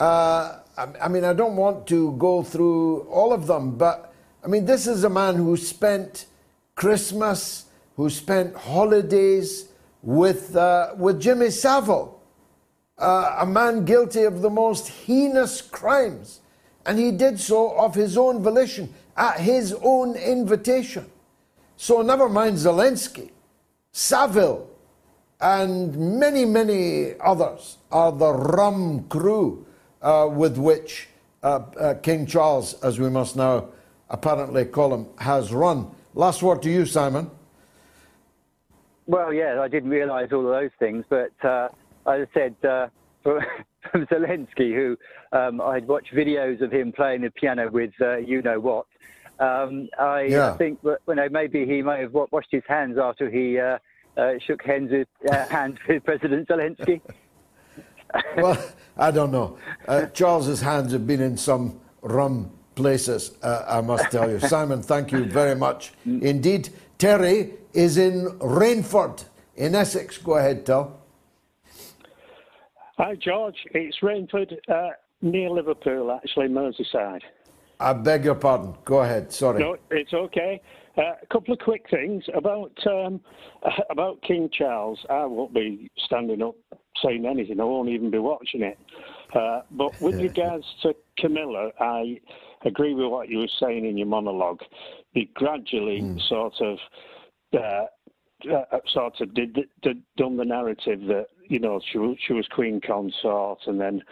Uh, 0.00 0.60
I, 0.78 0.86
I 1.02 1.08
mean, 1.08 1.24
I 1.24 1.34
don't 1.34 1.56
want 1.56 1.86
to 1.88 2.12
go 2.12 2.42
through 2.42 3.00
all 3.00 3.34
of 3.34 3.46
them, 3.46 3.76
but 3.76 4.14
I 4.42 4.46
mean, 4.46 4.64
this 4.64 4.86
is 4.86 5.04
a 5.04 5.10
man 5.10 5.36
who 5.36 5.58
spent 5.58 6.24
Christmas, 6.74 7.66
who 7.96 8.08
spent 8.08 8.56
holidays 8.56 9.68
with, 10.00 10.56
uh, 10.56 10.94
with 10.96 11.20
Jimmy 11.20 11.50
Savile, 11.50 12.18
uh, 12.96 13.36
a 13.40 13.44
man 13.44 13.84
guilty 13.84 14.22
of 14.22 14.40
the 14.40 14.48
most 14.48 14.88
heinous 14.88 15.60
crimes. 15.60 16.40
And 16.86 16.98
he 16.98 17.10
did 17.10 17.38
so 17.38 17.76
of 17.76 17.94
his 17.94 18.16
own 18.16 18.42
volition, 18.42 18.94
at 19.18 19.38
his 19.38 19.76
own 19.82 20.16
invitation. 20.16 21.10
So 21.76 22.00
never 22.00 22.30
mind 22.30 22.56
Zelensky, 22.56 23.32
Savile, 23.92 24.71
and 25.42 26.20
many, 26.20 26.44
many 26.44 27.14
others 27.20 27.78
are 27.90 28.12
the 28.12 28.32
rum 28.32 29.04
crew 29.08 29.66
uh, 30.00 30.28
with 30.30 30.56
which 30.56 31.08
uh, 31.42 31.60
uh, 31.78 31.94
King 31.94 32.26
Charles, 32.26 32.74
as 32.82 33.00
we 33.00 33.10
must 33.10 33.34
now 33.36 33.68
apparently 34.08 34.64
call 34.64 34.94
him, 34.94 35.06
has 35.18 35.52
run. 35.52 35.90
Last 36.14 36.42
word 36.42 36.62
to 36.62 36.70
you, 36.70 36.86
Simon. 36.86 37.30
Well, 39.06 39.32
yeah, 39.32 39.60
I 39.60 39.66
didn't 39.66 39.90
realise 39.90 40.32
all 40.32 40.46
of 40.46 40.52
those 40.52 40.70
things, 40.78 41.04
but 41.08 41.32
uh, 41.42 41.68
as 42.06 42.26
I 42.26 42.26
said, 42.32 42.54
uh, 42.64 42.86
from, 43.22 43.40
from 43.90 44.06
Zelensky, 44.06 44.72
who 44.74 44.96
um, 45.32 45.60
I'd 45.60 45.88
watched 45.88 46.14
videos 46.14 46.60
of 46.60 46.72
him 46.72 46.92
playing 46.92 47.22
the 47.22 47.30
piano 47.30 47.68
with 47.70 47.92
uh, 48.00 48.18
you 48.18 48.42
know 48.42 48.60
what. 48.60 48.86
Um, 49.40 49.88
I, 49.98 50.22
Yeah. 50.22 50.52
I 50.52 50.56
think 50.56 50.82
that 50.82 50.98
you 51.08 51.14
know, 51.16 51.28
maybe 51.28 51.66
he 51.66 51.82
may 51.82 52.00
have 52.00 52.12
washed 52.12 52.48
his 52.50 52.62
hands 52.68 52.96
after 52.96 53.28
he 53.28 53.58
uh, 54.16 54.32
shook 54.46 54.62
hands 54.64 54.90
with, 54.90 55.08
uh, 55.30 55.46
hands 55.50 55.78
with 55.88 56.04
President 56.04 56.48
Zelensky. 56.48 57.00
well, 58.36 58.62
I 58.96 59.10
don't 59.10 59.32
know. 59.32 59.56
Uh, 59.88 60.06
Charles's 60.06 60.60
hands 60.60 60.92
have 60.92 61.06
been 61.06 61.20
in 61.20 61.36
some 61.36 61.80
rum 62.02 62.50
places, 62.74 63.32
uh, 63.42 63.64
I 63.68 63.80
must 63.80 64.10
tell 64.10 64.30
you. 64.30 64.38
Simon, 64.40 64.82
thank 64.82 65.12
you 65.12 65.24
very 65.24 65.54
much 65.54 65.92
indeed. 66.04 66.70
Terry 66.98 67.52
is 67.72 67.98
in 67.98 68.26
Rainford 68.38 69.24
in 69.56 69.74
Essex. 69.74 70.18
Go 70.18 70.36
ahead, 70.36 70.64
Tel. 70.64 70.98
Hi, 72.98 73.14
George. 73.16 73.56
It's 73.72 73.98
Rainford 74.00 74.56
uh, 74.68 74.90
near 75.20 75.50
Liverpool, 75.50 76.12
actually, 76.12 76.48
Merseyside. 76.48 77.22
I 77.80 77.92
beg 77.92 78.24
your 78.24 78.36
pardon. 78.36 78.74
Go 78.84 79.00
ahead. 79.00 79.32
Sorry. 79.32 79.60
No, 79.60 79.76
it's 79.90 80.12
okay. 80.12 80.60
Uh, 80.96 81.14
a 81.22 81.26
couple 81.32 81.54
of 81.54 81.60
quick 81.60 81.86
things 81.90 82.22
about 82.34 82.72
um, 82.86 83.20
about 83.90 84.20
King 84.22 84.50
Charles. 84.52 84.98
I 85.08 85.24
won't 85.24 85.54
be 85.54 85.90
standing 86.04 86.42
up 86.42 86.54
saying 87.02 87.24
anything. 87.26 87.60
I 87.60 87.64
won't 87.64 87.88
even 87.88 88.10
be 88.10 88.18
watching 88.18 88.62
it. 88.62 88.78
Uh, 89.34 89.62
but 89.70 89.98
with 90.00 90.20
regards 90.20 90.64
to 90.82 90.94
Camilla, 91.18 91.70
I 91.80 92.20
agree 92.66 92.94
with 92.94 93.06
what 93.06 93.30
you 93.30 93.38
were 93.38 93.48
saying 93.58 93.86
in 93.86 93.96
your 93.96 94.06
monologue. 94.06 94.60
He 95.12 95.30
gradually 95.34 96.06
sort 96.28 96.54
of 96.60 96.78
uh, 97.54 97.86
uh, 98.52 98.78
sort 98.92 99.20
of 99.20 99.32
did, 99.34 99.58
did 99.82 100.02
done 100.16 100.36
the 100.36 100.44
narrative 100.44 101.00
that 101.06 101.26
you 101.48 101.58
know 101.58 101.80
she 101.90 101.98
was, 101.98 102.16
she 102.26 102.34
was 102.34 102.46
queen 102.48 102.80
consort 102.86 103.60
and 103.66 103.80
then 103.80 104.02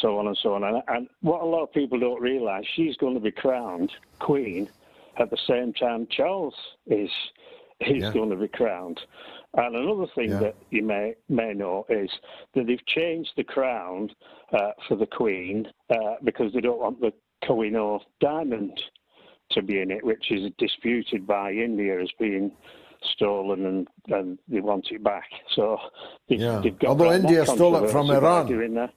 so 0.00 0.18
on 0.18 0.26
and 0.26 0.38
so 0.42 0.54
on. 0.54 0.64
And, 0.64 0.82
and 0.88 1.08
what 1.20 1.42
a 1.42 1.46
lot 1.46 1.64
of 1.64 1.72
people 1.72 1.98
don't 1.98 2.20
realise, 2.20 2.64
she's 2.74 2.96
going 2.96 3.14
to 3.14 3.20
be 3.20 3.30
crowned 3.30 3.92
queen 4.18 4.70
at 5.18 5.30
the 5.30 5.38
same 5.48 5.72
time 5.74 6.06
Charles 6.10 6.54
is 6.86 7.10
is 7.80 8.02
Yeah. 8.02 8.12
going 8.12 8.30
to 8.30 8.36
be 8.36 8.46
crowned. 8.48 9.00
And 9.54 9.74
another 9.74 10.06
thing 10.14 10.30
Yeah. 10.30 10.38
that 10.38 10.54
you 10.70 10.82
may 10.82 11.14
may 11.28 11.52
know 11.52 11.84
is 11.88 12.10
that 12.54 12.66
they've 12.66 12.86
changed 12.86 13.30
the 13.36 13.44
crown 13.44 14.10
uh, 14.52 14.72
for 14.86 14.96
the 14.96 15.06
queen 15.06 15.66
uh, 15.90 16.14
because 16.22 16.52
they 16.52 16.60
don't 16.60 16.78
want 16.78 17.00
the 17.00 17.12
Kohinoor 17.44 18.00
diamond 18.20 18.80
to 19.50 19.62
be 19.62 19.80
in 19.80 19.90
it, 19.90 20.04
which 20.04 20.30
is 20.30 20.50
disputed 20.58 21.26
by 21.26 21.50
India 21.52 22.00
as 22.00 22.08
being 22.20 22.52
stolen 23.14 23.66
and, 23.66 23.88
and 24.16 24.38
they 24.48 24.60
want 24.60 24.86
it 24.92 25.02
back. 25.02 25.28
So 25.56 25.76
they've, 26.28 26.38
Yeah. 26.40 26.60
they've 26.62 26.78
got 26.78 26.90
Although 26.90 27.12
India 27.12 27.44
stole 27.44 27.76
it 27.82 27.90
from 27.90 28.10
Iran. 28.10 28.90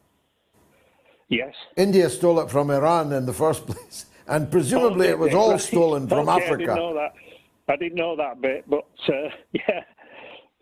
Yes. 1.28 1.56
India 1.76 2.10
stole 2.10 2.40
it 2.40 2.52
from 2.52 2.70
Iran 2.70 3.12
in 3.14 3.26
the 3.26 3.34
first 3.34 3.66
place, 3.72 4.06
and 4.28 4.52
presumably 4.52 5.08
Oh, 5.08 5.12
it 5.12 5.20
was 5.20 5.34
all 5.34 5.52
Right. 5.52 5.60
stolen 5.60 6.08
from 6.08 6.30
Okay, 6.30 6.48
I 6.50 6.56
didn't 6.56 6.60
Africa. 6.62 6.76
know 6.76 6.94
that. 6.94 7.14
I 7.68 7.76
didn't 7.78 7.96
know 7.96 8.16
that 8.16 8.42
bit, 8.42 8.66
but 8.70 8.86
uh, 9.10 9.14
yeah. 9.54 9.84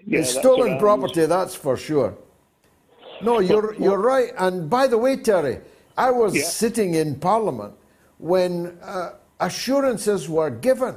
yeah 0.06 0.20
it's 0.20 0.32
stolen 0.32 0.78
property, 0.78 1.26
that's 1.26 1.56
for 1.56 1.78
sure. 1.78 2.16
No, 3.22 3.40
you're 3.40 3.76
you're 3.80 4.00
right. 4.00 4.32
And 4.38 4.70
by 4.70 4.88
the 4.88 4.98
way, 4.98 5.18
Terry, 5.18 5.60
I 5.98 6.12
was 6.12 6.34
Yeah. 6.34 6.44
sitting 6.44 6.96
in 6.96 7.16
Parliament 7.20 7.74
when 8.20 8.78
uh, 8.82 9.14
assurances 9.40 10.30
were 10.30 10.50
given, 10.50 10.96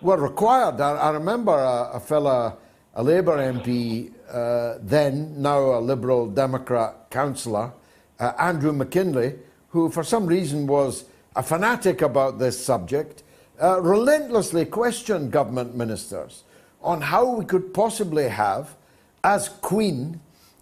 were 0.00 0.16
required. 0.18 0.80
I, 0.80 0.92
I 0.96 1.10
remember 1.10 1.52
a, 1.52 1.92
a 1.94 2.00
fella, 2.00 2.56
a 2.94 3.02
Labour 3.02 3.38
MP, 3.38 4.12
uh, 4.30 4.78
then 4.82 5.40
now 5.42 5.60
a 5.78 5.80
Liberal 5.80 6.26
Democrat 6.28 7.10
councillor, 7.10 7.72
uh, 8.20 8.32
Andrew 8.38 8.72
Mackinlay, 8.72 9.36
who 9.70 9.90
for 9.90 10.04
some 10.04 10.26
reason 10.26 10.66
was 10.66 11.04
a 11.36 11.42
fanatic 11.42 12.00
about 12.00 12.38
this 12.38 12.58
subject, 12.64 13.22
uh, 13.62 13.80
relentlessly 13.82 14.64
questioned 14.64 15.30
government 15.30 15.76
ministers 15.76 16.44
on 16.82 17.02
how 17.02 17.30
we 17.30 17.44
could 17.44 17.74
possibly 17.74 18.28
have, 18.28 18.74
as 19.22 19.48
Queen, 19.48 20.18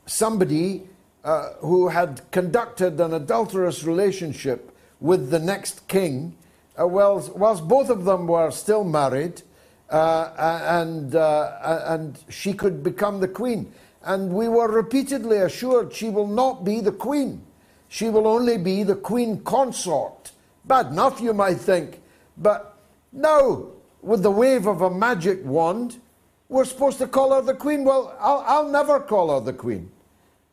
somebody 0.07 0.83
uh, 1.23 1.53
who 1.61 1.89
had 1.89 2.21
conducted 2.33 3.01
an 3.01 3.15
adulterous 3.15 3.85
relationship 3.85 4.77
with 5.01 5.31
the 5.31 5.39
next 5.39 5.87
king, 5.87 6.37
uh, 6.79 6.87
whilst, 6.87 7.35
whilst 7.37 7.67
both 7.69 7.89
of 7.89 8.05
them 8.05 8.27
were 8.27 8.51
still 8.51 8.83
married, 8.83 9.43
uh, 9.91 10.61
and, 10.61 11.15
uh, 11.15 11.85
and 11.87 12.19
she 12.29 12.53
could 12.53 12.83
become 12.83 13.21
the 13.21 13.29
queen. 13.29 13.73
And 14.03 14.33
we 14.33 14.49
were 14.49 14.69
repeatedly 14.69 15.39
assured 15.39 15.95
she 15.95 16.11
will 16.11 16.27
not 16.27 16.65
be 16.65 16.81
the 16.81 16.93
queen. 16.93 17.43
She 17.89 18.11
will 18.11 18.27
only 18.27 18.59
be 18.59 18.83
the 18.83 18.97
queen 18.97 19.41
consort. 19.45 20.24
Bad 20.65 20.87
enough, 20.89 21.21
you 21.21 21.35
might 21.35 21.59
think. 21.59 22.01
But 22.37 22.77
now, 23.13 23.67
with 24.03 24.23
the 24.23 24.31
wave 24.31 24.67
of 24.67 24.83
a 24.83 24.91
magic 24.91 25.45
wand, 25.45 26.01
we're 26.49 26.65
supposed 26.65 26.99
to 26.99 27.07
call 27.07 27.35
her 27.35 27.43
the 27.43 27.55
queen. 27.55 27.85
Well, 27.85 28.17
I'll, 28.21 28.45
I'll 28.47 28.69
never 28.69 29.01
call 29.01 29.35
her 29.35 29.45
the 29.45 29.53
queen. 29.53 29.91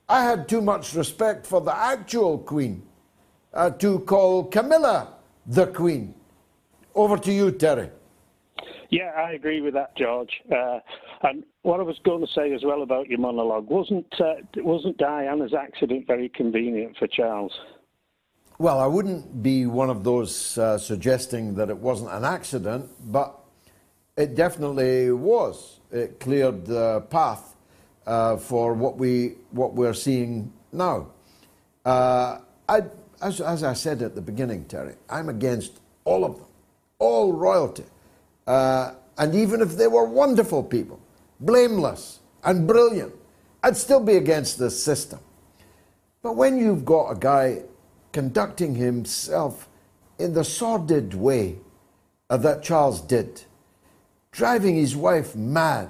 I 0.08 0.24
had 0.24 0.50
too 0.50 0.62
much 0.62 0.94
respect 0.94 1.46
for 1.46 1.62
the 1.62 1.76
actual 1.76 2.38
queen 2.38 2.84
uh, 3.54 3.70
to 3.72 4.00
call 4.00 4.46
Camilla 4.46 5.14
the 5.46 5.68
queen. 5.68 6.14
Over 6.94 7.18
to 7.18 7.32
you, 7.32 7.52
Terry. 7.52 7.90
Yeah, 8.90 9.12
I 9.16 9.32
agree 9.32 9.62
with 9.62 9.74
that, 9.74 9.96
George. 9.96 10.42
Uh, 10.52 10.80
and 11.24 11.44
what 11.62 11.80
I 11.80 11.84
was 11.84 11.98
going 12.04 12.26
to 12.26 12.32
say 12.34 12.54
as 12.54 12.62
well 12.64 12.82
about 12.84 13.08
your 13.08 13.20
monologue 13.20 13.70
wasn't 13.70 14.08
uh, 14.20 14.34
wasn't 14.58 14.98
Diana's 14.98 15.54
accident 15.54 16.08
very 16.08 16.28
convenient 16.28 16.98
for 16.98 17.08
Charles? 17.08 17.54
Well, 18.62 18.80
I 18.80 18.86
wouldn't 18.86 19.42
be 19.42 19.66
one 19.66 19.90
of 19.90 20.04
those 20.04 20.56
uh, 20.56 20.78
suggesting 20.78 21.56
that 21.56 21.72
it 21.72 21.78
wasn't 21.78 22.12
an 22.12 22.24
accident, 22.24 22.92
but 23.12 23.36
it 24.16 24.36
definitely 24.36 25.12
was. 25.12 25.80
It 25.92 26.20
cleared 26.20 26.68
the 26.68 27.02
path 27.10 27.56
uh, 28.06 28.38
for 28.38 28.76
what 28.76 28.98
we 28.98 29.38
what 29.50 29.74
we're 29.74 29.96
seeing 29.96 30.54
now. 30.72 31.08
Uh, 31.84 32.38
I, 32.70 32.84
as, 33.20 33.42
as 33.42 33.64
I 33.64 33.74
said 33.74 34.04
at 34.04 34.14
the 34.14 34.22
beginning, 34.22 34.66
Terry, 34.66 34.94
I'm 35.10 35.30
against 35.30 35.80
all 36.06 36.24
of 36.24 36.36
them, 36.36 36.46
all 37.00 37.34
royalty. 37.34 37.86
Uh, 38.46 38.94
and 39.18 39.34
even 39.34 39.62
if 39.62 39.76
they 39.76 39.88
were 39.88 40.06
wonderful 40.06 40.62
people, 40.62 41.00
blameless 41.40 42.20
and 42.44 42.68
brilliant, 42.68 43.16
I'd 43.64 43.76
still 43.76 44.02
be 44.02 44.18
against 44.18 44.60
this 44.60 44.84
system. 44.84 45.20
But 46.22 46.36
when 46.36 46.60
you've 46.60 46.86
got 46.86 47.10
a 47.10 47.16
guy 47.16 47.64
conducting 48.12 48.76
himself 48.76 49.68
in 50.20 50.34
the 50.34 50.44
sordid 50.44 51.14
way 51.14 51.58
uh, 52.30 52.38
that 52.38 52.64
Charles 52.64 53.02
did, 53.02 53.44
driving 54.32 54.76
his 54.76 54.96
wife 54.96 55.36
mad 55.36 55.90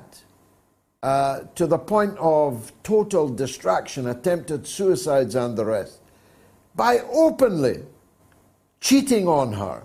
uh, 1.04 1.42
to 1.56 1.68
the 1.68 1.78
point 1.78 2.18
of 2.18 2.72
total 2.84 3.28
distraction, 3.28 4.08
attempted 4.08 4.68
suicides, 4.68 5.36
and 5.36 5.58
the 5.58 5.66
rest, 5.66 6.00
by 6.76 7.00
openly 7.12 7.84
cheating 8.80 9.28
on 9.28 9.54
her 9.54 9.84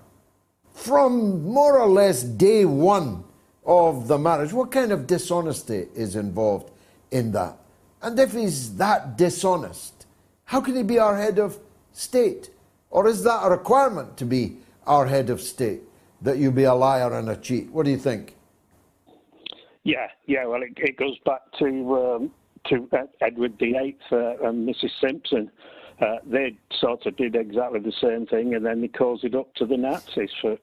from 0.72 1.42
more 1.42 1.78
or 1.78 1.88
less 1.88 2.22
day 2.22 2.64
one 2.64 3.24
of 3.64 4.08
the 4.08 4.18
marriage. 4.18 4.52
What 4.52 4.70
kind 4.70 4.92
of 4.92 5.06
dishonesty 5.06 5.88
is 5.94 6.16
involved 6.16 6.70
in 7.10 7.32
that? 7.32 7.56
And 8.02 8.18
if 8.18 8.32
he's 8.32 8.76
that 8.76 9.16
dishonest, 9.16 10.06
how 10.44 10.60
can 10.60 10.76
he 10.76 10.82
be 10.82 10.98
our 10.98 11.16
head 11.16 11.38
of 11.38 11.58
state? 11.96 12.50
Or 12.90 13.08
is 13.08 13.24
that 13.24 13.40
a 13.44 13.50
requirement 13.50 14.16
to 14.18 14.24
be 14.24 14.58
our 14.86 15.06
head 15.06 15.30
of 15.30 15.40
state, 15.40 15.82
that 16.22 16.38
you 16.38 16.50
be 16.50 16.64
a 16.64 16.74
liar 16.74 17.12
and 17.12 17.28
a 17.28 17.36
cheat? 17.36 17.70
What 17.70 17.84
do 17.84 17.90
you 17.90 17.98
think? 17.98 18.36
Yeah, 19.84 20.08
yeah. 20.26 20.46
Well, 20.46 20.62
it, 20.62 20.72
it 20.76 20.96
goes 20.96 21.18
back 21.24 21.42
to 21.58 21.66
um, 21.96 22.30
to 22.68 22.88
Edward 23.20 23.58
VIII 23.58 23.96
uh, 24.10 24.48
and 24.48 24.68
Mrs. 24.68 24.90
Simpson. 25.00 25.50
Uh, 26.00 26.16
they 26.26 26.56
sort 26.78 27.06
of 27.06 27.16
did 27.16 27.34
exactly 27.34 27.80
the 27.80 27.92
same 27.92 28.26
thing, 28.26 28.54
and 28.54 28.66
then 28.66 28.82
they 28.82 28.88
caused 28.88 29.24
it 29.24 29.34
up 29.34 29.54
to 29.54 29.64
the 29.64 29.76
Nazis 29.76 30.30
for 30.40 30.58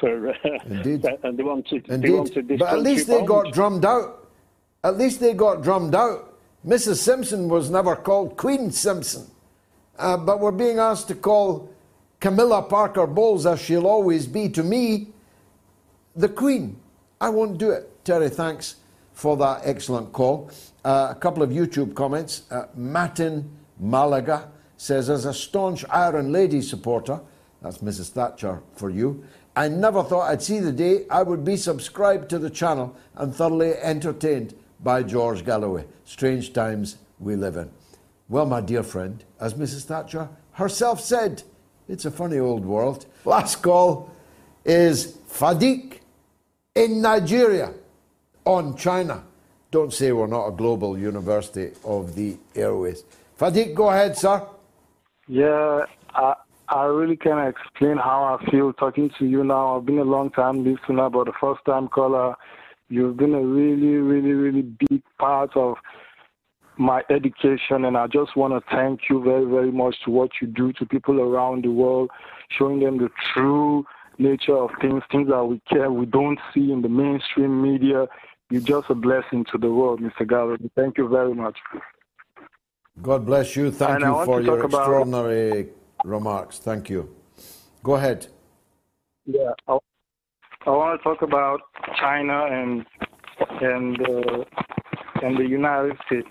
for 0.00 0.30
uh, 0.30 0.34
Indeed. 0.66 1.04
and 1.24 1.38
they 1.38 1.42
wanted 1.42 1.88
Indeed. 1.88 2.08
they 2.08 2.14
wanted 2.14 2.48
this 2.48 2.58
but 2.58 2.72
at 2.72 2.80
least 2.80 3.06
they 3.06 3.18
bombed. 3.18 3.28
got 3.28 3.52
drummed 3.52 3.84
out. 3.84 4.30
At 4.84 4.96
least 4.96 5.20
they 5.20 5.34
got 5.34 5.62
drummed 5.62 5.94
out. 5.94 6.38
Mrs. 6.66 6.96
Simpson 6.96 7.48
was 7.48 7.70
never 7.70 7.96
called 7.96 8.36
Queen 8.36 8.70
Simpson, 8.70 9.26
uh, 10.02 10.16
but 10.16 10.40
we're 10.40 10.50
being 10.50 10.78
asked 10.78 11.08
to 11.08 11.14
call 11.14 11.70
Camilla 12.20 12.62
Parker 12.62 13.06
Bowles, 13.06 13.46
as 13.46 13.60
she'll 13.60 13.86
always 13.86 14.26
be 14.26 14.48
to 14.50 14.62
me, 14.62 15.08
the 16.14 16.28
Queen. 16.28 16.78
I 17.20 17.28
won't 17.28 17.58
do 17.58 17.70
it. 17.70 18.04
Terry, 18.04 18.28
thanks 18.28 18.76
for 19.12 19.36
that 19.36 19.62
excellent 19.64 20.12
call. 20.12 20.50
Uh, 20.84 21.08
a 21.10 21.14
couple 21.14 21.42
of 21.42 21.50
YouTube 21.50 21.94
comments. 21.94 22.42
Uh, 22.50 22.66
Martin 22.74 23.48
Malaga 23.78 24.50
says, 24.76 25.08
as 25.08 25.24
a 25.24 25.32
staunch 25.32 25.84
Iron 25.90 26.32
Lady 26.32 26.60
supporter, 26.60 27.20
that's 27.62 27.78
Mrs. 27.78 28.10
Thatcher 28.10 28.60
for 28.74 28.90
you, 28.90 29.24
I 29.54 29.68
never 29.68 30.02
thought 30.02 30.30
I'd 30.30 30.42
see 30.42 30.58
the 30.58 30.72
day 30.72 31.06
I 31.10 31.22
would 31.22 31.44
be 31.44 31.56
subscribed 31.56 32.28
to 32.30 32.38
the 32.38 32.50
channel 32.50 32.96
and 33.14 33.34
thoroughly 33.34 33.74
entertained 33.74 34.54
by 34.80 35.02
George 35.04 35.44
Galloway. 35.44 35.84
Strange 36.04 36.52
times 36.52 36.96
we 37.20 37.36
live 37.36 37.56
in. 37.56 37.70
Well, 38.28 38.46
my 38.46 38.60
dear 38.60 38.82
friend, 38.82 39.24
as 39.40 39.54
Mrs. 39.54 39.84
Thatcher 39.84 40.28
herself 40.52 41.00
said, 41.00 41.42
it's 41.88 42.04
a 42.04 42.10
funny 42.10 42.38
old 42.38 42.64
world. 42.64 43.06
Last 43.24 43.56
call 43.62 44.10
is 44.64 45.18
Fadik 45.28 45.98
in 46.74 47.02
Nigeria 47.02 47.74
on 48.44 48.76
China. 48.76 49.24
Don't 49.70 49.92
say 49.92 50.12
we're 50.12 50.26
not 50.26 50.46
a 50.48 50.52
global 50.52 50.98
university 50.98 51.72
of 51.84 52.14
the 52.14 52.36
airways. 52.54 53.04
Fadik, 53.38 53.74
go 53.74 53.90
ahead, 53.90 54.16
sir. 54.16 54.46
Yeah, 55.26 55.86
I, 56.14 56.34
I 56.68 56.84
really 56.84 57.16
can't 57.16 57.48
explain 57.48 57.96
how 57.96 58.38
I 58.38 58.50
feel 58.50 58.72
talking 58.72 59.10
to 59.18 59.26
you 59.26 59.44
now. 59.44 59.76
I've 59.76 59.86
been 59.86 59.98
a 59.98 60.04
long 60.04 60.30
time 60.30 60.64
listener, 60.64 61.10
but 61.10 61.26
the 61.26 61.32
first 61.40 61.64
time 61.64 61.88
caller, 61.88 62.36
you've 62.88 63.16
been 63.16 63.34
a 63.34 63.40
really, 63.40 63.96
really, 63.96 64.32
really 64.32 64.62
big 64.62 65.02
part 65.18 65.56
of 65.56 65.76
my 66.82 67.02
education, 67.10 67.84
and 67.84 67.96
I 67.96 68.06
just 68.08 68.36
want 68.36 68.52
to 68.52 68.60
thank 68.74 69.02
you 69.08 69.22
very, 69.22 69.44
very 69.44 69.70
much 69.70 69.94
to 70.04 70.10
what 70.10 70.30
you 70.40 70.48
do 70.48 70.72
to 70.74 70.84
people 70.86 71.20
around 71.20 71.64
the 71.64 71.70
world, 71.70 72.10
showing 72.58 72.80
them 72.80 72.98
the 72.98 73.08
true 73.32 73.84
nature 74.18 74.56
of 74.56 74.70
things, 74.80 75.02
things 75.10 75.28
that 75.28 75.44
we 75.44 75.60
care, 75.70 75.90
we 75.90 76.06
don't 76.06 76.38
see 76.52 76.72
in 76.72 76.82
the 76.82 76.88
mainstream 76.88 77.62
media. 77.62 78.06
You're 78.50 78.60
just 78.60 78.90
a 78.90 78.94
blessing 78.94 79.46
to 79.52 79.58
the 79.58 79.70
world, 79.70 80.00
Mr. 80.00 80.28
Galloway. 80.28 80.56
Thank 80.76 80.98
you 80.98 81.08
very 81.08 81.34
much. 81.34 81.56
God 83.00 83.24
bless 83.24 83.56
you. 83.56 83.70
Thank 83.70 84.02
And 84.02 84.14
you 84.14 84.24
for 84.26 84.40
your 84.42 84.56
talk 84.56 84.64
about- 84.66 84.80
extraordinary 84.80 85.68
remarks. 86.04 86.58
Thank 86.58 86.90
you. 86.90 87.08
Go 87.82 87.94
ahead. 87.94 88.26
Yeah, 89.24 89.52
I, 89.68 89.78
I 90.66 90.70
want 90.70 91.00
to 91.00 91.04
talk 91.04 91.22
about 91.22 91.60
China 91.98 92.44
and 92.58 92.84
and 93.60 94.00
uh, 94.08 94.44
and 95.22 95.36
the 95.38 95.46
United 95.46 95.96
States. 96.06 96.28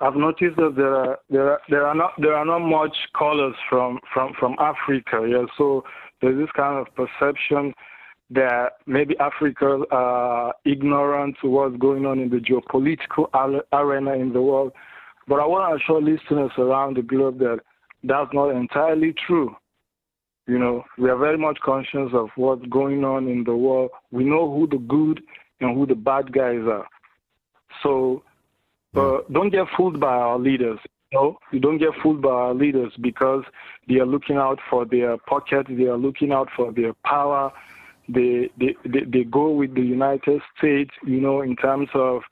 I've 0.00 0.16
noticed 0.16 0.56
that 0.56 0.74
there 0.76 0.94
are 0.94 1.18
there 1.28 1.50
are 1.50 1.60
there 1.68 1.86
are 1.86 1.94
not 1.94 2.12
there 2.18 2.34
are 2.34 2.44
not 2.44 2.60
much 2.60 2.96
callers 3.14 3.54
from 3.68 3.98
from 4.12 4.32
from 4.38 4.56
Africa. 4.58 5.26
Yeah, 5.28 5.44
so 5.58 5.84
there's 6.20 6.38
this 6.38 6.50
kind 6.56 6.78
of 6.78 6.94
perception 6.94 7.72
that 8.30 8.70
maybe 8.86 9.16
Africa 9.18 9.82
are 9.90 10.54
ignorant 10.64 11.36
to 11.42 11.48
what's 11.48 11.76
going 11.76 12.06
on 12.06 12.18
in 12.18 12.30
the 12.30 12.38
geopolitical 12.38 13.28
arena 13.72 14.12
in 14.14 14.32
the 14.32 14.42
world. 14.42 14.72
But 15.28 15.40
I 15.40 15.46
want 15.46 15.70
to 15.70 15.84
assure 15.84 16.00
listeners 16.00 16.52
around 16.58 16.96
the 16.96 17.02
globe 17.02 17.38
that 17.38 17.60
that's 18.04 18.32
not 18.32 18.50
entirely 18.50 19.14
true. 19.26 19.54
You 20.46 20.58
know, 20.58 20.84
we 20.96 21.10
are 21.10 21.16
very 21.16 21.38
much 21.38 21.58
conscious 21.64 22.10
of 22.12 22.28
what's 22.36 22.64
going 22.66 23.04
on 23.04 23.26
in 23.26 23.42
the 23.44 23.56
world. 23.56 23.90
We 24.12 24.24
know 24.24 24.48
who 24.52 24.68
the 24.68 24.78
good 24.78 25.20
and 25.60 25.76
who 25.76 25.86
the 25.86 25.96
bad 25.96 26.32
guys 26.32 26.60
are. 26.68 26.86
So 27.82 28.22
uh, 28.96 29.18
don't 29.32 29.50
get 29.50 29.66
fooled 29.76 30.00
by 30.00 30.14
our 30.14 30.38
leaders. 30.38 30.78
No, 31.12 31.38
you 31.52 31.60
don't 31.60 31.78
get 31.78 31.90
fooled 32.02 32.20
by 32.22 32.30
our 32.30 32.54
leaders 32.54 32.92
because 33.00 33.44
they 33.88 33.96
are 33.96 34.06
looking 34.06 34.36
out 34.36 34.58
for 34.68 34.84
their 34.84 35.16
pocket, 35.18 35.66
They 35.68 35.84
are 35.84 35.96
looking 35.96 36.32
out 36.32 36.48
for 36.56 36.72
their 36.72 36.94
power. 37.04 37.52
They 38.08 38.50
they 38.58 38.74
they, 38.84 39.04
they 39.06 39.24
go 39.24 39.50
with 39.50 39.74
the 39.74 39.82
United 39.82 40.40
States. 40.56 40.90
You 41.06 41.20
know, 41.20 41.42
in 41.42 41.56
terms 41.56 41.88
of 41.94 42.22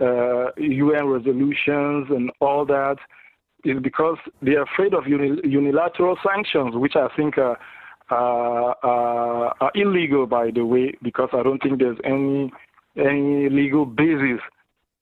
uh, 0.00 0.50
UN 0.56 1.06
resolutions 1.06 2.06
and 2.10 2.30
all 2.40 2.64
that, 2.66 2.96
is 3.64 3.80
because 3.82 4.18
they 4.42 4.52
are 4.52 4.62
afraid 4.64 4.94
of 4.94 5.06
uni- 5.06 5.40
unilateral 5.44 6.16
sanctions, 6.26 6.74
which 6.76 6.96
I 6.96 7.08
think 7.16 7.38
are, 7.38 7.58
uh, 8.10 8.74
are, 8.82 9.54
are 9.60 9.72
illegal, 9.74 10.26
by 10.26 10.50
the 10.50 10.64
way, 10.66 10.94
because 11.02 11.30
I 11.32 11.42
don't 11.42 11.62
think 11.62 11.78
there's 11.78 11.98
any 12.04 12.52
any 12.96 13.48
legal 13.48 13.86
basis 13.86 14.40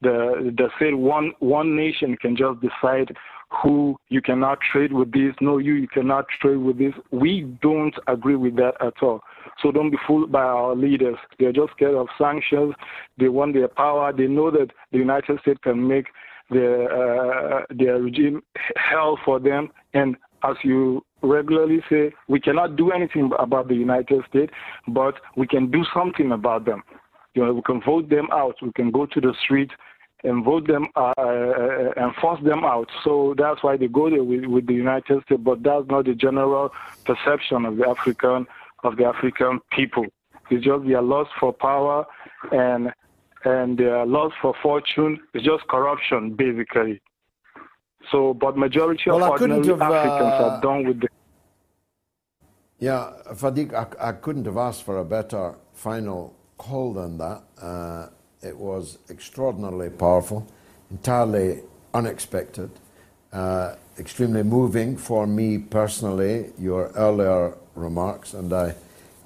the 0.02 0.52
the 0.56 0.68
said 0.78 0.94
one 0.94 1.32
one 1.38 1.76
nation 1.76 2.16
can 2.16 2.36
just 2.36 2.60
decide 2.60 3.16
who 3.62 3.98
you 4.08 4.22
cannot 4.22 4.58
trade 4.72 4.92
with 4.92 5.12
this, 5.12 5.34
no 5.40 5.58
you 5.58 5.74
you 5.74 5.88
cannot 5.88 6.26
trade 6.40 6.56
with 6.56 6.78
this. 6.78 6.92
We 7.10 7.42
don't 7.60 7.94
agree 8.06 8.36
with 8.36 8.56
that 8.56 8.74
at 8.80 8.94
all. 9.02 9.20
So 9.62 9.70
don't 9.70 9.90
be 9.90 9.98
fooled 10.06 10.32
by 10.32 10.42
our 10.42 10.74
leaders. 10.74 11.16
They're 11.38 11.52
just 11.52 11.72
scared 11.72 11.94
of 11.94 12.08
sanctions. 12.18 12.74
They 13.18 13.28
want 13.28 13.54
their 13.54 13.68
power. 13.68 14.12
They 14.12 14.26
know 14.26 14.50
that 14.50 14.70
the 14.90 14.98
United 14.98 15.40
States 15.40 15.60
can 15.62 15.86
make 15.86 16.06
the 16.50 16.84
uh, 16.84 17.74
their 17.74 18.00
regime 18.00 18.42
hell 18.76 19.18
for 19.24 19.38
them. 19.38 19.68
And 19.94 20.16
as 20.44 20.56
you 20.64 21.04
regularly 21.22 21.82
say, 21.88 22.12
we 22.28 22.40
cannot 22.40 22.76
do 22.76 22.90
anything 22.90 23.30
about 23.38 23.68
the 23.68 23.74
United 23.74 24.22
States, 24.28 24.52
but 24.88 25.14
we 25.36 25.46
can 25.46 25.70
do 25.70 25.84
something 25.94 26.32
about 26.32 26.64
them. 26.64 26.82
You 27.34 27.46
know, 27.46 27.54
we 27.54 27.62
can 27.62 27.80
vote 27.80 28.10
them 28.10 28.28
out. 28.32 28.56
We 28.60 28.72
can 28.72 28.90
go 28.90 29.06
to 29.06 29.20
the 29.20 29.34
street 29.44 29.70
and 30.24 30.44
vote 30.44 30.66
them 30.66 30.86
uh, 30.96 31.12
uh, 31.18 31.92
and 31.96 32.14
force 32.16 32.40
them 32.44 32.64
out. 32.64 32.88
So 33.04 33.34
that's 33.36 33.62
why 33.62 33.76
they 33.76 33.88
go 33.88 34.08
there 34.08 34.22
with, 34.24 34.44
with 34.46 34.66
the 34.66 34.74
United 34.74 35.22
States. 35.24 35.42
But 35.42 35.62
that's 35.62 35.86
not 35.88 36.04
the 36.04 36.14
general 36.14 36.70
perception 37.04 37.64
of 37.64 37.76
the 37.76 37.88
African 37.88 38.46
of 38.84 38.96
the 38.96 39.04
African 39.04 39.60
people. 39.70 40.06
It's 40.50 40.64
just 40.64 40.86
their 40.86 41.02
lust 41.02 41.30
for 41.38 41.52
power 41.52 42.04
and 42.50 42.92
and 43.44 43.78
their 43.78 44.06
lust 44.06 44.34
for 44.40 44.54
fortune. 44.62 45.20
It's 45.34 45.44
just 45.44 45.66
corruption, 45.68 46.34
basically. 46.34 47.00
So, 48.10 48.34
but 48.34 48.56
majority 48.56 49.04
Well, 49.10 49.24
of 49.24 49.30
ordinary 49.30 49.66
have, 49.66 49.80
Africans 49.80 50.34
uh, 50.34 50.44
are 50.44 50.60
done 50.60 50.86
with 50.86 51.00
the 51.00 51.08
Yeah, 52.78 53.12
Fadik, 53.32 53.72
I, 53.74 54.08
I 54.08 54.12
couldn't 54.12 54.44
have 54.46 54.56
asked 54.56 54.82
for 54.82 54.98
a 54.98 55.04
better 55.04 55.54
final 55.72 56.36
call 56.58 56.92
than 56.94 57.18
that. 57.18 57.42
Uh, 57.60 58.08
it 58.42 58.56
was 58.56 58.98
extraordinarily 59.08 59.90
powerful, 59.90 60.46
entirely 60.90 61.60
unexpected, 61.94 62.70
uh, 63.32 63.76
extremely 63.98 64.42
moving 64.42 64.96
for 64.96 65.26
me 65.26 65.58
personally, 65.58 66.52
your 66.58 66.88
earlier 66.96 67.56
remarks, 67.74 68.34
and 68.34 68.52
I, 68.52 68.74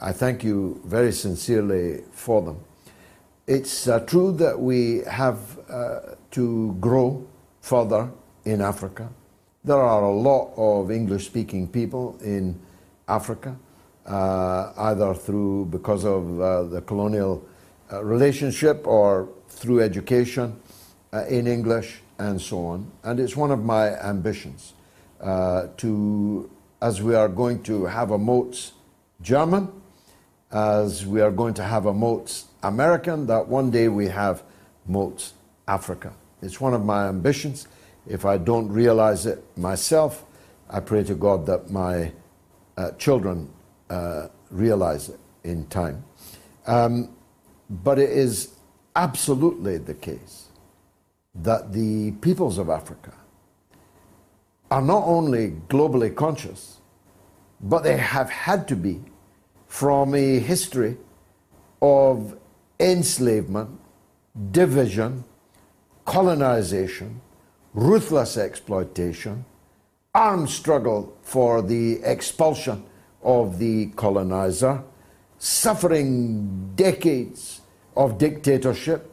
I 0.01 0.13
thank 0.13 0.45
you 0.45 0.81
very 0.85 1.13
sincerely 1.13 2.03
for 2.13 2.43
them. 2.43 2.61
It's 3.47 3.89
uh, 3.89 4.01
true 4.01 4.33
that 4.33 4.59
we 4.59 5.03
have 5.09 5.39
uh, 5.71 6.01
to 6.33 6.77
grow 6.81 7.27
further 7.61 8.11
in 8.45 8.61
Africa. 8.61 9.09
There 9.65 9.77
are 9.77 10.03
a 10.03 10.13
lot 10.13 10.53
of 10.57 10.91
English 10.91 11.27
speaking 11.27 11.67
people 11.69 12.19
in 12.23 12.59
Africa, 13.09 13.57
uh, 14.05 14.73
either 14.77 15.15
through 15.15 15.67
because 15.67 16.05
of 16.05 16.41
uh, 16.41 16.63
the 16.65 16.81
colonial 16.83 17.45
uh, 17.93 18.03
relationship 18.05 18.87
or 18.87 19.29
through 19.49 19.81
education 19.81 20.59
uh, 21.13 21.25
in 21.27 21.47
English 21.47 22.01
and 22.19 22.41
so 22.41 22.67
on. 22.67 22.91
And 23.05 23.21
it's 23.21 23.37
one 23.37 23.51
of 23.51 23.65
my 23.65 23.89
ambitions 24.01 24.75
uh, 25.21 25.69
to, 25.79 26.51
as 26.81 27.03
we 27.03 27.15
are 27.15 27.29
going 27.29 27.63
to 27.65 27.85
have 27.85 28.11
a 28.11 28.19
Moats 28.19 28.73
German, 29.23 29.71
as 30.51 31.07
we 31.07 31.21
are 31.21 31.31
going 31.31 31.55
to 31.55 31.63
have 31.63 31.87
a 31.87 31.95
Moats 31.95 32.47
American, 32.63 33.27
that 33.27 33.49
one 33.49 33.71
day 33.71 33.89
we 33.89 34.09
have 34.09 34.43
Moats 34.87 35.35
Africa. 35.67 36.13
It's 36.43 36.61
one 36.61 36.75
of 36.75 36.85
my 36.85 37.09
ambitions. 37.09 37.67
If 38.07 38.25
I 38.25 38.39
don't 38.39 38.69
realize 38.69 39.27
it 39.27 39.43
myself, 39.57 40.25
I 40.69 40.81
pray 40.81 41.03
to 41.05 41.15
God 41.15 41.47
that 41.47 41.71
my 41.71 42.13
uh, 42.77 42.91
children 42.93 43.51
uh, 43.91 44.29
realize 44.51 45.09
it 45.09 45.21
in 45.45 45.67
time. 45.67 46.05
Um, 46.67 47.16
but 47.69 47.99
it 47.99 48.11
is 48.11 48.55
absolutely 48.95 49.79
the 49.79 49.95
case 49.95 50.49
that 51.35 51.73
the 51.73 52.13
peoples 52.21 52.59
of 52.59 52.71
Africa 52.71 53.13
are 54.71 54.83
not 54.83 55.05
only 55.05 55.53
globally 55.69 56.15
conscious, 56.15 56.79
but 57.61 57.83
they 57.83 57.97
have 57.97 58.31
had 58.31 58.67
to 58.69 58.77
be 58.77 59.01
from 59.67 60.15
a 60.15 60.39
history 60.39 60.97
of 61.83 62.37
enslavement, 62.81 63.71
division, 64.51 65.25
colonization, 66.05 67.21
ruthless 67.75 68.37
exploitation, 68.37 69.45
armed 70.15 70.49
struggle 70.49 71.15
for 71.23 71.63
the 71.63 72.01
expulsion 72.03 72.83
of 73.23 73.59
the 73.59 73.87
colonizer, 73.97 74.83
suffering 75.39 76.73
decades 76.75 77.61
of 77.97 78.19
dictatorship 78.19 79.13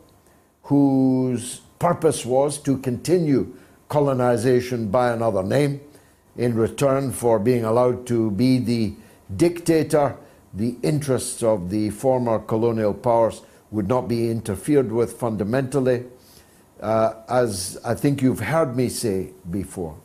whose 0.63 1.61
purpose 1.79 2.25
was 2.25 2.57
to 2.57 2.77
continue 2.77 3.55
colonization 3.89 4.89
by 4.89 5.11
another 5.11 5.43
name 5.43 5.81
in 6.37 6.55
return 6.55 7.11
for 7.11 7.39
being 7.39 7.63
allowed 7.63 8.07
to 8.07 8.31
be 8.31 8.57
the 8.57 8.93
dictator. 9.35 10.15
The 10.53 10.75
interests 10.81 11.43
of 11.43 11.69
the 11.69 11.89
former 11.89 12.39
colonial 12.39 12.93
powers 12.93 13.41
would 13.71 13.87
not 13.87 14.07
be 14.07 14.29
interfered 14.29 14.91
with 14.91 15.13
fundamentally. 15.13 16.05
Uh, 16.79 17.13
as 17.27 17.77
I 17.83 17.95
think 17.95 18.21
you've 18.21 18.39
heard 18.39 18.75
me 18.75 18.89
say 18.89 19.31
before, 19.49 19.97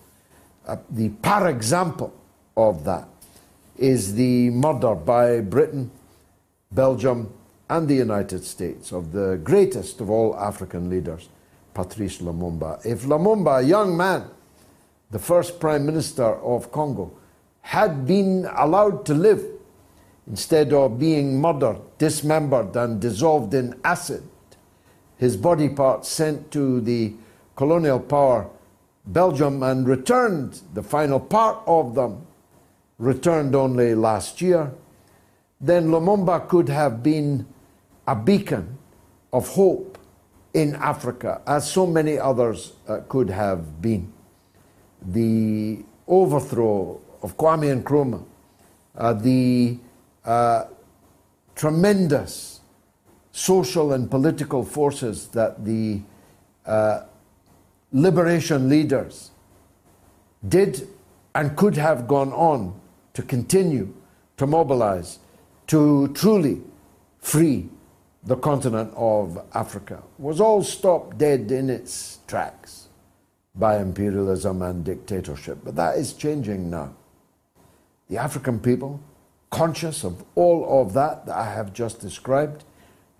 uh, 0.67 0.77
the 0.91 1.11
par 1.11 1.49
example 1.49 2.13
of 2.57 2.85
that 2.85 3.09
is 3.77 4.15
the 4.15 4.51
murder 4.51 4.95
by 4.95 5.41
Britain, 5.41 5.91
Belgium, 6.73 7.33
and 7.71 7.89
the 7.89 7.95
United 7.95 8.45
States 8.45 8.93
of 8.93 9.13
the 9.13 9.41
greatest 9.43 10.01
of 10.01 10.11
all 10.11 10.37
African 10.37 10.89
leaders, 10.89 11.29
Patrice 11.75 12.19
Lumumba. 12.19 12.85
If 12.85 13.05
Lumumba, 13.05 13.61
a 13.61 13.63
young 13.63 13.97
man, 13.97 14.25
the 15.11 15.19
first 15.19 15.61
prime 15.61 15.85
minister 15.85 16.25
of 16.25 16.73
Congo, 16.73 17.13
had 17.61 18.07
been 18.07 18.49
allowed 18.57 19.05
to 19.07 19.15
live 19.15 19.45
instead 20.27 20.73
of 20.73 20.99
being 20.99 21.41
murdered, 21.41 21.79
dismembered, 21.99 22.75
and 22.77 23.01
dissolved 23.01 23.55
in 23.55 23.79
acid, 23.85 24.23
his 25.17 25.37
body 25.37 25.69
parts 25.69 26.09
sent 26.09 26.51
to 26.53 26.81
the 26.81 27.13
colonial 27.57 28.01
power 28.01 28.49
Belgium 29.09 29.63
and 29.63 29.89
returned, 29.89 30.61
the 30.75 30.83
final 30.83 31.19
part 31.19 31.59
of 31.67 31.95
them 31.95 32.27
returned 32.99 33.55
only 33.55 33.95
last 33.95 34.43
year, 34.43 34.71
then 35.61 35.89
Lumumba 35.89 36.49
could 36.49 36.69
have 36.69 37.03
been 37.03 37.47
a 38.07 38.15
beacon 38.15 38.79
of 39.33 39.49
hope 39.49 39.99
in 40.55 40.75
Africa, 40.77 41.43
as 41.47 41.71
so 41.71 41.87
many 41.87 42.19
others 42.19 42.73
uh, 42.89 43.01
could 43.09 43.29
have 43.31 43.83
been. 43.83 44.13
The 45.03 45.85
overthrow 46.07 47.01
of 47.23 47.37
Kwame 47.37 47.83
Nkrumah, 47.83 48.25
uh, 48.97 49.13
the 49.13 49.79
uh, 50.25 50.65
tremendous 51.55 52.61
social 53.33 53.93
and 53.93 54.11
political 54.11 54.65
forces 54.65 55.29
that 55.29 55.65
the 55.65 56.01
uh, 56.67 57.03
liberation 57.93 58.69
leaders 58.69 59.31
did 60.47 60.89
and 61.35 61.57
could 61.57 61.77
have 61.77 62.09
gone 62.09 62.33
on 62.33 62.79
to 63.15 63.23
continue 63.23 63.95
to 64.37 64.47
mobilize 64.47 65.19
to 65.69 66.09
truly 66.09 66.61
free 67.21 67.69
the 68.25 68.37
continent 68.37 68.93
of 68.97 69.39
Africa 69.55 70.03
was 70.19 70.41
all 70.41 70.63
stopped 70.63 71.19
dead 71.19 71.51
in 71.53 71.71
its 71.71 72.19
tracks 72.27 72.89
by 73.55 73.79
imperialism 73.79 74.63
and 74.63 74.85
dictatorship. 74.85 75.59
But 75.65 75.77
that 75.77 75.97
is 75.97 76.13
changing 76.13 76.71
now. 76.71 76.95
The 78.09 78.17
African 78.19 78.61
people, 78.61 79.01
conscious 79.51 80.05
of 80.05 80.25
all 80.35 80.83
of 80.83 80.95
that 80.95 81.27
that 81.27 81.37
I 81.37 81.53
have 81.53 81.73
just 81.73 82.01
described, 82.01 82.65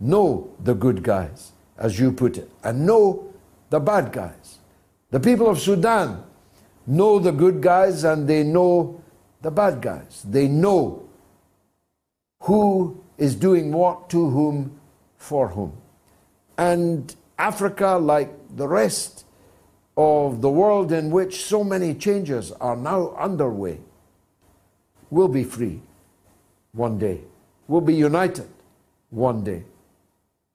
know 0.01 0.51
the 0.63 0.75
good 0.75 1.03
guys, 1.03 1.53
as 1.77 1.99
you 1.99 2.13
put 2.13 2.39
it, 2.39 2.51
and 2.65 2.87
know 2.87 3.33
the 3.71 3.81
bad 3.81 4.13
guys. 4.13 4.59
The 5.11 5.21
people 5.21 5.49
of 5.49 5.59
Sudan 5.59 6.23
know 6.87 7.19
the 7.19 7.33
good 7.33 7.61
guys 7.61 8.05
and 8.05 8.29
they 8.29 8.43
know 8.43 9.03
the 9.43 9.51
bad 9.51 9.81
guys. 9.81 10.25
They 10.29 10.49
know 10.49 11.08
who 12.41 13.03
is 13.17 13.35
doing 13.35 13.73
what 13.73 14.09
to 14.11 14.31
whom 14.31 14.81
for 15.17 15.49
whom. 15.49 15.73
And 16.57 17.15
Africa, 17.39 17.97
like 17.97 18.31
the 18.57 18.69
rest 18.69 19.25
of 19.97 20.41
the 20.41 20.51
world 20.51 20.93
in 20.93 21.11
which 21.11 21.45
so 21.45 21.65
many 21.65 21.95
changes 21.95 22.53
are 22.53 22.77
now 22.77 23.15
underway, 23.17 23.81
will 25.11 25.29
be 25.29 25.45
free 25.45 25.81
one 26.73 26.99
day, 26.99 27.21
will 27.67 27.81
be 27.81 27.95
united 27.95 28.49
one 29.11 29.43
day, 29.43 29.65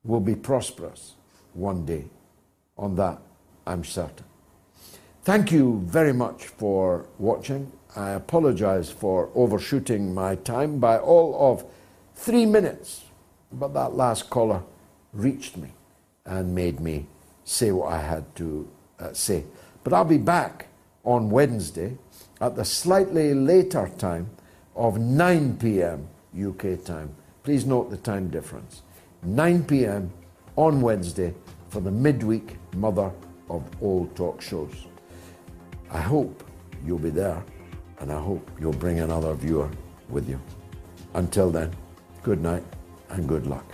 will 0.03 0.19
be 0.19 0.35
prosperous 0.35 1.15
one 1.53 1.85
day. 1.85 2.05
On 2.77 2.95
that, 2.95 3.19
I'm 3.67 3.83
certain. 3.83 4.25
Thank 5.23 5.51
you 5.51 5.81
very 5.85 6.13
much 6.13 6.47
for 6.47 7.05
watching. 7.17 7.71
I 7.95 8.11
apologize 8.11 8.89
for 8.89 9.29
overshooting 9.35 10.13
my 10.13 10.35
time 10.35 10.79
by 10.79 10.97
all 10.97 11.51
of 11.51 11.63
three 12.15 12.45
minutes, 12.45 13.03
but 13.51 13.73
that 13.73 13.93
last 13.93 14.29
caller 14.29 14.63
reached 15.13 15.57
me 15.57 15.69
and 16.25 16.55
made 16.55 16.79
me 16.79 17.05
say 17.43 17.71
what 17.71 17.91
I 17.93 17.99
had 17.99 18.35
to 18.37 18.67
uh, 18.99 19.13
say. 19.13 19.43
But 19.83 19.93
I'll 19.93 20.05
be 20.05 20.17
back 20.17 20.67
on 21.03 21.29
Wednesday 21.29 21.97
at 22.41 22.55
the 22.55 22.65
slightly 22.65 23.33
later 23.33 23.91
time 23.97 24.29
of 24.75 24.99
9 24.99 25.57
p.m. 25.57 26.07
UK 26.35 26.83
time. 26.83 27.13
Please 27.43 27.65
note 27.65 27.91
the 27.91 27.97
time 27.97 28.29
difference. 28.29 28.81
9 29.23 29.65
p.m. 29.65 30.11
on 30.55 30.81
Wednesday 30.81 31.33
for 31.69 31.81
the 31.81 31.91
midweek 31.91 32.57
Mother 32.75 33.11
of 33.49 33.63
all 33.81 34.07
talk 34.15 34.41
shows. 34.41 34.87
I 35.91 35.99
hope 35.99 36.43
you'll 36.85 36.97
be 36.97 37.09
there, 37.09 37.43
and 38.03 38.11
I 38.11 38.19
hope 38.19 38.51
you'll 38.59 38.73
bring 38.73 38.99
another 38.99 39.33
viewer 39.33 39.69
with 40.09 40.27
you. 40.27 40.37
Until 41.13 41.49
then, 41.49 41.71
good 42.21 42.41
night 42.41 42.63
and 43.11 43.29
good 43.29 43.47
luck. 43.47 43.72